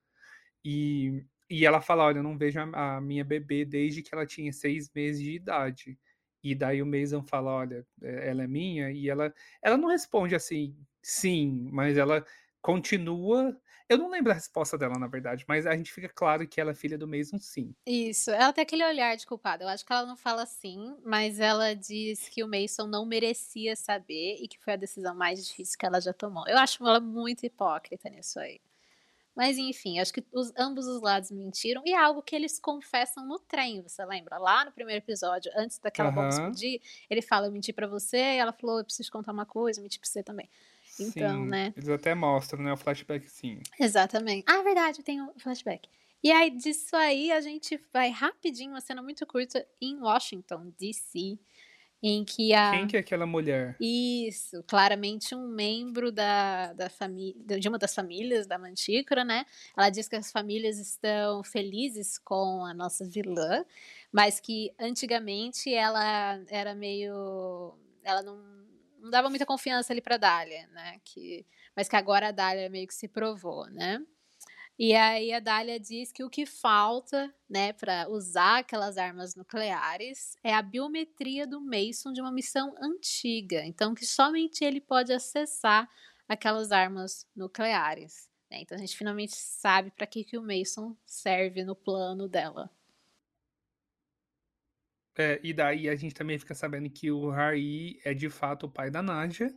E, 0.63 1.25
e 1.49 1.65
ela 1.65 1.81
fala, 1.81 2.05
olha, 2.05 2.19
eu 2.19 2.23
não 2.23 2.37
vejo 2.37 2.59
a, 2.59 2.97
a 2.97 3.01
minha 3.01 3.23
bebê 3.25 3.65
desde 3.65 4.01
que 4.03 4.13
ela 4.13 4.25
tinha 4.25 4.51
seis 4.53 4.89
meses 4.93 5.21
de 5.21 5.33
idade. 5.33 5.99
E 6.43 6.55
daí 6.55 6.81
o 6.81 6.85
Mason 6.85 7.21
fala, 7.23 7.51
olha, 7.51 7.85
é, 8.01 8.29
ela 8.29 8.43
é 8.43 8.47
minha, 8.47 8.91
e 8.91 9.09
ela, 9.09 9.33
ela 9.61 9.77
não 9.77 9.89
responde 9.89 10.35
assim, 10.35 10.75
sim, 11.01 11.67
mas 11.71 11.97
ela 11.97 12.25
continua. 12.61 13.59
Eu 13.87 13.97
não 13.97 14.09
lembro 14.09 14.31
a 14.31 14.35
resposta 14.35 14.77
dela, 14.77 14.99
na 14.99 15.07
verdade, 15.07 15.43
mas 15.47 15.65
a 15.65 15.75
gente 15.75 15.91
fica 15.91 16.07
claro 16.07 16.47
que 16.47 16.61
ela 16.61 16.71
é 16.71 16.75
filha 16.75 16.97
do 16.97 17.07
Mason, 17.07 17.39
sim. 17.39 17.73
Isso, 17.85 18.29
ela 18.29 18.53
tem 18.53 18.61
aquele 18.61 18.85
olhar 18.85 19.17
de 19.17 19.25
culpada. 19.25 19.63
Eu 19.63 19.67
acho 19.67 19.83
que 19.83 19.91
ela 19.91 20.05
não 20.05 20.15
fala 20.15 20.45
sim, 20.45 20.95
mas 21.03 21.39
ela 21.39 21.73
diz 21.73 22.29
que 22.29 22.43
o 22.43 22.47
Mason 22.47 22.85
não 22.87 23.05
merecia 23.05 23.75
saber 23.75 24.37
e 24.39 24.47
que 24.47 24.59
foi 24.59 24.73
a 24.73 24.77
decisão 24.77 25.15
mais 25.15 25.45
difícil 25.45 25.77
que 25.77 25.85
ela 25.85 25.99
já 25.99 26.13
tomou. 26.13 26.47
Eu 26.47 26.57
acho 26.57 26.85
ela 26.85 26.99
muito 26.99 27.45
hipócrita 27.45 28.09
nisso 28.09 28.39
aí. 28.39 28.61
Mas 29.35 29.57
enfim, 29.57 29.99
acho 29.99 30.13
que 30.13 30.23
os, 30.33 30.51
ambos 30.57 30.85
os 30.85 31.01
lados 31.01 31.31
mentiram. 31.31 31.81
E 31.85 31.91
é 31.91 31.97
algo 31.97 32.21
que 32.21 32.35
eles 32.35 32.59
confessam 32.59 33.25
no 33.25 33.39
trem, 33.39 33.81
você 33.81 34.05
lembra? 34.05 34.37
Lá 34.37 34.65
no 34.65 34.71
primeiro 34.71 35.03
episódio, 35.03 35.51
antes 35.55 35.79
daquela 35.79 36.11
bomba 36.11 36.29
explodir, 36.29 36.81
ele 37.09 37.21
fala: 37.21 37.47
Eu 37.47 37.51
menti 37.51 37.71
pra 37.71 37.87
você. 37.87 38.17
E 38.17 38.37
ela 38.37 38.51
falou: 38.51 38.79
Eu 38.79 38.85
preciso 38.85 39.07
te 39.07 39.11
contar 39.11 39.31
uma 39.31 39.45
coisa, 39.45 39.79
eu 39.79 39.83
menti 39.83 39.99
pra 39.99 40.09
você 40.09 40.23
também. 40.23 40.49
Então, 40.99 41.43
sim, 41.43 41.49
né? 41.49 41.73
Eles 41.77 41.89
até 41.89 42.13
mostram, 42.13 42.61
né? 42.61 42.73
O 42.73 42.77
flashback, 42.77 43.29
sim. 43.29 43.61
Exatamente. 43.79 44.45
Ah, 44.47 44.57
é 44.59 44.63
verdade, 44.63 45.03
tem 45.03 45.21
o 45.21 45.25
um 45.25 45.39
flashback. 45.39 45.87
E 46.21 46.31
aí, 46.31 46.49
disso 46.49 46.95
aí, 46.97 47.31
a 47.31 47.39
gente 47.39 47.79
vai 47.93 48.09
rapidinho, 48.09 48.71
uma 48.71 48.81
cena 48.81 49.01
muito 49.01 49.25
curta, 49.25 49.65
em 49.79 49.97
Washington, 50.01 50.73
D.C., 50.77 51.39
em 52.01 52.23
que 52.23 52.53
a... 52.53 52.71
Quem 52.71 52.87
que 52.87 52.97
é 52.97 52.99
aquela 52.99 53.25
mulher? 53.25 53.75
Isso, 53.79 54.63
claramente 54.63 55.35
um 55.35 55.47
membro 55.47 56.11
da, 56.11 56.73
da 56.73 56.89
família, 56.89 57.59
de 57.59 57.67
uma 57.67 57.77
das 57.77 57.93
famílias 57.93 58.47
da 58.47 58.57
Mantícora, 58.57 59.25
né? 59.25 59.45
Ela 59.77 59.89
diz 59.89 60.07
que 60.07 60.15
as 60.15 60.31
famílias 60.31 60.79
estão 60.79 61.43
felizes 61.43 62.17
com 62.17 62.65
a 62.65 62.73
nossa 62.73 63.05
vilã, 63.05 63.65
mas 64.11 64.39
que 64.39 64.73
antigamente 64.79 65.73
ela 65.73 66.41
era 66.49 66.73
meio... 66.73 67.77
Ela 68.03 68.21
não, 68.21 68.37
não 68.99 69.09
dava 69.09 69.29
muita 69.29 69.45
confiança 69.45 69.91
ali 69.91 70.01
pra 70.01 70.17
Dália, 70.17 70.67
né? 70.73 70.99
Que, 71.03 71.45
mas 71.75 71.89
que 71.89 71.95
agora 71.95 72.29
a 72.29 72.31
Dália 72.31 72.69
meio 72.69 72.87
que 72.87 72.93
se 72.93 73.07
provou, 73.07 73.65
né? 73.69 74.01
E 74.81 74.95
aí 74.95 75.33
a 75.33 75.41
Dália 75.41 75.77
diz 75.77 76.09
que 76.09 76.23
o 76.23 76.29
que 76.29 76.45
falta, 76.45 77.35
né, 77.49 77.73
para 77.73 78.07
usar 78.07 78.59
aquelas 78.59 78.97
armas 78.97 79.35
nucleares 79.35 80.37
é 80.41 80.53
a 80.53 80.61
biometria 80.61 81.45
do 81.45 81.59
Mason 81.59 82.13
de 82.13 82.21
uma 82.21 82.31
missão 82.31 82.73
antiga. 82.81 83.65
Então 83.65 83.93
que 83.93 84.05
somente 84.05 84.63
ele 84.63 84.79
pode 84.79 85.11
acessar 85.11 85.85
aquelas 86.29 86.71
armas 86.71 87.27
nucleares. 87.35 88.29
Né? 88.49 88.61
Então 88.61 88.77
a 88.77 88.79
gente 88.79 88.95
finalmente 88.95 89.35
sabe 89.35 89.91
para 89.91 90.07
que, 90.07 90.23
que 90.23 90.37
o 90.37 90.41
Mason 90.41 90.95
serve 91.05 91.65
no 91.65 91.75
plano 91.75 92.29
dela. 92.29 92.71
É, 95.17 95.41
e 95.43 95.51
daí 95.51 95.89
a 95.89 95.95
gente 95.97 96.15
também 96.15 96.39
fica 96.39 96.55
sabendo 96.55 96.89
que 96.89 97.11
o 97.11 97.29
Harry 97.31 97.99
é 98.05 98.13
de 98.13 98.29
fato 98.29 98.67
o 98.67 98.71
pai 98.71 98.89
da 98.89 99.01
Nadia. 99.01 99.53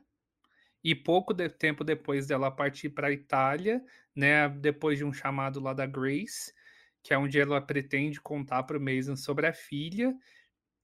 E 0.85 0.95
pouco 0.95 1.33
de 1.33 1.49
tempo 1.49 1.85
depois 1.85 2.27
dela 2.27 2.51
partir 2.51 2.91
para 2.91 3.09
a 3.09 3.13
Itália, 3.13 3.83
né, 4.15 4.49
depois 4.49 4.99
de 4.99 5.05
um 5.05 5.13
chamado 5.13 5.61
lá 5.61 5.73
da 5.73 5.87
Grace, 5.87 6.53
que 7.03 7.15
é 7.15 7.19
onde 7.19 7.39
ela 7.39 7.61
pretende 7.61 8.21
contar 8.21 8.63
para 8.65 8.79
o 8.79 8.81
Mason 8.81 9.17
sobre 9.17 9.47
a 9.47 9.53
filha. 9.53 10.15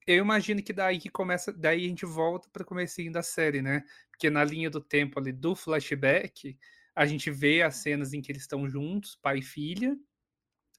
Eu 0.06 0.24
imagino 0.24 0.62
que 0.62 0.72
daí 0.72 0.98
que 0.98 1.10
começa, 1.10 1.52
daí 1.52 1.84
a 1.84 1.88
gente 1.88 2.06
volta 2.06 2.48
para 2.52 2.62
o 2.62 2.66
comecinho 2.66 3.12
da 3.12 3.22
série, 3.22 3.62
né? 3.62 3.84
Porque 4.10 4.30
na 4.30 4.44
linha 4.44 4.70
do 4.70 4.80
tempo 4.80 5.18
ali 5.18 5.32
do 5.32 5.54
flashback, 5.54 6.58
a 6.94 7.06
gente 7.06 7.30
vê 7.30 7.62
as 7.62 7.76
cenas 7.76 8.12
em 8.12 8.20
que 8.20 8.32
eles 8.32 8.42
estão 8.42 8.68
juntos, 8.68 9.16
pai 9.16 9.38
e 9.38 9.42
filha. 9.42 9.96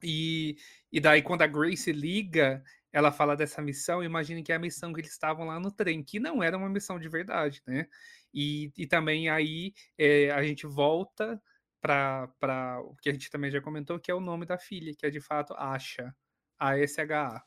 E, 0.04 0.58
e 0.92 1.00
daí 1.00 1.22
quando 1.22 1.42
a 1.44 1.48
Grace 1.48 1.92
liga, 1.92 2.64
ela 2.92 3.12
fala 3.12 3.36
dessa 3.36 3.62
missão, 3.62 4.04
imagine 4.04 4.44
que 4.44 4.52
é 4.52 4.56
a 4.56 4.60
missão 4.60 4.94
que 4.94 5.02
eles 5.02 5.12
estavam 5.12 5.46
lá 5.46 5.60
no 5.60 5.72
trem, 5.72 6.04
que 6.04 6.20
não 6.20 6.42
era 6.42 6.58
uma 6.58 6.70
missão 6.70 7.00
de 7.00 7.08
verdade, 7.10 7.62
né? 7.68 7.88
E, 8.34 8.72
e 8.78 8.88
também 8.88 9.30
aí 9.30 9.74
é, 9.98 10.32
a 10.32 10.44
gente 10.44 10.66
volta 10.68 11.42
para 11.82 12.82
o 12.84 12.96
que 12.98 13.10
a 13.10 13.14
gente 13.14 13.30
também 13.30 13.50
já 13.50 13.62
comentou, 13.62 14.00
que 14.00 14.12
é 14.12 14.14
o 14.14 14.20
nome 14.20 14.46
da 14.46 14.58
filha, 14.58 14.94
que 14.96 15.06
é 15.06 15.10
de 15.10 15.22
fato 15.22 15.54
Asha, 15.54 16.14
A-S-H-A. 16.58 17.44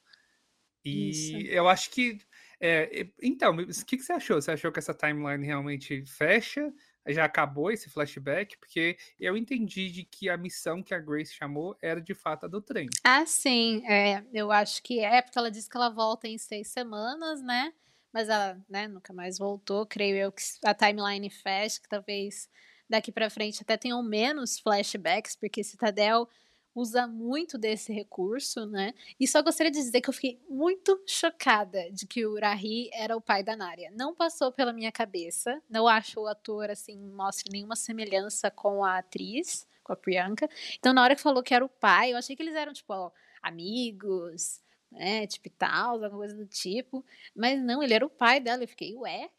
E 0.85 1.11
Isso. 1.11 1.37
eu 1.49 1.69
acho 1.69 1.91
que. 1.91 2.19
É, 2.61 3.07
então, 3.23 3.55
o 3.55 3.85
que, 3.85 3.97
que 3.97 4.03
você 4.03 4.13
achou? 4.13 4.41
Você 4.41 4.51
achou 4.51 4.73
que 4.73 4.79
essa 4.79 4.95
timeline 4.95 5.45
realmente 5.45 6.05
fecha? 6.07 6.73
Já 7.09 7.25
acabou 7.25 7.71
esse 7.71 7.91
flashback? 7.91 8.57
Porque 8.59 8.97
eu 9.19 9.37
entendi 9.37 9.91
de 9.91 10.05
que 10.05 10.29
a 10.29 10.37
missão 10.37 10.83
que 10.83 10.95
a 10.95 10.99
Grace 10.99 11.35
chamou 11.35 11.77
era 11.83 12.01
de 12.01 12.15
fato 12.15 12.47
a 12.47 12.49
do 12.49 12.61
trem. 12.61 12.89
Ah, 13.05 13.27
sim. 13.27 13.85
É, 13.87 14.25
eu 14.33 14.51
acho 14.51 14.83
que 14.83 15.01
é, 15.01 15.21
porque 15.23 15.39
ela 15.39 15.51
disse 15.51 15.69
que 15.69 15.77
ela 15.77 15.89
volta 15.89 16.29
em 16.29 16.39
seis 16.39 16.69
semanas, 16.69 17.43
né? 17.43 17.73
Mas 18.13 18.29
ela 18.29 18.59
né, 18.69 18.87
nunca 18.89 19.13
mais 19.13 19.39
voltou. 19.39 19.87
Creio 19.87 20.17
eu 20.17 20.33
que 20.33 20.43
a 20.65 20.75
timeline 20.75 21.31
fecha, 21.31 21.81
que 21.81 21.89
talvez 21.89 22.49
daqui 22.89 23.11
para 23.11 23.31
frente 23.31 23.63
até 23.63 23.77
tenham 23.77 24.03
menos 24.03 24.59
flashbacks, 24.59 25.35
porque 25.35 25.65
Citadel 25.65 26.29
usa 26.75 27.07
muito 27.07 27.59
desse 27.59 27.93
recurso, 27.93 28.67
né? 28.67 28.95
E 29.21 29.27
só 29.27 29.43
gostaria 29.43 29.71
de 29.71 29.79
dizer 29.79 30.01
que 30.01 30.09
eu 30.09 30.15
fiquei 30.15 30.41
muito 30.49 31.03
chocada 31.07 31.91
de 31.91 32.07
que 32.07 32.25
o 32.25 32.33
Urahi 32.33 32.89
era 32.93 33.17
o 33.17 33.21
pai 33.21 33.43
da 33.43 33.55
Narya. 33.57 33.91
Não 33.95 34.15
passou 34.15 34.51
pela 34.51 34.73
minha 34.73 34.91
cabeça. 34.91 35.63
Não 35.69 35.87
acho 35.87 36.21
o 36.21 36.27
ator 36.27 36.71
assim 36.71 36.99
mostre 36.99 37.51
nenhuma 37.53 37.77
semelhança 37.77 38.51
com 38.51 38.85
a 38.85 38.99
atriz, 38.99 39.67
com 39.85 39.93
a 39.93 39.97
Priyanka. 39.97 40.49
Então 40.79 40.93
na 40.93 41.03
hora 41.03 41.15
que 41.15 41.23
falou 41.23 41.43
que 41.43 41.55
era 41.55 41.65
o 41.65 41.69
pai, 41.69 42.13
eu 42.13 42.17
achei 42.17 42.35
que 42.35 42.43
eles 42.43 42.55
eram 42.55 42.73
tipo 42.73 42.93
ó, 42.93 43.11
amigos, 43.43 44.63
né? 44.93 45.27
Tipo 45.27 45.51
tal, 45.51 45.95
alguma 45.95 46.11
coisa 46.11 46.37
do 46.37 46.47
tipo. 46.47 47.05
Mas 47.35 47.63
não, 47.63 47.83
ele 47.83 47.95
era 47.95 48.07
o 48.07 48.11
pai 48.11 48.41
dela. 48.41 48.63
Eu 48.63 48.69
fiquei, 48.69 48.95
ué, 48.97 49.31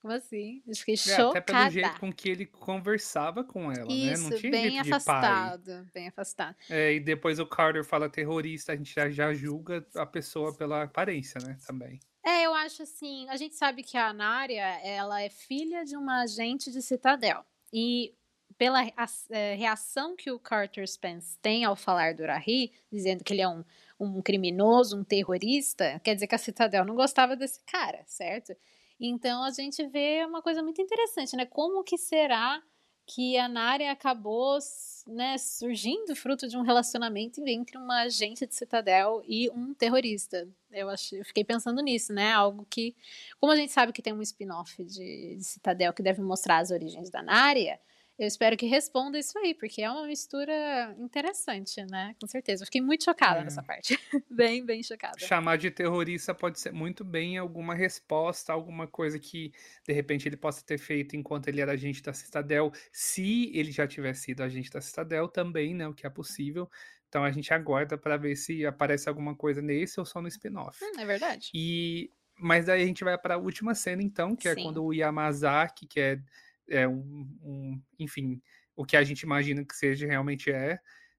como 0.00 0.14
assim? 0.14 0.62
Eu 0.66 0.76
fiquei 0.76 0.96
chocada. 0.96 1.22
É, 1.22 1.40
até 1.40 1.40
pelo 1.40 1.70
jeito 1.70 2.00
com 2.00 2.12
que 2.12 2.28
ele 2.28 2.46
conversava 2.46 3.42
com 3.42 3.72
ela, 3.72 3.90
Isso, 3.92 4.24
né? 4.24 4.30
Não 4.30 4.38
tinha 4.38 4.50
bem 4.50 4.78
afastado, 4.78 5.90
bem 5.92 6.08
afastado. 6.08 6.56
É, 6.70 6.94
e 6.94 7.00
depois 7.00 7.38
o 7.38 7.46
Carter 7.46 7.84
fala 7.84 8.08
terrorista, 8.08 8.72
a 8.72 8.76
gente 8.76 8.94
já, 8.94 9.10
já 9.10 9.34
julga 9.34 9.84
a 9.94 10.06
pessoa 10.06 10.54
pela 10.54 10.84
aparência, 10.84 11.40
né? 11.44 11.56
Também. 11.66 11.98
É, 12.24 12.44
eu 12.44 12.54
acho 12.54 12.82
assim, 12.82 13.28
a 13.28 13.36
gente 13.36 13.56
sabe 13.56 13.82
que 13.82 13.96
a 13.96 14.08
Anária, 14.08 14.62
ela 14.84 15.20
é 15.20 15.30
filha 15.30 15.84
de 15.84 15.96
uma 15.96 16.22
agente 16.22 16.70
de 16.70 16.80
Citadel. 16.80 17.44
E 17.72 18.14
pela 18.56 18.82
a, 18.82 19.04
a, 19.04 19.08
é, 19.30 19.54
reação 19.54 20.14
que 20.14 20.30
o 20.30 20.38
Carter 20.38 20.86
Spence 20.86 21.38
tem 21.40 21.64
ao 21.64 21.74
falar 21.74 22.14
do 22.14 22.24
Rahi, 22.24 22.72
dizendo 22.90 23.24
que 23.24 23.32
ele 23.32 23.42
é 23.42 23.48
um, 23.48 23.64
um 23.98 24.22
criminoso, 24.22 24.98
um 24.98 25.04
terrorista, 25.04 26.00
quer 26.04 26.14
dizer 26.14 26.26
que 26.26 26.34
a 26.34 26.38
Citadel 26.38 26.84
não 26.84 26.94
gostava 26.94 27.36
desse 27.36 27.60
cara, 27.64 28.02
certo? 28.06 28.54
Então 29.00 29.44
a 29.44 29.50
gente 29.50 29.86
vê 29.86 30.24
uma 30.24 30.42
coisa 30.42 30.62
muito 30.62 30.80
interessante, 30.80 31.36
né? 31.36 31.46
Como 31.46 31.82
que 31.84 31.96
será 31.96 32.62
que 33.08 33.38
a 33.38 33.48
Nária 33.48 33.90
acabou 33.90 34.58
né, 35.06 35.38
surgindo 35.38 36.14
fruto 36.14 36.46
de 36.46 36.58
um 36.58 36.62
relacionamento 36.62 37.40
entre 37.46 37.78
uma 37.78 38.02
agente 38.02 38.46
de 38.46 38.54
Citadel 38.54 39.22
e 39.26 39.48
um 39.50 39.72
terrorista. 39.72 40.46
Eu, 40.70 40.90
acho, 40.90 41.16
eu 41.16 41.24
fiquei 41.24 41.42
pensando 41.42 41.80
nisso, 41.80 42.12
né? 42.12 42.30
Algo 42.32 42.66
que, 42.68 42.94
como 43.40 43.50
a 43.50 43.56
gente 43.56 43.72
sabe 43.72 43.94
que 43.94 44.02
tem 44.02 44.12
um 44.12 44.20
spin-off 44.20 44.84
de, 44.84 45.36
de, 45.36 45.42
Citadel 45.42 45.94
que 45.94 46.02
deve 46.02 46.20
mostrar 46.20 46.58
as 46.58 46.70
origens 46.70 47.08
da 47.08 47.22
Nária, 47.22 47.80
eu 48.18 48.26
espero 48.26 48.56
que 48.56 48.66
responda 48.66 49.16
isso 49.16 49.38
aí, 49.38 49.54
porque 49.54 49.80
é 49.80 49.90
uma 49.90 50.06
mistura 50.06 50.92
interessante, 50.98 51.84
né? 51.84 52.16
Com 52.20 52.26
certeza. 52.26 52.62
Eu 52.62 52.66
fiquei 52.66 52.80
muito 52.80 53.04
chocada 53.04 53.40
é. 53.40 53.44
nessa 53.44 53.62
parte. 53.62 53.96
bem, 54.28 54.64
bem 54.64 54.82
chocada. 54.82 55.18
Chamar 55.20 55.56
de 55.56 55.70
terrorista 55.70 56.34
pode 56.34 56.58
ser 56.58 56.72
muito 56.72 57.04
bem 57.04 57.38
alguma 57.38 57.74
resposta, 57.74 58.52
alguma 58.52 58.88
coisa 58.88 59.20
que, 59.20 59.52
de 59.86 59.92
repente, 59.92 60.28
ele 60.28 60.36
possa 60.36 60.64
ter 60.64 60.78
feito 60.78 61.14
enquanto 61.14 61.46
ele 61.46 61.60
era 61.60 61.72
agente 61.72 62.02
da 62.02 62.12
Citadel, 62.12 62.72
se 62.90 63.52
ele 63.54 63.70
já 63.70 63.86
tivesse 63.86 64.22
sido 64.22 64.42
agente 64.42 64.70
da 64.70 64.80
Citadel 64.80 65.28
também, 65.28 65.72
né? 65.72 65.86
O 65.86 65.94
que 65.94 66.06
é 66.06 66.10
possível. 66.10 66.68
Então 67.08 67.22
a 67.24 67.30
gente 67.30 67.54
aguarda 67.54 67.96
para 67.96 68.16
ver 68.16 68.36
se 68.36 68.66
aparece 68.66 69.08
alguma 69.08 69.34
coisa 69.34 69.62
nesse 69.62 69.98
ou 70.00 70.04
só 70.04 70.20
no 70.20 70.28
spin-off. 70.28 70.84
Hum, 70.84 71.00
é 71.00 71.06
verdade. 71.06 71.50
E 71.54 72.10
mas 72.40 72.66
daí 72.66 72.82
a 72.82 72.86
gente 72.86 73.02
vai 73.02 73.18
para 73.18 73.34
a 73.34 73.38
última 73.38 73.74
cena 73.74 74.02
então, 74.02 74.36
que 74.36 74.48
é 74.48 74.54
Sim. 74.54 74.60
é 74.60 74.62
quando 74.62 74.84
o 74.84 74.92
Yamazaki, 74.92 75.86
que 75.86 75.98
é 75.98 76.20
é 76.68 76.86
um, 76.86 77.28
um, 77.42 77.82
enfim, 77.98 78.40
o 78.76 78.84
que 78.84 78.96
a 78.96 79.02
gente 79.02 79.22
imagina 79.22 79.64
que 79.64 79.74
seja 79.74 80.06
realmente 80.06 80.50
é. 80.50 80.78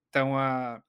Então, 0.10 0.38
a, 0.38 0.82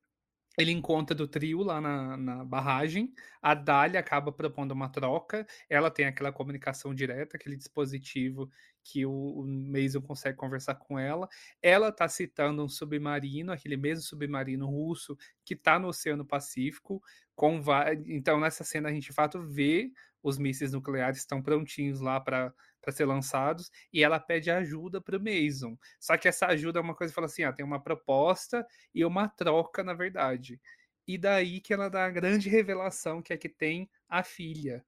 ele 0.58 0.72
encontra 0.72 1.14
do 1.14 1.28
trio 1.28 1.62
lá 1.62 1.80
na, 1.80 2.16
na, 2.16 2.44
barragem, 2.44 3.12
a 3.40 3.54
Dália 3.54 4.00
acaba 4.00 4.32
propondo 4.32 4.72
uma 4.72 4.88
troca, 4.88 5.46
ela 5.68 5.90
tem 5.90 6.06
aquela 6.06 6.32
comunicação 6.32 6.94
direta, 6.94 7.36
aquele 7.36 7.56
dispositivo 7.56 8.50
que 8.82 9.06
o, 9.06 9.12
o 9.12 9.46
Mason 9.46 10.00
consegue 10.00 10.36
conversar 10.36 10.74
com 10.74 10.98
ela. 10.98 11.28
Ela 11.62 11.88
está 11.88 12.08
citando 12.08 12.64
um 12.64 12.68
submarino, 12.68 13.52
aquele 13.52 13.76
mesmo 13.76 14.02
submarino 14.04 14.66
russo 14.66 15.16
que 15.44 15.54
está 15.54 15.78
no 15.78 15.88
Oceano 15.88 16.24
Pacífico. 16.24 17.02
Com, 17.34 17.62
então, 18.06 18.40
nessa 18.40 18.64
cena, 18.64 18.88
a 18.88 18.92
gente 18.92 19.06
de 19.06 19.12
fato 19.12 19.42
vê 19.42 19.90
os 20.22 20.38
mísseis 20.38 20.72
nucleares 20.72 21.18
estão 21.18 21.42
prontinhos 21.42 22.00
lá 22.00 22.20
para 22.20 22.52
para 22.80 22.92
ser 22.92 23.04
lançados, 23.04 23.70
e 23.92 24.02
ela 24.02 24.18
pede 24.18 24.50
ajuda 24.50 25.00
para 25.00 25.18
Mason. 25.18 25.76
Só 25.98 26.16
que 26.16 26.28
essa 26.28 26.46
ajuda 26.46 26.78
é 26.78 26.82
uma 26.82 26.94
coisa 26.94 27.12
fala 27.12 27.26
assim: 27.26 27.44
ah, 27.44 27.52
tem 27.52 27.64
uma 27.64 27.82
proposta 27.82 28.66
e 28.94 29.04
uma 29.04 29.28
troca, 29.28 29.82
na 29.82 29.94
verdade. 29.94 30.60
E 31.06 31.18
daí 31.18 31.60
que 31.60 31.74
ela 31.74 31.88
dá 31.88 32.06
a 32.06 32.10
grande 32.10 32.48
revelação 32.48 33.22
que 33.22 33.32
é 33.32 33.36
que 33.36 33.48
tem 33.48 33.90
a 34.08 34.22
filha. 34.22 34.84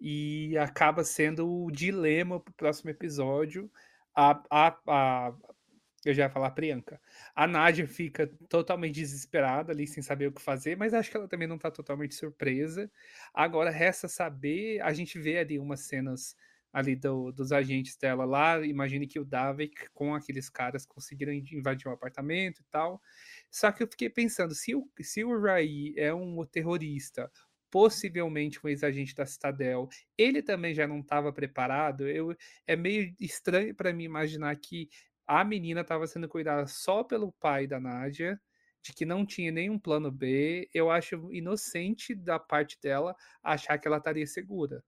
E 0.00 0.56
acaba 0.58 1.04
sendo 1.04 1.48
o 1.48 1.70
dilema 1.70 2.40
para 2.40 2.50
o 2.50 2.54
próximo 2.54 2.90
episódio. 2.90 3.70
A, 4.14 4.42
a, 4.50 4.78
a, 4.88 5.34
eu 6.10 6.14
já 6.14 6.24
ia 6.24 6.30
falar 6.30 6.50
Priyanka. 6.50 7.00
A 7.34 7.46
Nádia 7.46 7.86
fica 7.86 8.26
totalmente 8.48 8.94
desesperada 8.94 9.72
ali, 9.72 9.86
sem 9.86 10.02
saber 10.02 10.28
o 10.28 10.32
que 10.32 10.40
fazer, 10.42 10.76
mas 10.76 10.94
acho 10.94 11.10
que 11.10 11.16
ela 11.16 11.28
também 11.28 11.48
não 11.48 11.58
tá 11.58 11.70
totalmente 11.70 12.14
surpresa. 12.14 12.90
Agora 13.32 13.70
resta 13.70 14.08
saber, 14.08 14.80
a 14.82 14.92
gente 14.92 15.18
vê 15.18 15.38
ali 15.38 15.58
umas 15.58 15.80
cenas 15.80 16.36
ali 16.72 16.94
do, 16.94 17.32
dos 17.32 17.52
agentes 17.52 17.96
dela 17.96 18.26
lá, 18.26 18.60
imagine 18.60 19.06
que 19.06 19.18
o 19.18 19.24
Davik 19.24 19.88
com 19.94 20.14
aqueles 20.14 20.50
caras 20.50 20.84
conseguiram 20.84 21.32
invadir 21.32 21.88
um 21.88 21.92
apartamento 21.92 22.60
e 22.60 22.64
tal. 22.70 23.00
Só 23.50 23.72
que 23.72 23.82
eu 23.82 23.88
fiquei 23.88 24.10
pensando, 24.10 24.54
se 24.54 24.74
o, 24.74 24.86
se 25.00 25.24
o 25.24 25.40
Rai 25.40 25.94
é 25.96 26.12
um 26.12 26.44
terrorista, 26.44 27.30
possivelmente 27.70 28.60
um 28.62 28.68
ex-agente 28.68 29.14
da 29.14 29.24
Citadel, 29.26 29.88
ele 30.18 30.42
também 30.42 30.74
já 30.74 30.86
não 30.86 31.00
estava 31.00 31.32
preparado, 31.32 32.06
eu, 32.08 32.36
é 32.66 32.76
meio 32.76 33.14
estranho 33.20 33.74
para 33.74 33.92
mim 33.92 34.04
imaginar 34.04 34.54
que 34.56 34.88
a 35.26 35.44
menina 35.44 35.80
estava 35.80 36.06
sendo 36.06 36.28
cuidada 36.28 36.66
só 36.66 37.02
pelo 37.02 37.32
pai 37.32 37.66
da 37.66 37.80
Nádia, 37.80 38.40
de 38.82 38.92
que 38.92 39.04
não 39.04 39.26
tinha 39.26 39.50
nenhum 39.50 39.78
plano 39.78 40.10
B. 40.10 40.68
Eu 40.72 40.90
acho 40.90 41.32
inocente 41.32 42.14
da 42.14 42.38
parte 42.38 42.78
dela 42.80 43.16
achar 43.42 43.78
que 43.78 43.88
ela 43.88 43.98
estaria 43.98 44.26
segura. 44.26 44.82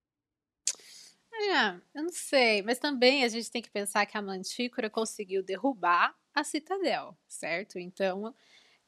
É, 1.33 1.81
eu 1.95 2.03
não 2.03 2.13
sei, 2.13 2.63
mas 2.63 2.79
também 2.79 3.25
a 3.25 3.29
gente 3.29 3.51
tem 3.51 3.63
que 3.63 3.71
pensar 3.71 4.05
que 4.07 4.19
a 4.19 4.23
Mantícora 4.23 4.91
conseguiu 4.91 5.43
derrubar 5.43 6.15
a 6.35 6.43
Citadel, 6.43 7.17
certo? 7.29 7.79
Então, 7.79 8.35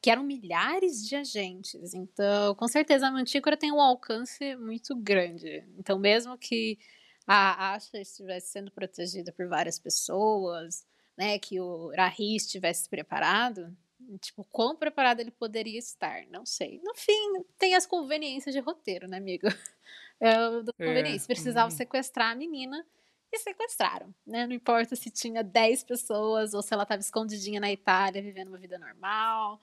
que 0.01 0.09
eram 0.09 0.23
milhares 0.23 1.07
de 1.07 1.15
agentes. 1.15 1.93
Então, 1.93 2.55
com 2.55 2.67
certeza 2.67 3.07
a 3.07 3.11
Mantícora 3.11 3.55
tem 3.55 3.71
um 3.71 3.79
alcance 3.79 4.55
muito 4.57 4.95
grande. 4.95 5.63
Então, 5.77 5.99
mesmo 5.99 6.37
que 6.37 6.77
a 7.25 7.73
Asha 7.73 7.99
estivesse 7.99 8.51
sendo 8.51 8.71
protegida 8.71 9.31
por 9.31 9.47
várias 9.47 9.79
pessoas, 9.79 10.85
né, 11.21 11.37
que 11.37 11.61
o 11.61 11.91
Rahi 11.95 12.35
estivesse 12.35 12.89
preparado, 12.89 13.71
tipo, 14.19 14.43
quão 14.45 14.75
preparado 14.75 15.19
ele 15.19 15.29
poderia 15.29 15.77
estar, 15.77 16.25
não 16.31 16.47
sei. 16.47 16.81
No 16.83 16.95
fim, 16.95 17.43
tem 17.59 17.75
as 17.75 17.85
conveniências 17.85 18.55
de 18.55 18.59
roteiro, 18.59 19.07
né, 19.07 19.17
amigo? 19.17 19.47
É, 20.23 20.37
do 20.61 20.71
é, 20.77 20.85
conveniência. 20.85 21.25
Precisavam 21.25 21.71
uhum. 21.71 21.75
sequestrar 21.75 22.33
a 22.33 22.35
menina 22.35 22.85
e 23.31 23.39
sequestraram, 23.39 24.13
né? 24.23 24.45
Não 24.45 24.53
importa 24.53 24.95
se 24.95 25.09
tinha 25.09 25.43
10 25.43 25.83
pessoas 25.83 26.53
ou 26.53 26.61
se 26.61 26.71
ela 26.71 26.83
estava 26.83 27.01
escondidinha 27.01 27.59
na 27.59 27.71
Itália, 27.71 28.21
vivendo 28.21 28.49
uma 28.49 28.59
vida 28.59 28.77
normal. 28.77 29.59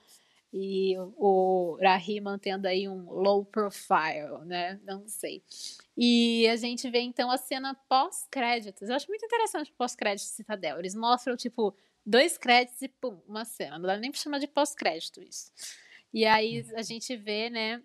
E 0.51 0.95
o 0.97 1.77
Rahi 1.81 2.19
mantendo 2.19 2.67
aí 2.67 2.89
um 2.89 3.11
low 3.11 3.45
profile, 3.45 4.43
né? 4.45 4.79
Não 4.83 5.07
sei. 5.07 5.43
E 5.95 6.47
a 6.47 6.55
gente 6.55 6.89
vê 6.89 6.99
então 7.01 7.29
a 7.29 7.37
cena 7.37 7.75
pós-créditos. 7.87 8.89
Eu 8.89 8.95
acho 8.95 9.07
muito 9.07 9.25
interessante 9.25 9.71
o 9.71 9.75
pós-crédito 9.75 10.25
de 10.25 10.31
Citadel. 10.31 10.79
Eles 10.79 10.95
mostram, 10.95 11.37
tipo, 11.37 11.75
dois 12.05 12.37
créditos 12.37 12.81
e 12.81 12.87
pum, 12.87 13.21
uma 13.27 13.45
cena. 13.45 13.77
Não 13.77 13.85
dá 13.85 13.97
nem 13.97 14.11
pra 14.11 14.19
chamar 14.19 14.39
de 14.39 14.47
pós-crédito 14.47 15.21
isso. 15.21 15.51
E 16.11 16.25
aí 16.25 16.65
a 16.75 16.81
gente 16.81 17.15
vê, 17.15 17.49
né, 17.51 17.83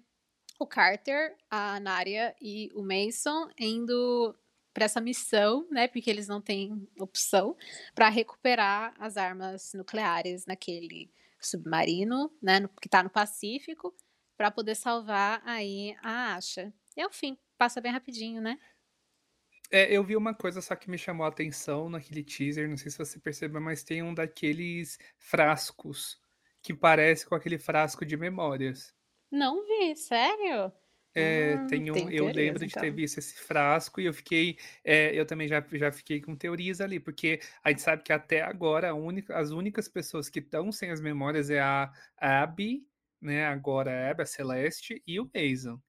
o 0.58 0.66
Carter, 0.66 1.36
a 1.50 1.78
Naria 1.80 2.34
e 2.40 2.70
o 2.74 2.82
Mason 2.82 3.48
indo 3.58 4.34
para 4.72 4.86
essa 4.86 5.00
missão, 5.00 5.66
né, 5.70 5.86
porque 5.86 6.10
eles 6.10 6.26
não 6.26 6.40
têm 6.40 6.88
opção, 6.98 7.56
para 7.94 8.08
recuperar 8.08 8.94
as 8.98 9.16
armas 9.16 9.72
nucleares 9.74 10.46
naquele 10.46 11.10
submarino, 11.46 12.30
né, 12.42 12.60
no, 12.60 12.68
que 12.68 12.88
está 12.88 13.02
no 13.02 13.10
Pacífico, 13.10 13.94
para 14.36 14.50
poder 14.50 14.74
salvar 14.74 15.42
aí 15.44 15.96
a 16.02 16.34
Asha. 16.34 16.72
E 16.96 17.00
é 17.00 17.06
o 17.06 17.10
fim 17.10 17.38
passa 17.56 17.80
bem 17.80 17.92
rapidinho, 17.92 18.42
né? 18.42 18.58
É, 19.70 19.92
eu 19.92 20.04
vi 20.04 20.16
uma 20.16 20.34
coisa 20.34 20.60
só 20.60 20.76
que 20.76 20.90
me 20.90 20.98
chamou 20.98 21.24
a 21.24 21.28
atenção 21.28 21.88
naquele 21.88 22.22
teaser, 22.22 22.68
não 22.68 22.76
sei 22.76 22.90
se 22.90 22.98
você 22.98 23.18
percebeu, 23.18 23.60
mas 23.60 23.82
tem 23.82 24.02
um 24.02 24.14
daqueles 24.14 24.98
frascos 25.18 26.20
que 26.62 26.74
parece 26.74 27.26
com 27.26 27.34
aquele 27.34 27.58
frasco 27.58 28.04
de 28.04 28.16
memórias. 28.16 28.94
Não 29.30 29.66
vi, 29.66 29.96
sério? 29.96 30.72
É, 31.14 31.56
hum, 31.56 31.66
tem 31.68 31.90
um, 31.92 32.10
eu 32.10 32.26
lembro 32.26 32.64
então. 32.64 32.66
de 32.66 32.74
ter 32.74 32.90
visto 32.90 33.18
esse 33.18 33.34
frasco 33.34 34.00
e 34.00 34.06
eu 34.06 34.12
fiquei, 34.12 34.58
é, 34.82 35.14
eu 35.14 35.24
também 35.24 35.46
já, 35.46 35.64
já 35.72 35.92
fiquei 35.92 36.20
com 36.20 36.34
teorias 36.34 36.80
ali, 36.80 36.98
porque 36.98 37.40
a 37.62 37.70
gente 37.70 37.82
sabe 37.82 38.02
que 38.02 38.12
até 38.12 38.42
agora 38.42 38.92
única, 38.94 39.36
as 39.38 39.50
únicas 39.50 39.86
pessoas 39.86 40.28
que 40.28 40.40
estão 40.40 40.72
sem 40.72 40.90
as 40.90 41.00
memórias 41.00 41.50
é 41.50 41.60
a 41.60 41.92
Abby, 42.16 42.84
né, 43.20 43.46
agora 43.46 43.90
a 43.92 44.10
Abby, 44.10 44.22
a 44.22 44.26
Celeste 44.26 45.00
e 45.06 45.20
o 45.20 45.30
Mason. 45.32 45.80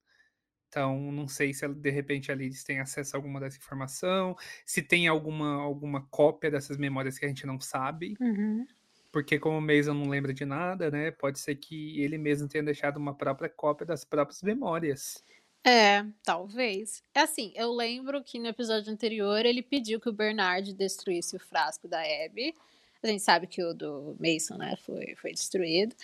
Então, 0.68 1.12
não 1.12 1.28
sei 1.28 1.54
se 1.54 1.68
de 1.68 1.90
repente 1.90 2.32
ali 2.32 2.46
eles 2.46 2.64
têm 2.64 2.80
acesso 2.80 3.16
a 3.16 3.18
alguma 3.18 3.40
dessa 3.40 3.58
informação, 3.58 4.36
se 4.66 4.82
tem 4.82 5.08
alguma, 5.08 5.56
alguma 5.56 6.06
cópia 6.08 6.52
dessas 6.52 6.78
memórias 6.78 7.18
que 7.18 7.26
a 7.26 7.28
gente 7.30 7.48
não 7.48 7.60
sabe. 7.60 8.16
Uhum. 8.20 8.68
Porque 9.16 9.40
como 9.40 9.60
o 9.60 9.62
Mason 9.62 9.94
não 9.94 10.10
lembra 10.10 10.34
de 10.34 10.44
nada, 10.44 10.92
né? 10.92 11.10
Pode 11.10 11.40
ser 11.40 11.56
que 11.56 12.04
ele 12.04 12.18
mesmo 12.18 12.50
tenha 12.50 12.62
deixado 12.62 12.98
uma 12.98 13.16
própria 13.16 13.48
cópia 13.48 13.86
das 13.86 14.04
próprias 14.04 14.42
memórias. 14.42 15.24
É, 15.66 16.06
talvez. 16.22 17.02
É 17.14 17.22
assim, 17.22 17.54
eu 17.56 17.72
lembro 17.72 18.22
que 18.22 18.38
no 18.38 18.48
episódio 18.48 18.92
anterior 18.92 19.46
ele 19.46 19.62
pediu 19.62 20.02
que 20.02 20.10
o 20.10 20.12
Bernard 20.12 20.74
destruísse 20.74 21.34
o 21.34 21.40
frasco 21.40 21.88
da 21.88 22.02
Abby. 22.02 22.54
A 23.02 23.08
gente 23.08 23.24
sabe 23.24 23.48
que 23.48 23.64
o 23.64 23.74
do 23.74 24.18
Mason, 24.20 24.58
né, 24.58 24.76
foi, 24.86 25.16
foi 25.16 25.32
destruído. 25.32 25.96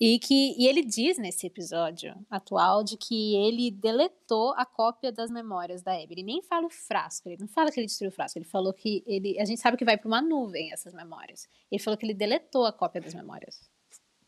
E 0.00 0.18
que 0.20 0.54
e 0.56 0.68
ele 0.68 0.84
diz 0.84 1.18
nesse 1.18 1.46
episódio 1.46 2.14
atual 2.30 2.84
de 2.84 2.96
que 2.96 3.34
ele 3.34 3.68
deletou 3.68 4.54
a 4.56 4.64
cópia 4.64 5.10
das 5.10 5.28
memórias 5.28 5.82
da 5.82 5.92
Abby. 5.92 6.14
Ele 6.14 6.22
nem 6.22 6.42
fala 6.42 6.66
o 6.66 6.70
frasco, 6.70 7.28
ele 7.28 7.38
não 7.40 7.48
fala 7.48 7.72
que 7.72 7.80
ele 7.80 7.86
destruiu 7.86 8.10
o 8.10 8.14
frasco, 8.14 8.38
ele 8.38 8.44
falou 8.44 8.72
que 8.72 9.02
ele. 9.06 9.38
A 9.40 9.44
gente 9.44 9.60
sabe 9.60 9.76
que 9.76 9.84
vai 9.84 9.96
para 9.96 10.06
uma 10.06 10.22
nuvem 10.22 10.72
essas 10.72 10.94
memórias. 10.94 11.48
Ele 11.70 11.82
falou 11.82 11.98
que 11.98 12.06
ele 12.06 12.14
deletou 12.14 12.64
a 12.64 12.72
cópia 12.72 13.00
das 13.00 13.12
memórias. 13.12 13.68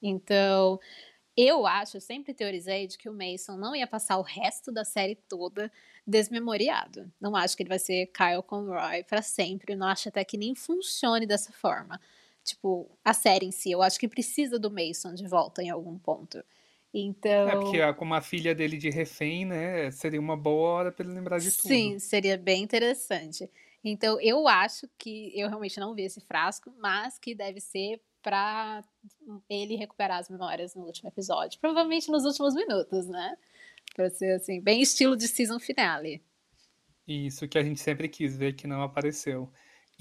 Então, 0.02 0.80
eu 1.36 1.66
acho, 1.66 1.98
eu 1.98 2.00
sempre 2.00 2.34
teorizei 2.34 2.88
de 2.88 2.98
que 2.98 3.08
o 3.08 3.14
Mason 3.14 3.56
não 3.56 3.76
ia 3.76 3.86
passar 3.86 4.18
o 4.18 4.22
resto 4.22 4.72
da 4.72 4.84
série 4.84 5.14
toda 5.14 5.70
desmemoriado. 6.04 7.12
Não 7.20 7.36
acho 7.36 7.56
que 7.56 7.62
ele 7.62 7.68
vai 7.68 7.78
ser 7.78 8.06
Kyle 8.06 8.42
Conroy 8.44 9.04
para 9.04 9.22
sempre. 9.22 9.76
Não 9.76 9.86
acho 9.86 10.08
até 10.08 10.24
que 10.24 10.36
nem 10.36 10.54
funcione 10.54 11.26
dessa 11.26 11.52
forma 11.52 12.00
tipo, 12.50 12.90
a 13.04 13.12
série 13.12 13.46
em 13.46 13.50
si. 13.50 13.70
Eu 13.70 13.82
acho 13.82 13.98
que 13.98 14.08
precisa 14.08 14.58
do 14.58 14.70
Mason 14.70 15.14
de 15.14 15.26
volta 15.26 15.62
em 15.62 15.70
algum 15.70 15.98
ponto. 15.98 16.42
Então. 16.92 17.48
É 17.48 17.56
porque 17.56 17.92
como 17.94 18.14
a 18.14 18.20
filha 18.20 18.54
dele 18.54 18.76
de 18.76 18.90
refém, 18.90 19.44
né? 19.44 19.90
Seria 19.90 20.20
uma 20.20 20.36
boa 20.36 20.68
hora 20.68 20.92
para 20.92 21.04
ele 21.04 21.14
lembrar 21.14 21.38
de 21.38 21.50
tudo. 21.50 21.68
Sim, 21.68 21.98
seria 21.98 22.36
bem 22.36 22.62
interessante. 22.62 23.48
Então, 23.82 24.20
eu 24.20 24.46
acho 24.46 24.88
que 24.98 25.32
eu 25.34 25.48
realmente 25.48 25.80
não 25.80 25.94
vi 25.94 26.02
esse 26.02 26.20
frasco, 26.20 26.72
mas 26.78 27.18
que 27.18 27.34
deve 27.34 27.60
ser 27.60 28.00
para 28.22 28.84
ele 29.48 29.76
recuperar 29.76 30.18
as 30.18 30.28
memórias 30.28 30.74
no 30.74 30.84
último 30.84 31.08
episódio. 31.08 31.58
Provavelmente 31.58 32.10
nos 32.10 32.24
últimos 32.24 32.54
minutos, 32.54 33.06
né? 33.06 33.36
Pra 33.94 34.10
ser 34.10 34.32
assim, 34.32 34.60
bem 34.60 34.82
estilo 34.82 35.16
de 35.16 35.26
season 35.26 35.58
finale. 35.58 36.22
Isso 37.08 37.48
que 37.48 37.58
a 37.58 37.62
gente 37.62 37.80
sempre 37.80 38.08
quis 38.08 38.36
ver 38.36 38.52
que 38.52 38.66
não 38.66 38.82
apareceu. 38.82 39.50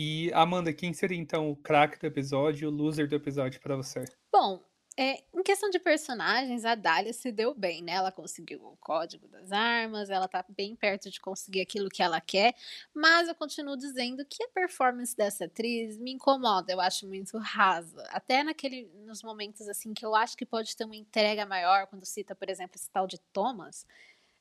E 0.02 0.32
Amanda, 0.34 0.72
quem 0.72 0.94
seria 0.94 1.18
então 1.18 1.52
o 1.52 1.58
craque 1.58 2.00
do 2.00 2.08
episódio 2.08 2.70
o 2.70 2.72
loser 2.72 3.06
do 3.06 3.16
episódio 3.16 3.60
para 3.60 3.76
você? 3.76 4.06
Bom, 4.32 4.64
é, 4.96 5.22
em 5.34 5.44
questão 5.44 5.70
de 5.70 5.78
personagens, 5.78 6.64
a 6.64 6.74
Dália 6.74 7.12
se 7.12 7.34
deu 7.34 7.54
bem, 7.54 7.84
né? 7.84 7.92
Ela 7.92 8.10
conseguiu 8.10 8.66
o 8.66 8.78
código 8.78 9.28
das 9.28 9.52
armas, 9.52 10.10
ela 10.10 10.26
tá 10.26 10.46
bem 10.48 10.74
perto 10.74 11.12
de 11.12 11.20
conseguir 11.20 11.60
aquilo 11.60 11.90
que 11.90 12.02
ela 12.02 12.22
quer, 12.22 12.56
mas 12.94 13.28
eu 13.28 13.36
continuo 13.36 13.76
dizendo 13.76 14.24
que 14.24 14.42
a 14.42 14.48
performance 14.48 15.14
dessa 15.18 15.44
atriz 15.44 15.98
me 15.98 16.14
incomoda, 16.14 16.72
eu 16.72 16.80
acho 16.80 17.06
muito 17.06 17.38
rasa. 17.38 18.02
Até 18.08 18.42
naquele, 18.42 18.90
nos 19.06 19.22
momentos 19.22 19.68
assim 19.68 19.94
que 19.94 20.06
eu 20.06 20.16
acho 20.16 20.38
que 20.38 20.46
pode 20.46 20.78
ter 20.78 20.86
uma 20.86 20.96
entrega 20.96 21.46
maior, 21.46 21.88
quando 21.88 22.06
cita, 22.06 22.34
por 22.34 22.50
exemplo, 22.50 22.78
esse 22.78 22.90
tal 22.90 23.06
de 23.06 23.20
Thomas, 23.34 23.86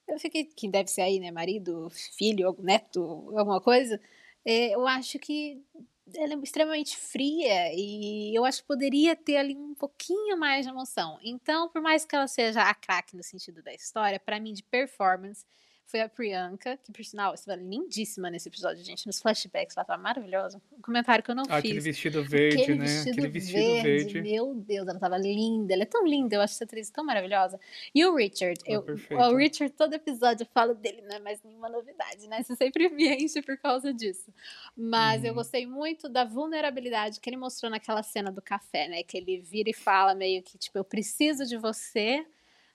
eu 0.06 0.20
fiquei, 0.20 0.44
que 0.44 0.68
deve 0.68 0.88
ser 0.88 1.02
aí, 1.02 1.18
né, 1.18 1.32
marido, 1.32 1.90
filho, 1.90 2.56
neto, 2.60 3.02
alguma 3.36 3.60
coisa, 3.60 4.00
eu 4.44 4.86
acho 4.86 5.18
que 5.18 5.62
ela 6.14 6.34
é 6.34 6.36
extremamente 6.38 6.96
fria 6.96 7.72
e 7.74 8.34
eu 8.36 8.44
acho 8.44 8.62
que 8.62 8.68
poderia 8.68 9.14
ter 9.14 9.36
ali 9.36 9.54
um 9.56 9.74
pouquinho 9.74 10.38
mais 10.38 10.64
de 10.64 10.72
emoção. 10.72 11.18
Então, 11.22 11.68
por 11.68 11.82
mais 11.82 12.04
que 12.04 12.16
ela 12.16 12.26
seja 12.26 12.62
a 12.62 12.74
craque 12.74 13.16
no 13.16 13.22
sentido 13.22 13.62
da 13.62 13.74
história, 13.74 14.18
para 14.18 14.40
mim 14.40 14.52
de 14.52 14.62
performance, 14.62 15.44
foi 15.88 16.02
a 16.02 16.08
Priyanka, 16.08 16.76
que 16.84 16.92
por 16.92 17.02
sinal 17.02 17.32
estava 17.32 17.58
lindíssima 17.58 18.28
nesse 18.30 18.46
episódio, 18.48 18.84
gente. 18.84 19.06
Nos 19.06 19.20
flashbacks, 19.22 19.74
ela 19.74 19.82
estava 19.84 20.00
maravilhosa. 20.00 20.60
Um 20.76 20.82
comentário 20.82 21.24
que 21.24 21.30
eu 21.30 21.34
não 21.34 21.44
ah, 21.44 21.56
fiz. 21.62 21.70
Aquele 21.70 21.80
vestido 21.80 22.22
verde, 22.22 22.62
aquele 22.62 22.78
né? 22.78 22.84
Vestido 22.84 23.10
aquele 23.12 23.28
vestido 23.28 23.56
verde, 23.58 23.82
verde. 24.12 24.20
Meu 24.22 24.54
Deus, 24.54 24.86
ela 24.86 24.96
estava 24.98 25.16
linda. 25.16 25.72
Ela 25.72 25.84
é 25.84 25.86
tão 25.86 26.06
linda, 26.06 26.36
eu 26.36 26.42
acho 26.42 26.54
essa 26.54 26.64
atriz 26.64 26.90
tão 26.90 27.02
maravilhosa. 27.04 27.58
E 27.94 28.04
o 28.04 28.14
Richard, 28.14 28.60
Ah, 28.66 28.70
eu, 28.70 28.82
perfeito. 28.82 29.22
o 29.22 29.36
Richard, 29.36 29.72
todo 29.74 29.94
episódio 29.94 30.42
eu 30.44 30.48
falo 30.52 30.74
dele, 30.74 31.00
não 31.08 31.16
é 31.16 31.20
mais 31.20 31.42
nenhuma 31.42 31.70
novidade, 31.70 32.28
né? 32.28 32.42
Você 32.42 32.54
sempre 32.54 32.88
me 32.92 33.08
enche 33.24 33.40
por 33.40 33.56
causa 33.56 33.92
disso. 33.92 34.30
Mas 34.76 35.24
eu 35.24 35.30
Uhum. 35.30 35.36
gostei 35.36 35.66
muito 35.66 36.06
da 36.08 36.24
vulnerabilidade 36.24 37.18
que 37.18 37.30
ele 37.30 37.36
mostrou 37.38 37.70
naquela 37.70 38.02
cena 38.02 38.30
do 38.30 38.42
café, 38.42 38.88
né? 38.88 39.02
Que 39.02 39.16
ele 39.16 39.38
vira 39.40 39.70
e 39.70 39.74
fala 39.74 40.14
meio 40.14 40.42
que, 40.42 40.58
tipo, 40.58 40.76
eu 40.76 40.84
preciso 40.84 41.46
de 41.46 41.56
você, 41.56 42.26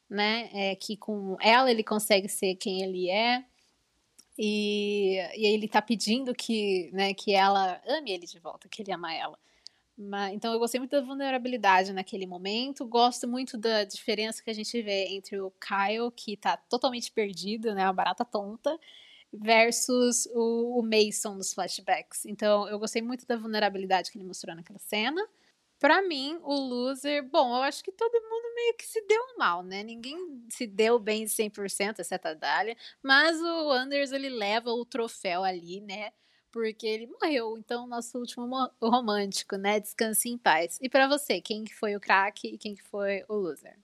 né? 0.09 0.49
É, 0.53 0.75
que 0.75 0.97
com 0.97 1.37
ela 1.41 1.69
ele 1.71 1.83
consegue 1.83 2.27
ser 2.29 2.55
quem 2.55 2.81
ele 2.83 3.09
é. 3.09 3.45
E, 4.37 5.17
e 5.35 5.45
ele 5.45 5.67
tá 5.67 5.81
pedindo 5.81 6.33
que, 6.33 6.89
né, 6.91 7.13
que 7.13 7.33
ela 7.33 7.79
ame 7.87 8.11
ele 8.11 8.25
de 8.25 8.39
volta, 8.39 8.67
que 8.67 8.81
ele 8.81 8.91
ama 8.91 9.13
ela. 9.13 9.37
Mas, 9.97 10.33
então 10.33 10.51
eu 10.51 10.59
gostei 10.59 10.79
muito 10.79 10.91
da 10.91 11.01
vulnerabilidade 11.01 11.93
naquele 11.93 12.25
momento. 12.25 12.85
Gosto 12.85 13.27
muito 13.27 13.57
da 13.57 13.83
diferença 13.83 14.43
que 14.43 14.49
a 14.49 14.53
gente 14.53 14.81
vê 14.81 15.05
entre 15.09 15.39
o 15.39 15.51
Kyle, 15.51 16.11
que 16.15 16.35
tá 16.35 16.57
totalmente 16.57 17.11
perdido, 17.11 17.73
né? 17.75 17.83
Uma 17.85 17.93
barata 17.93 18.25
tonta, 18.25 18.79
versus 19.31 20.27
o, 20.33 20.79
o 20.79 20.83
Mason 20.83 21.35
nos 21.35 21.53
flashbacks. 21.53 22.25
Então 22.25 22.67
eu 22.67 22.79
gostei 22.79 23.01
muito 23.01 23.25
da 23.27 23.37
vulnerabilidade 23.37 24.11
que 24.11 24.17
ele 24.17 24.25
mostrou 24.25 24.55
naquela 24.55 24.79
cena. 24.79 25.21
Pra 25.83 26.01
mim, 26.01 26.39
o 26.43 26.53
loser, 26.55 27.21
bom, 27.29 27.57
eu 27.57 27.61
acho 27.63 27.83
que 27.83 27.91
todo 27.91 28.13
mundo 28.13 28.55
meio 28.55 28.73
que 28.77 28.85
se 28.85 29.05
deu 29.05 29.21
mal, 29.37 29.61
né? 29.61 29.83
Ninguém 29.83 30.15
se 30.49 30.65
deu 30.65 30.97
bem 30.97 31.27
100%, 31.27 31.99
exceto 31.99 32.29
a 32.29 32.33
Dália. 32.33 32.77
Mas 33.03 33.37
o 33.41 33.69
Anders, 33.69 34.13
ele 34.13 34.29
leva 34.29 34.69
o 34.71 34.85
troféu 34.85 35.43
ali, 35.43 35.81
né? 35.81 36.11
Porque 36.53 36.87
ele 36.87 37.05
morreu. 37.07 37.57
Então, 37.57 37.85
nosso 37.85 38.17
último 38.17 38.47
mo- 38.47 38.71
romântico, 38.81 39.57
né? 39.57 39.77
Descanse 39.77 40.29
em 40.29 40.37
paz. 40.37 40.79
E 40.81 40.87
pra 40.87 41.05
você, 41.05 41.41
quem 41.41 41.65
que 41.65 41.75
foi 41.75 41.97
o 41.97 41.99
craque 41.99 42.47
e 42.53 42.57
quem 42.57 42.75
que 42.75 42.83
foi 42.83 43.25
o 43.27 43.35
loser? 43.35 43.77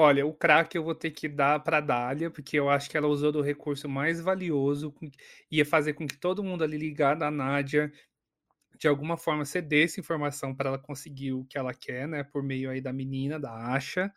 Olha, 0.00 0.24
o 0.24 0.32
craque 0.32 0.78
eu 0.78 0.84
vou 0.84 0.94
ter 0.94 1.10
que 1.10 1.28
dar 1.28 1.58
pra 1.60 1.80
Dália, 1.80 2.30
porque 2.30 2.56
eu 2.58 2.70
acho 2.70 2.88
que 2.88 2.96
ela 2.96 3.08
usou 3.08 3.32
do 3.32 3.40
recurso 3.42 3.88
mais 3.88 4.20
valioso, 4.20 4.94
ia 5.50 5.64
fazer 5.66 5.92
com 5.94 6.06
que 6.06 6.16
todo 6.16 6.42
mundo 6.44 6.62
ali 6.62 6.78
ligado 6.78 7.24
à 7.24 7.30
Nádia, 7.32 7.92
de 8.78 8.88
alguma 8.88 9.16
forma, 9.16 9.44
cedesse 9.44 10.00
informação 10.00 10.54
para 10.54 10.68
ela 10.70 10.78
conseguir 10.78 11.32
o 11.32 11.44
que 11.44 11.58
ela 11.58 11.74
quer, 11.74 12.06
né? 12.08 12.22
Por 12.24 12.42
meio 12.42 12.70
aí 12.70 12.80
da 12.80 12.92
menina, 12.92 13.38
da 13.38 13.52
Asha. 13.74 14.12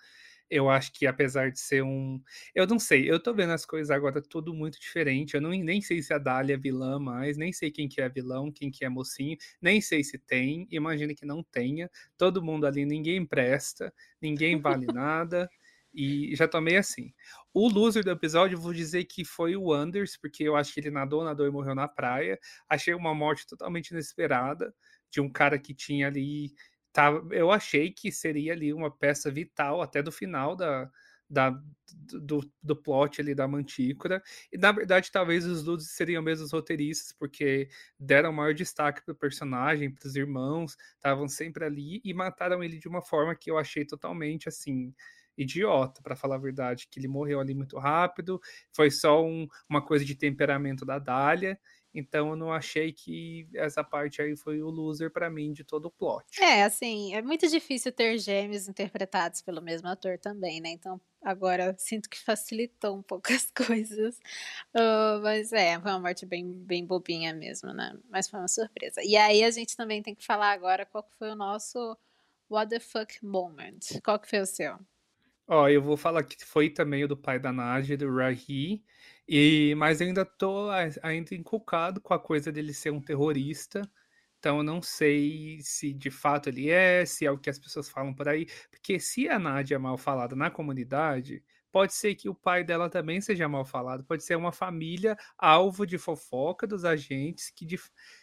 Eu 0.50 0.70
acho 0.70 0.92
que 0.94 1.08
apesar 1.08 1.50
de 1.52 1.60
ser 1.60 1.82
um. 1.84 2.22
Eu 2.54 2.68
não 2.68 2.78
sei, 2.78 3.10
eu 3.10 3.22
tô 3.22 3.34
vendo 3.34 3.54
as 3.54 3.66
coisas 3.66 3.90
agora 3.90 4.22
tudo 4.22 4.54
muito 4.54 4.80
diferente. 4.80 5.34
Eu 5.36 5.42
não, 5.42 5.52
nem 5.52 5.82
sei 5.82 6.02
se 6.04 6.14
a 6.14 6.18
Dália 6.18 6.56
é 6.56 6.58
vilã 6.58 7.00
mais, 7.00 7.38
nem 7.38 7.54
sei 7.54 7.72
quem 7.72 7.88
que 7.88 8.02
é 8.02 8.10
vilão, 8.10 8.52
quem 8.52 8.70
que 8.70 8.84
é 8.86 8.90
mocinho, 8.90 9.38
nem 9.62 9.80
sei 9.82 10.04
se 10.04 10.18
tem. 10.20 10.68
Imagine 10.70 11.16
que 11.16 11.26
não 11.26 11.42
tenha. 11.44 11.90
Todo 12.18 12.44
mundo 12.44 12.66
ali, 12.68 12.86
ninguém 12.86 13.26
presta, 13.26 13.94
ninguém 14.22 14.60
vale 14.60 14.88
nada. 14.92 15.50
E 15.94 16.36
já 16.36 16.48
tomei 16.48 16.78
assim. 16.78 17.14
O 17.54 17.68
loser 17.68 18.04
do 18.04 18.12
episódio, 18.12 18.60
vou 18.60 18.74
dizer 18.74 19.06
que 19.06 19.26
foi 19.26 19.56
o 19.56 19.74
Anders, 19.74 20.18
porque 20.18 20.44
eu 20.44 20.56
acho 20.56 20.74
que 20.74 20.80
ele 20.80 20.92
nadou, 20.92 21.24
nadou 21.24 21.46
e 21.46 21.52
morreu 21.52 21.76
na 21.76 21.88
praia. 21.88 22.40
Achei 22.70 22.94
uma 22.94 23.14
morte 23.14 23.46
totalmente 23.46 23.92
inesperada 23.92 24.74
de 25.10 25.20
um 25.20 25.30
cara 25.30 25.60
que 25.60 25.74
tinha 25.74 26.08
ali. 26.08 26.54
Tava, 26.94 27.28
eu 27.34 27.52
achei 27.52 27.92
que 27.92 28.12
seria 28.12 28.54
ali 28.54 28.74
uma 28.74 28.90
peça 28.92 29.30
vital 29.32 29.82
até 29.82 30.02
do 30.02 30.12
final 30.12 30.56
da, 30.56 30.90
da, 31.30 31.58
do, 32.22 32.42
do 32.62 32.76
plot 32.76 33.22
ali 33.22 33.34
da 33.34 33.48
Mantícora. 33.48 34.22
E 34.52 34.58
na 34.58 34.72
verdade, 34.72 35.12
talvez 35.12 35.46
os 35.46 35.64
losers 35.64 35.92
seriam 35.92 36.22
mesmo 36.22 36.46
os 36.46 36.52
roteiristas, 36.52 37.14
porque 37.14 37.70
deram 37.98 38.34
maior 38.34 38.54
destaque 38.54 39.04
pro 39.04 39.16
personagem, 39.16 39.94
pros 39.94 40.16
irmãos, 40.16 40.78
estavam 40.96 41.28
sempre 41.28 41.66
ali 41.66 42.02
e 42.04 42.14
mataram 42.14 42.64
ele 42.64 42.78
de 42.78 42.88
uma 42.88 43.02
forma 43.02 43.36
que 43.36 43.50
eu 43.50 43.58
achei 43.58 43.86
totalmente 43.86 44.50
assim 44.50 44.94
idiota, 45.38 46.02
para 46.02 46.16
falar 46.16 46.36
a 46.36 46.40
verdade, 46.40 46.88
que 46.90 47.00
ele 47.00 47.08
morreu 47.08 47.40
ali 47.40 47.54
muito 47.54 47.78
rápido, 47.78 48.40
foi 48.74 48.92
só 48.92 49.24
um, 49.24 49.48
uma 49.70 49.86
coisa 49.86 50.04
de 50.06 50.16
temperamento 50.16 50.86
da 50.86 51.00
Dália, 51.00 51.60
então 51.94 52.30
eu 52.30 52.36
não 52.36 52.52
achei 52.54 52.94
que 52.94 53.48
essa 53.54 53.84
parte 53.84 54.22
aí 54.22 54.36
foi 54.38 54.62
o 54.62 54.70
loser 54.70 55.12
para 55.12 55.30
mim 55.30 55.52
de 55.52 55.64
todo 55.64 55.86
o 55.86 55.92
plot. 55.92 56.42
É, 56.42 56.64
assim, 56.64 57.14
é 57.14 57.22
muito 57.22 57.48
difícil 57.50 57.92
ter 57.92 58.18
gêmeos 58.18 58.68
interpretados 58.68 59.42
pelo 59.42 59.62
mesmo 59.62 59.90
ator 59.90 60.18
também, 60.18 60.62
né? 60.62 60.70
Então, 60.70 61.00
agora 61.22 61.76
sinto 61.78 62.10
que 62.10 62.18
facilitou 62.18 62.98
um 62.98 63.02
pouco 63.02 63.28
as 63.34 63.52
coisas. 63.52 64.18
Uh, 64.74 65.22
mas 65.22 65.52
é, 65.52 65.80
foi 65.80 65.92
uma 65.92 66.00
morte 66.00 66.26
bem, 66.26 66.52
bem 66.64 66.86
bobinha 66.86 67.34
mesmo, 67.34 67.74
né? 67.74 67.98
Mas 68.10 68.30
foi 68.30 68.40
uma 68.40 68.48
surpresa. 68.48 69.02
E 69.04 69.18
aí 69.18 69.44
a 69.44 69.52
gente 69.52 69.76
também 69.76 70.02
tem 70.02 70.16
que 70.16 70.26
falar 70.26 70.52
agora 70.52 70.86
qual 70.86 71.08
foi 71.18 71.30
o 71.32 71.36
nosso 71.36 71.98
what 72.50 72.70
the 72.70 72.80
fuck 72.80 73.14
moment. 73.24 73.80
Qual 74.04 74.20
que 74.20 74.30
foi 74.30 74.40
o 74.40 74.46
seu? 74.46 74.80
Ó, 75.48 75.68
eu 75.68 75.82
vou 75.82 75.98
falar 75.98 76.24
que 76.24 76.44
foi 76.46 76.70
também 76.70 77.04
o 77.04 77.08
do 77.08 77.18
pai 77.18 77.40
da 77.40 77.52
Nadia, 77.52 77.98
do 77.98 78.14
Rahi, 78.14 78.84
e 79.28 79.74
mas 79.76 80.00
eu 80.02 80.08
ainda 80.08 80.24
tô 80.26 80.70
ainda 81.04 81.36
inculcado 81.36 82.00
com 82.02 82.14
a 82.14 82.20
coisa 82.20 82.52
dele 82.52 82.74
ser 82.74 82.92
um 82.92 83.02
terrorista. 83.02 83.82
Então 84.40 84.58
eu 84.58 84.64
não 84.64 84.82
sei 84.82 85.60
se 85.62 85.94
de 85.94 86.10
fato 86.10 86.50
ele 86.50 86.70
é, 86.70 87.06
se 87.06 87.26
é 87.26 87.32
o 87.32 87.38
que 87.38 87.50
as 87.50 87.60
pessoas 87.60 87.90
falam 87.90 88.14
por 88.14 88.28
aí, 88.30 88.48
porque 88.72 89.00
se 89.00 89.30
a 89.30 89.38
Nádia 89.40 89.76
é 89.76 89.78
mal 89.78 89.98
falada 89.98 90.36
na 90.36 90.50
comunidade, 90.50 91.44
pode 91.72 91.94
ser 91.94 92.16
que 92.16 92.28
o 92.30 92.34
pai 92.36 92.64
dela 92.64 92.90
também 92.90 93.22
seja 93.22 93.48
mal 93.48 93.66
falado, 93.66 94.04
pode 94.04 94.24
ser 94.24 94.36
uma 94.36 94.52
família 94.52 95.16
alvo 95.38 95.86
de 95.86 95.98
fofoca 95.98 96.66
dos 96.68 96.84
agentes 96.86 97.52
que 97.52 97.66
de- 97.66 97.80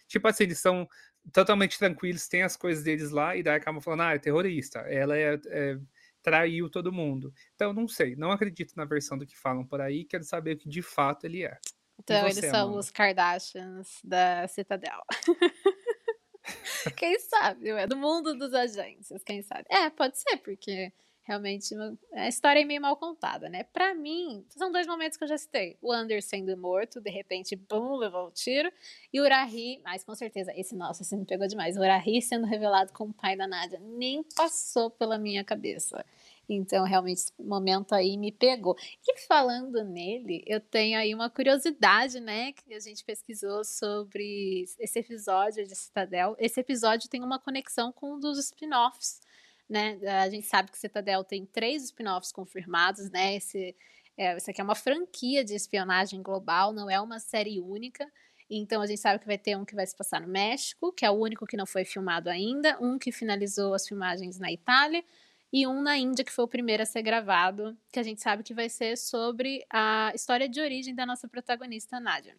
tipo 0.09 0.27
assim, 0.29 0.45
eles 0.45 0.59
são 0.59 0.89
totalmente 1.33 1.79
tranquilos, 1.79 2.27
têm 2.29 2.43
as 2.43 2.57
coisas 2.57 2.83
deles 2.85 3.11
lá 3.11 3.37
e 3.37 3.43
daí 3.43 3.57
acabam 3.57 3.81
falando, 3.81 4.03
ah, 4.03 4.15
é 4.15 4.19
terrorista. 4.19 4.81
Ela 4.81 5.17
é, 5.17 5.39
é 5.47 5.79
traiu 6.23 6.71
todo 6.71 6.93
mundo. 6.93 7.33
Então, 7.55 7.73
não 7.73 7.89
sei, 7.89 8.17
não 8.17 8.31
acredito 8.31 8.75
na 8.77 8.85
versão 8.85 9.17
do 9.17 9.27
que 9.27 9.37
falam 9.37 9.67
por 9.67 9.81
aí, 9.81 10.05
quero 10.05 10.25
saber 10.25 10.57
o 10.57 10.59
que 10.59 10.69
de 10.69 10.83
fato 10.83 11.25
ele 11.25 11.45
é. 11.45 11.59
Então, 11.99 12.21
você, 12.21 12.41
eles 12.41 12.51
são 12.51 12.67
Amanda? 12.67 12.79
os 12.79 12.91
Kardashians 12.91 14.01
da 14.05 14.47
Citadel. 14.49 15.01
quem 16.97 17.19
sabe, 17.19 17.71
é 17.71 17.87
do 17.87 17.97
mundo 17.97 18.37
dos 18.37 18.55
agências, 18.55 19.23
quem 19.25 19.43
sabe. 19.43 19.65
É, 19.71 19.91
pode 19.91 20.19
ser, 20.19 20.37
porque 20.39 20.93
realmente 21.29 21.75
a 22.15 22.27
história 22.27 22.63
é 22.63 22.65
meio 22.65 22.81
mal 22.81 22.97
contada, 22.97 23.51
né? 23.51 23.65
Pra 23.65 23.95
mim, 23.95 24.43
são 24.49 24.73
dois 24.73 24.87
momentos 24.87 25.19
que 25.19 25.25
eu 25.25 25.29
já 25.29 25.37
citei. 25.37 25.77
O 25.83 25.93
Anders 25.93 26.25
sendo 26.25 26.57
morto, 26.57 27.03
de 27.03 27.11
repente, 27.11 27.55
bum, 27.55 27.97
levou 27.97 28.29
o 28.29 28.31
tiro. 28.31 28.73
E 29.13 29.21
o 29.21 29.25
Urahi, 29.25 29.79
mas 29.85 30.03
com 30.03 30.15
certeza, 30.15 30.51
esse, 30.57 30.75
nossa, 30.75 31.03
esse 31.03 31.15
me 31.15 31.27
pegou 31.27 31.47
demais. 31.47 31.77
O 31.77 31.81
Urahi 31.81 32.23
sendo 32.23 32.47
revelado 32.47 32.95
como 32.95 33.13
pai 33.13 33.37
da 33.37 33.47
Nádia, 33.47 33.79
nem 33.79 34.23
passou 34.35 34.91
pela 34.91 35.19
minha 35.19 35.45
cabeça. 35.45 36.03
Então, 36.49 36.85
realmente, 36.85 37.19
esse 37.19 37.33
momento 37.39 37.95
aí 37.95 38.17
me 38.17 38.33
pegou. 38.33 38.75
E 39.07 39.19
falando 39.27 39.85
nele, 39.85 40.43
eu 40.47 40.59
tenho 40.59 40.99
aí 40.99 41.15
uma 41.15 41.29
curiosidade, 41.29 42.21
né? 42.21 42.53
Que 42.53 42.73
a 42.73 42.81
gente 42.81 43.05
pesquisou 43.05 43.63
sobre 43.65 44.65
esse 44.79 44.99
episódio 44.99 45.67
de 45.67 45.77
Citadel. 45.77 46.35
Esse 46.39 46.59
episódio 46.59 47.11
tem 47.11 47.23
uma 47.23 47.39
conexão 47.39 47.93
com 47.93 48.15
um 48.15 48.19
dos 48.19 48.39
spin-offs, 48.39 49.21
né? 49.69 49.99
A 50.23 50.29
gente 50.31 50.47
sabe 50.47 50.71
que 50.71 50.79
Citadel 50.79 51.23
tem 51.23 51.45
três 51.45 51.85
spin-offs 51.85 52.33
confirmados, 52.33 53.11
né? 53.11 53.37
Esse, 53.37 53.77
é, 54.17 54.33
aqui 54.33 54.61
é 54.61 54.65
uma 54.65 54.75
franquia 54.75 55.45
de 55.45 55.55
espionagem 55.55 56.23
global, 56.23 56.73
não 56.73 56.91
é 56.91 57.01
uma 57.01 57.21
série 57.21 57.61
única. 57.61 58.07
Então 58.51 58.81
a 58.81 58.87
gente 58.87 59.01
sabe 59.01 59.21
que 59.21 59.27
vai 59.27 59.37
ter 59.37 59.57
um 59.57 59.65
que 59.65 59.75
vai 59.75 59.87
se 59.87 59.97
passar 59.97 60.21
no 60.21 60.29
México, 60.29 60.93
que 60.93 61.05
é 61.05 61.11
o 61.11 61.15
único 61.15 61.47
que 61.47 61.57
não 61.57 61.67
foi 61.67 61.85
filmado 61.85 62.31
ainda, 62.31 62.79
um 62.81 62.99
que 62.99 63.13
finalizou 63.13 63.75
as 63.75 63.87
filmagens 63.87 64.39
na 64.39 64.51
Itália 64.51 65.05
e 65.53 65.67
um 65.67 65.83
na 65.83 65.97
Índia, 65.97 66.25
que 66.25 66.33
foi 66.33 66.45
o 66.45 66.49
primeiro 66.49 66.83
a 66.83 66.87
ser 66.87 67.03
gravado, 67.03 67.77
que 67.93 67.99
a 67.99 68.03
gente 68.03 68.23
sabe 68.23 68.43
que 68.43 68.55
vai 68.55 68.69
ser 68.69 68.97
sobre 68.97 69.65
a 69.71 70.13
história 70.15 70.49
de 70.49 70.61
origem 70.61 70.95
da 70.95 71.07
nossa 71.07 71.29
protagonista, 71.29 72.01
Nadia. 72.01 72.37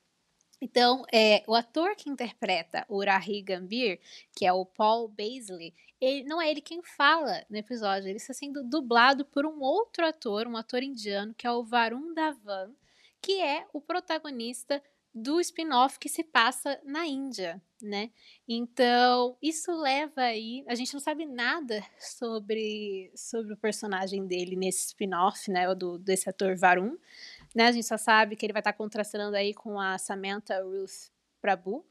Então, 0.62 1.03
é, 1.14 1.43
o 1.47 1.55
ator 1.55 1.95
que 1.95 2.10
interpreta 2.10 2.86
o 2.89 3.03
Rahi 3.03 3.41
Gambir, 3.41 3.99
que 4.36 4.45
é 4.45 4.51
o 4.51 4.66
Paul 4.66 5.07
Baisley, 5.07 5.74
ele, 6.01 6.24
não 6.24 6.41
é 6.41 6.49
ele 6.49 6.62
quem 6.62 6.82
fala 6.82 7.45
no 7.49 7.57
episódio, 7.57 8.07
ele 8.10 8.18
está 8.18 8.34
sendo 8.34 8.64
dublado 8.64 9.26
por 9.26 9.45
um 9.45 9.62
outro 9.62 10.05
ator, 10.05 10.47
um 10.47 10.57
ator 10.57 10.82
indiano, 10.82 11.34
que 11.34 11.45
é 11.45 11.51
o 11.51 11.64
Varun 11.64 12.14
Dhawan, 12.14 12.72
que 13.22 13.41
é 13.41 13.66
o 13.74 13.82
protagonista 13.82 14.82
do 15.14 15.39
spin-off 15.41 15.97
que 15.99 16.07
se 16.07 16.24
passa 16.24 16.80
na 16.86 17.05
Índia, 17.05 17.62
né? 17.82 18.12
Então, 18.47 19.36
isso 19.41 19.72
leva 19.72 20.22
aí, 20.22 20.64
a 20.68 20.76
gente 20.76 20.93
não 20.93 20.99
sabe 20.99 21.26
nada 21.26 21.84
sobre 21.99 23.12
sobre 23.16 23.53
o 23.53 23.57
personagem 23.57 24.26
dele 24.28 24.55
nesse 24.55 24.88
spin-off, 24.88 25.49
né, 25.49 25.74
do 25.74 25.97
desse 25.97 26.30
ator 26.30 26.55
Varun, 26.55 26.95
né? 27.56 27.68
A 27.68 27.72
gente 27.72 27.86
só 27.86 27.97
sabe 27.97 28.36
que 28.36 28.45
ele 28.45 28.54
vai 28.54 28.62
estar 28.62 28.74
contrastando 28.74 29.36
aí 29.36 29.54
com 29.54 29.80
a 29.80 29.97
Samantha 29.97 30.62
Ruth 30.64 31.12
Prabhu. 31.41 31.86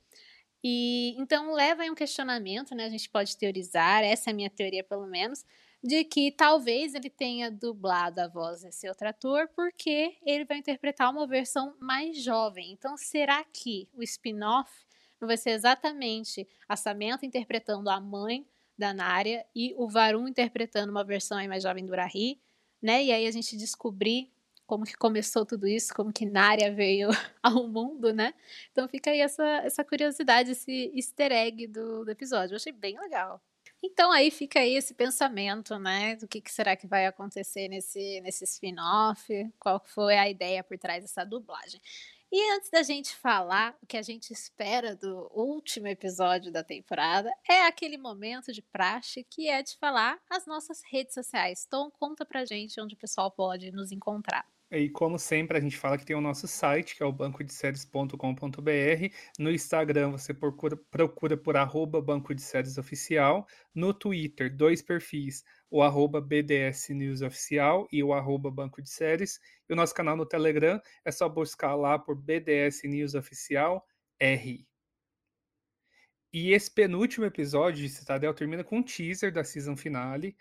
E 0.63 1.15
então 1.19 1.53
leva 1.53 1.83
aí 1.83 1.91
um 1.91 1.95
questionamento, 1.95 2.75
né? 2.75 2.85
A 2.85 2.91
gente 2.91 3.09
pode 3.09 3.37
teorizar, 3.37 4.03
essa 4.03 4.31
é 4.31 4.33
a 4.33 4.35
minha 4.35 4.51
teoria 4.51 4.83
pelo 4.83 5.07
menos, 5.07 5.45
de 5.83 6.05
que 6.05 6.33
talvez 6.33 6.95
ele 6.95 7.09
tenha 7.09 7.51
dublado 7.51 8.21
a 8.21 8.27
voz 8.27 8.63
desse 8.63 8.89
outro 8.89 9.09
ator 9.09 9.49
porque 9.55 10.17
ele 10.25 10.45
vai 10.45 10.59
interpretar 10.59 11.11
uma 11.11 11.27
versão 11.27 11.77
mais 11.81 12.23
jovem. 12.23 12.73
Então, 12.73 12.97
será 12.97 13.45
que 13.45 13.89
o 13.95 14.03
spin-off 14.03 14.71
não 15.21 15.29
vai 15.29 15.37
ser 15.37 15.51
exatamente 15.51 16.49
a 16.69 16.77
Samantha 16.77 17.27
interpretando 17.27 17.89
a 17.89 18.01
mãe 18.01 18.47
da 18.77 18.93
Nária 18.93 19.45
e 19.55 19.75
o 19.77 19.89
Varun 19.89 20.29
interpretando 20.29 20.91
uma 20.91 21.05
versão 21.05 21.45
mais 21.49 21.63
jovem 21.63 21.85
do 21.85 21.95
Rahi, 21.95 22.41
né? 22.81 23.05
E 23.05 23.13
aí 23.13 23.27
a 23.27 23.31
gente 23.31 23.57
descobrir 23.57 24.33
como 24.69 24.85
que 24.85 24.97
começou 24.97 25.47
tudo 25.47 25.67
isso, 25.67 25.95
como 25.95 26.13
que 26.13 26.27
Nária 26.27 26.71
veio 26.71 27.09
ao 27.43 27.67
mundo, 27.67 28.13
né? 28.13 28.35
Então 28.71 28.87
fica 28.87 29.11
aí 29.11 29.21
essa, 29.21 29.43
essa 29.65 29.83
curiosidade, 29.83 30.51
esse 30.53 30.93
easter 30.95 31.33
egg 31.33 31.67
do, 31.67 32.05
do 32.05 32.11
episódio. 32.11 32.53
Eu 32.53 32.57
achei 32.57 32.71
bem 32.71 33.01
legal. 33.01 33.43
Então 33.83 34.13
aí 34.13 34.31
fica 34.31 34.61
aí 34.61 34.75
esse 34.75 34.93
pensamento, 34.93 35.79
né? 35.79 36.17
Do 36.17 36.29
que, 36.29 36.41
que 36.41 36.53
será 36.53 36.77
que 36.77 36.87
vai 36.87 37.07
acontecer 37.07 37.69
nesse, 37.69 38.21
nesse 38.21 38.45
spin-off, 38.45 39.27
qual 39.59 39.83
foi 39.87 40.19
a 40.19 40.29
ideia 40.29 40.63
por 40.63 40.77
trás 40.77 41.03
dessa 41.03 41.25
dublagem. 41.25 41.81
E 42.31 42.53
antes 42.53 42.69
da 42.71 42.83
gente 42.83 43.17
falar 43.17 43.75
o 43.83 43.87
que 43.87 43.97
a 43.97 44.03
gente 44.03 44.35
espera 44.35 44.95
do 44.95 45.31
último 45.33 45.87
episódio 45.87 46.53
da 46.53 46.63
temporada, 46.63 47.33
é 47.49 47.65
aquele 47.65 47.97
momento 47.97 48.53
de 48.53 48.61
praxe 48.61 49.25
que 49.31 49.49
é 49.49 49.63
de 49.63 49.79
falar 49.79 50.21
as 50.29 50.45
nossas 50.47 50.83
redes 50.85 51.15
sociais. 51.15 51.65
Então 51.67 51.91
conta 51.91 52.27
pra 52.27 52.45
gente 52.45 52.79
onde 52.83 52.95
o 52.95 52.99
pessoal 52.99 53.31
pode 53.31 53.73
nos 53.73 53.91
encontrar. 53.93 54.47
E 54.71 54.91
como 54.91 55.19
sempre, 55.19 55.57
a 55.57 55.61
gente 55.61 55.79
fala 55.79 55.97
que 55.97 56.05
tem 56.05 56.15
o 56.15 56.21
nosso 56.21 56.47
site, 56.47 56.95
que 56.95 57.03
é 57.03 57.07
o 57.07 57.13
bancodeséries.com.br. 57.13 59.15
No 59.39 59.51
Instagram, 59.51 60.11
você 60.11 60.35
procura, 60.35 60.77
procura 60.91 61.39
por 61.39 61.57
arroba 61.57 62.03
Banco 62.03 62.35
de 62.35 62.43
Séries 62.43 62.77
Oficial. 62.77 63.47
No 63.75 63.95
Twitter, 63.95 64.55
dois 64.55 64.83
perfis, 64.83 65.43
o 65.71 65.83
arroba 65.83 66.21
BDS 66.21 66.91
News 66.91 67.23
Oficial 67.23 67.89
e 67.91 68.03
o 68.03 68.13
arroba 68.13 68.51
Banco 68.51 68.83
de 68.83 68.91
Séries. 68.91 69.41
E 69.67 69.73
o 69.73 69.77
nosso 69.77 69.95
canal 69.95 70.17
no 70.17 70.27
Telegram 70.27 70.79
é 71.03 71.11
só 71.11 71.31
buscar 71.31 71.75
lá 71.75 71.99
por 71.99 72.15
BDS 72.15 72.83
News 72.85 73.15
Oficial 73.15 73.83
R. 74.21 74.69
E 76.31 76.53
esse 76.53 76.71
penúltimo 76.71 77.25
episódio 77.25 77.83
de 77.83 77.89
Citadel 77.89 78.35
termina 78.35 78.63
com 78.63 78.79
um 78.79 78.83
teaser 78.83 79.33
da 79.33 79.43
season 79.43 79.77
finale. 79.77 80.37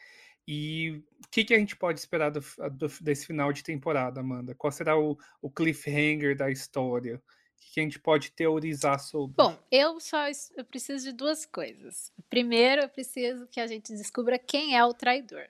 E 0.47 1.03
o 1.25 1.27
que, 1.29 1.43
que, 1.43 1.53
a 1.53 1.59
gente 1.59 1.75
pode 1.75 1.99
esperar 1.99 2.31
do, 2.31 2.39
do, 2.71 2.87
desse 3.01 3.27
final 3.27 3.51
de 3.51 3.61
temporada, 3.61 4.21
Amanda? 4.21 4.55
Qual 4.55 4.71
será 4.71 4.97
o, 4.97 5.17
o 5.41 5.49
cliffhanger 5.51 6.37
da 6.37 6.49
história? 6.49 7.15
O 7.17 7.59
que, 7.59 7.73
que, 7.73 7.79
a 7.81 7.83
gente 7.83 7.99
pode 7.99 8.31
teorizar 8.31 8.97
sobre? 8.99 9.35
Bom, 9.35 9.57
eu 9.69 9.99
só 9.99 10.25
eu 10.55 10.63
preciso 10.63 11.03
de 11.03 11.11
duas 11.11 11.45
coisas. 11.45 12.13
Primeiro, 12.29 12.83
eu 12.83 12.89
preciso 12.89 13.45
que 13.47 13.59
a 13.59 13.67
gente 13.67 13.91
descubra 13.91 14.39
quem 14.39 14.77
é 14.77 14.85
o 14.85 14.93
traidor. 14.93 15.47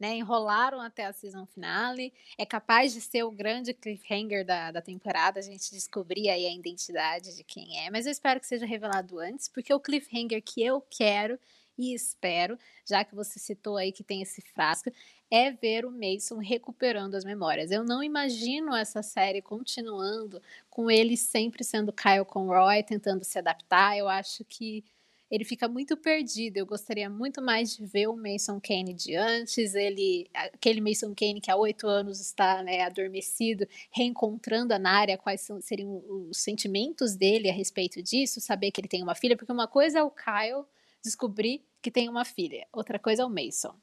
Né, 0.00 0.16
enrolaram 0.16 0.80
até 0.80 1.04
a 1.04 1.12
season 1.12 1.44
finale. 1.44 2.10
É 2.38 2.46
capaz 2.46 2.94
de 2.94 3.02
ser 3.02 3.22
o 3.22 3.30
grande 3.30 3.74
cliffhanger 3.74 4.46
da, 4.46 4.72
da 4.72 4.80
temporada, 4.80 5.38
a 5.38 5.42
gente 5.42 5.70
descobrir 5.72 6.30
aí 6.30 6.46
a 6.46 6.54
identidade 6.54 7.36
de 7.36 7.44
quem 7.44 7.78
é. 7.78 7.90
Mas 7.90 8.06
eu 8.06 8.12
espero 8.12 8.40
que 8.40 8.46
seja 8.46 8.64
revelado 8.64 9.18
antes, 9.18 9.46
porque 9.46 9.74
o 9.74 9.78
cliffhanger 9.78 10.42
que 10.42 10.64
eu 10.64 10.80
quero 10.80 11.38
e 11.76 11.94
espero, 11.94 12.58
já 12.84 13.04
que 13.04 13.14
você 13.14 13.38
citou 13.38 13.76
aí 13.76 13.92
que 13.92 14.04
tem 14.04 14.22
esse 14.22 14.40
frasco, 14.40 14.90
é 15.30 15.50
ver 15.50 15.86
o 15.86 15.90
Mason 15.90 16.38
recuperando 16.38 17.14
as 17.14 17.24
memórias. 17.24 17.70
Eu 17.70 17.84
não 17.84 18.02
imagino 18.02 18.74
essa 18.74 19.02
série 19.02 19.40
continuando 19.40 20.42
com 20.68 20.90
ele 20.90 21.16
sempre 21.16 21.62
sendo 21.62 21.92
Kyle 21.92 22.24
Conroy, 22.24 22.82
tentando 22.82 23.24
se 23.24 23.38
adaptar. 23.38 23.96
Eu 23.96 24.08
acho 24.08 24.44
que 24.44 24.84
ele 25.30 25.44
fica 25.44 25.68
muito 25.68 25.96
perdido. 25.96 26.56
Eu 26.56 26.66
gostaria 26.66 27.08
muito 27.08 27.40
mais 27.40 27.76
de 27.76 27.86
ver 27.86 28.08
o 28.08 28.16
Mason 28.16 28.60
Kane 28.60 28.92
de 28.92 29.14
antes, 29.14 29.74
ele, 29.74 30.28
aquele 30.34 30.80
Mason 30.80 31.14
Kane 31.14 31.40
que 31.40 31.50
há 31.50 31.56
oito 31.56 31.86
anos 31.86 32.20
está 32.20 32.62
né, 32.64 32.82
adormecido, 32.82 33.66
reencontrando 33.92 34.74
a 34.74 34.78
Nária, 34.78 35.16
quais 35.16 35.40
são, 35.42 35.60
seriam 35.60 36.02
os 36.28 36.38
sentimentos 36.38 37.14
dele 37.14 37.48
a 37.48 37.52
respeito 37.52 38.02
disso, 38.02 38.40
saber 38.40 38.72
que 38.72 38.80
ele 38.80 38.88
tem 38.88 39.02
uma 39.02 39.14
filha, 39.14 39.36
porque 39.36 39.52
uma 39.52 39.68
coisa 39.68 40.00
é 40.00 40.02
o 40.02 40.10
Kyle 40.10 40.64
descobrir 41.02 41.64
que 41.82 41.90
tem 41.90 42.08
uma 42.08 42.24
filha, 42.24 42.66
outra 42.72 42.98
coisa 42.98 43.22
é 43.22 43.24
o 43.24 43.30
Mason. 43.30 43.74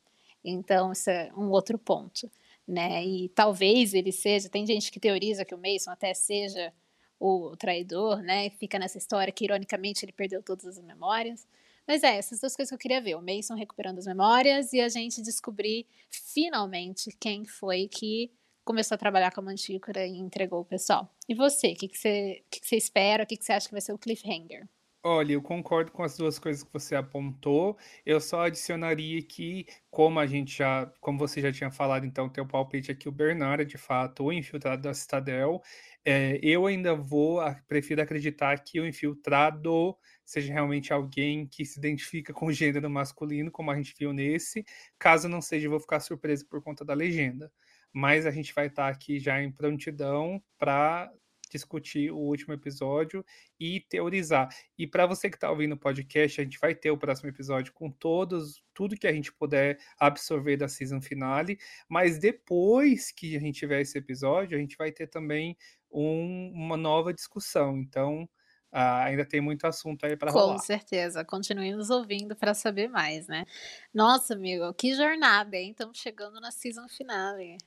Então, 0.43 0.91
isso 0.91 1.09
é 1.09 1.31
um 1.35 1.49
outro 1.49 1.77
ponto, 1.77 2.29
né? 2.67 3.03
E 3.05 3.29
talvez 3.29 3.93
ele 3.93 4.11
seja, 4.11 4.49
tem 4.49 4.65
gente 4.65 4.91
que 4.91 4.99
teoriza 4.99 5.43
que 5.43 5.55
o 5.55 5.57
Mason 5.57 5.91
até 5.91 6.13
seja 6.13 6.73
o 7.19 7.55
traidor, 7.57 8.21
né? 8.21 8.49
Fica 8.51 8.77
nessa 8.77 8.97
história 8.97 9.33
que, 9.33 9.45
ironicamente, 9.45 10.05
ele 10.05 10.11
perdeu 10.11 10.41
todas 10.43 10.65
as 10.65 10.83
memórias. 10.83 11.47
Mas 11.87 12.03
é, 12.03 12.17
essas 12.17 12.39
duas 12.39 12.55
coisas 12.55 12.69
que 12.69 12.75
eu 12.75 12.79
queria 12.79 13.01
ver: 13.01 13.15
o 13.15 13.21
Mason 13.21 13.55
recuperando 13.55 13.97
as 13.97 14.05
memórias 14.05 14.73
e 14.73 14.79
a 14.79 14.89
gente 14.89 15.21
descobrir 15.21 15.87
finalmente 16.09 17.09
quem 17.19 17.45
foi 17.45 17.87
que 17.87 18.31
começou 18.63 18.95
a 18.95 18.97
trabalhar 18.97 19.31
com 19.31 19.39
a 19.39 19.43
mantícora 19.43 20.05
e 20.05 20.17
entregou 20.17 20.59
o 20.59 20.65
pessoal. 20.65 21.09
E 21.27 21.33
você, 21.33 21.71
o 21.71 21.75
que, 21.75 21.87
que, 21.87 21.97
você, 21.97 22.43
que, 22.51 22.59
que 22.59 22.67
você 22.67 22.75
espera? 22.75 23.23
O 23.23 23.25
que, 23.25 23.37
que 23.37 23.45
você 23.45 23.53
acha 23.53 23.67
que 23.67 23.73
vai 23.73 23.81
ser 23.81 23.93
o 23.93 23.97
cliffhanger? 23.97 24.67
Olha, 25.03 25.33
eu 25.33 25.41
concordo 25.41 25.91
com 25.91 26.03
as 26.03 26.17
duas 26.17 26.37
coisas 26.37 26.63
que 26.63 26.73
você 26.73 26.93
apontou. 26.95 27.77
Eu 28.05 28.19
só 28.19 28.41
adicionaria 28.41 29.21
que, 29.23 29.65
como 29.89 30.19
a 30.19 30.25
gente 30.25 30.57
já, 30.57 30.85
como 30.99 31.17
você 31.17 31.39
já 31.39 31.51
tinha 31.51 31.71
falado, 31.71 32.05
então, 32.05 32.27
teu 32.27 32.45
palpite 32.45 32.91
aqui, 32.91 33.07
o 33.07 33.11
Bernard, 33.11 33.63
de 33.65 33.77
fato, 33.77 34.25
o 34.25 34.33
infiltrado 34.33 34.81
da 34.81 34.93
Citadel. 34.93 35.61
É, 36.03 36.39
eu 36.43 36.65
ainda 36.65 36.93
vou, 36.95 37.39
prefiro 37.67 38.01
acreditar 38.01 38.57
que 38.63 38.79
o 38.81 38.87
infiltrado 38.87 39.95
seja 40.25 40.51
realmente 40.51 40.91
alguém 40.91 41.47
que 41.47 41.63
se 41.63 41.79
identifica 41.79 42.33
com 42.33 42.47
o 42.47 42.51
gênero 42.53 42.89
masculino, 42.89 43.51
como 43.51 43.71
a 43.71 43.75
gente 43.77 43.93
viu 43.97 44.11
nesse. 44.11 44.65
Caso 44.99 45.29
não 45.29 45.41
seja, 45.41 45.67
eu 45.67 45.71
vou 45.71 45.79
ficar 45.79 45.99
surpreso 46.01 46.45
por 46.47 46.61
conta 46.61 46.83
da 46.83 46.93
legenda. 46.93 47.49
Mas 47.93 48.25
a 48.25 48.31
gente 48.31 48.53
vai 48.53 48.67
estar 48.67 48.89
aqui 48.89 49.19
já 49.19 49.41
em 49.41 49.51
prontidão 49.51 50.41
para 50.57 51.09
discutir 51.49 52.11
o 52.11 52.17
último 52.17 52.53
episódio 52.53 53.23
e 53.59 53.81
teorizar. 53.81 54.49
E 54.77 54.87
para 54.87 55.05
você 55.05 55.29
que 55.29 55.37
está 55.37 55.49
ouvindo 55.49 55.73
o 55.73 55.77
podcast, 55.77 56.39
a 56.39 56.43
gente 56.43 56.59
vai 56.59 56.73
ter 56.73 56.91
o 56.91 56.97
próximo 56.97 57.29
episódio 57.29 57.73
com 57.73 57.89
todos, 57.91 58.63
tudo 58.73 58.97
que 58.97 59.07
a 59.07 59.13
gente 59.13 59.31
puder 59.33 59.79
absorver 59.99 60.57
da 60.57 60.67
season 60.67 61.01
finale, 61.01 61.57
mas 61.87 62.17
depois 62.17 63.11
que 63.11 63.35
a 63.35 63.39
gente 63.39 63.59
tiver 63.59 63.81
esse 63.81 63.97
episódio, 63.97 64.57
a 64.57 64.61
gente 64.61 64.77
vai 64.77 64.91
ter 64.91 65.07
também 65.07 65.57
um, 65.91 66.51
uma 66.53 66.77
nova 66.77 67.13
discussão. 67.13 67.77
Então, 67.77 68.27
Uh, 68.69 68.99
ainda 69.05 69.25
tem 69.25 69.39
muito 69.39 69.65
assunto 69.65 70.05
aí 70.05 70.17
para 70.17 70.29
rolar. 70.29 70.55
Com 70.55 70.59
certeza. 70.59 71.23
Continue 71.23 71.73
nos 71.73 71.89
ouvindo 71.89 72.35
para 72.35 72.53
saber 72.53 72.89
mais, 72.89 73.25
né? 73.25 73.45
Nossa, 73.93 74.33
amigo, 74.33 74.73
que 74.73 74.93
jornada, 74.93 75.55
hein? 75.55 75.71
Estamos 75.71 75.97
chegando 75.97 76.39
na 76.41 76.51
season 76.51 76.87
finale. 76.89 77.57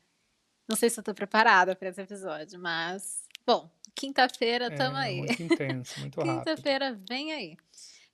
Não 0.68 0.76
sei 0.76 0.90
se 0.90 1.00
eu 1.00 1.04
tô 1.04 1.14
preparada 1.14 1.74
para 1.74 1.88
esse 1.88 2.00
episódio, 2.00 2.60
mas 2.60 3.26
Bom, 3.46 3.70
quinta-feira 3.94 4.74
tamo 4.74 4.96
é, 4.96 5.04
aí. 5.04 5.16
Muito 5.18 5.42
intenso, 5.42 5.98
muito 6.00 6.20
rápido. 6.20 6.38
Quinta-feira 6.38 6.98
vem 7.08 7.32
aí. 7.32 7.56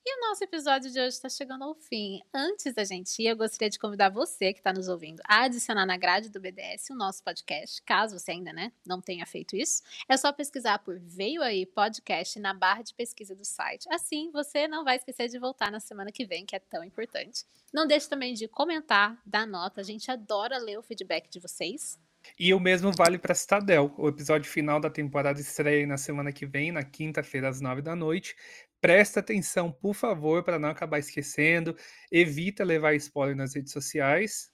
E 0.09 0.18
o 0.18 0.29
nosso 0.29 0.45
episódio 0.45 0.89
de 0.89 1.01
hoje 1.01 1.16
está 1.16 1.29
chegando 1.29 1.64
ao 1.64 1.74
fim. 1.74 2.20
Antes 2.33 2.72
da 2.72 2.85
gente 2.85 3.20
ir, 3.20 3.27
eu 3.27 3.37
gostaria 3.37 3.68
de 3.68 3.77
convidar 3.77 4.09
você 4.09 4.53
que 4.53 4.61
está 4.61 4.72
nos 4.72 4.87
ouvindo 4.87 5.20
a 5.27 5.43
adicionar 5.43 5.85
na 5.85 5.97
grade 5.97 6.31
do 6.31 6.39
BDS 6.39 6.91
o 6.91 6.95
nosso 6.95 7.24
podcast, 7.24 7.83
caso 7.83 8.16
você 8.16 8.31
ainda 8.31 8.53
né, 8.53 8.70
não 8.87 9.01
tenha 9.01 9.27
feito 9.27 9.57
isso. 9.57 9.83
É 10.09 10.16
só 10.16 10.33
pesquisar 10.33 10.79
por 10.79 10.97
Veio 11.01 11.43
Aí 11.43 11.66
Podcast 11.66 12.39
na 12.39 12.55
barra 12.55 12.83
de 12.83 12.95
pesquisa 12.95 13.35
do 13.35 13.45
site. 13.45 13.89
Assim, 13.91 14.31
você 14.31 14.68
não 14.68 14.85
vai 14.85 14.95
esquecer 14.95 15.29
de 15.29 15.41
voltar 15.41 15.72
na 15.72 15.81
semana 15.81 16.12
que 16.12 16.24
vem, 16.24 16.47
que 16.47 16.55
é 16.55 16.61
tão 16.61 16.85
importante. 16.85 17.45
Não 17.72 17.85
deixe 17.85 18.09
também 18.09 18.33
de 18.33 18.47
comentar, 18.47 19.20
dar 19.27 19.45
nota. 19.45 19.81
A 19.81 19.85
gente 19.85 20.09
adora 20.09 20.57
ler 20.57 20.79
o 20.79 20.85
feedback 20.85 21.29
de 21.29 21.41
vocês. 21.41 21.99
E 22.39 22.53
o 22.53 22.61
mesmo 22.61 22.93
vale 22.93 23.18
para 23.18 23.35
Citadel. 23.35 23.95
O 23.99 24.09
episódio 24.09 24.51
final 24.51 24.81
da 24.81 24.91
temporada 24.91 25.41
estreia 25.41 25.87
na 25.87 25.97
semana 25.97 26.33
que 26.33 26.47
vem, 26.47 26.72
na 26.72 26.83
quinta-feira, 26.85 27.49
às 27.49 27.61
nove 27.61 27.83
da 27.83 27.97
noite. 27.97 28.37
Presta 28.81 29.20
atenção, 29.20 29.72
por 29.72 29.95
favor, 29.95 30.45
para 30.45 30.59
não 30.59 30.68
acabar 30.68 30.99
esquecendo. 30.99 31.77
Evita 32.11 32.64
levar 32.64 32.95
spoiler 32.95 33.37
nas 33.37 33.55
redes 33.55 33.72
sociais. 33.72 34.51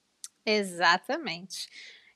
Exatamente. 0.47 1.69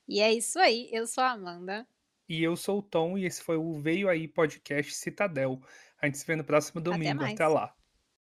E 0.09 0.21
é 0.21 0.33
isso 0.33 0.59
aí. 0.59 0.89
Eu 0.93 1.07
sou 1.07 1.23
a 1.23 1.33
Amanda. 1.33 1.87
E 2.29 2.43
eu 2.43 2.57
sou 2.57 2.79
o 2.79 2.83
Tom, 2.83 3.17
e 3.17 3.25
esse 3.25 3.41
foi 3.43 3.57
o 3.57 3.81
Veio 3.81 4.09
Aí 4.09 4.27
Podcast 4.27 4.95
Citadel. 4.95 5.61
A 6.01 6.07
gente 6.07 6.19
se 6.19 6.27
vê 6.27 6.35
no 6.35 6.45
próximo 6.45 6.81
Até 6.81 6.91
domingo. 6.91 7.23
mais. 7.23 7.35
Até 7.35 7.47
lá. 7.47 7.76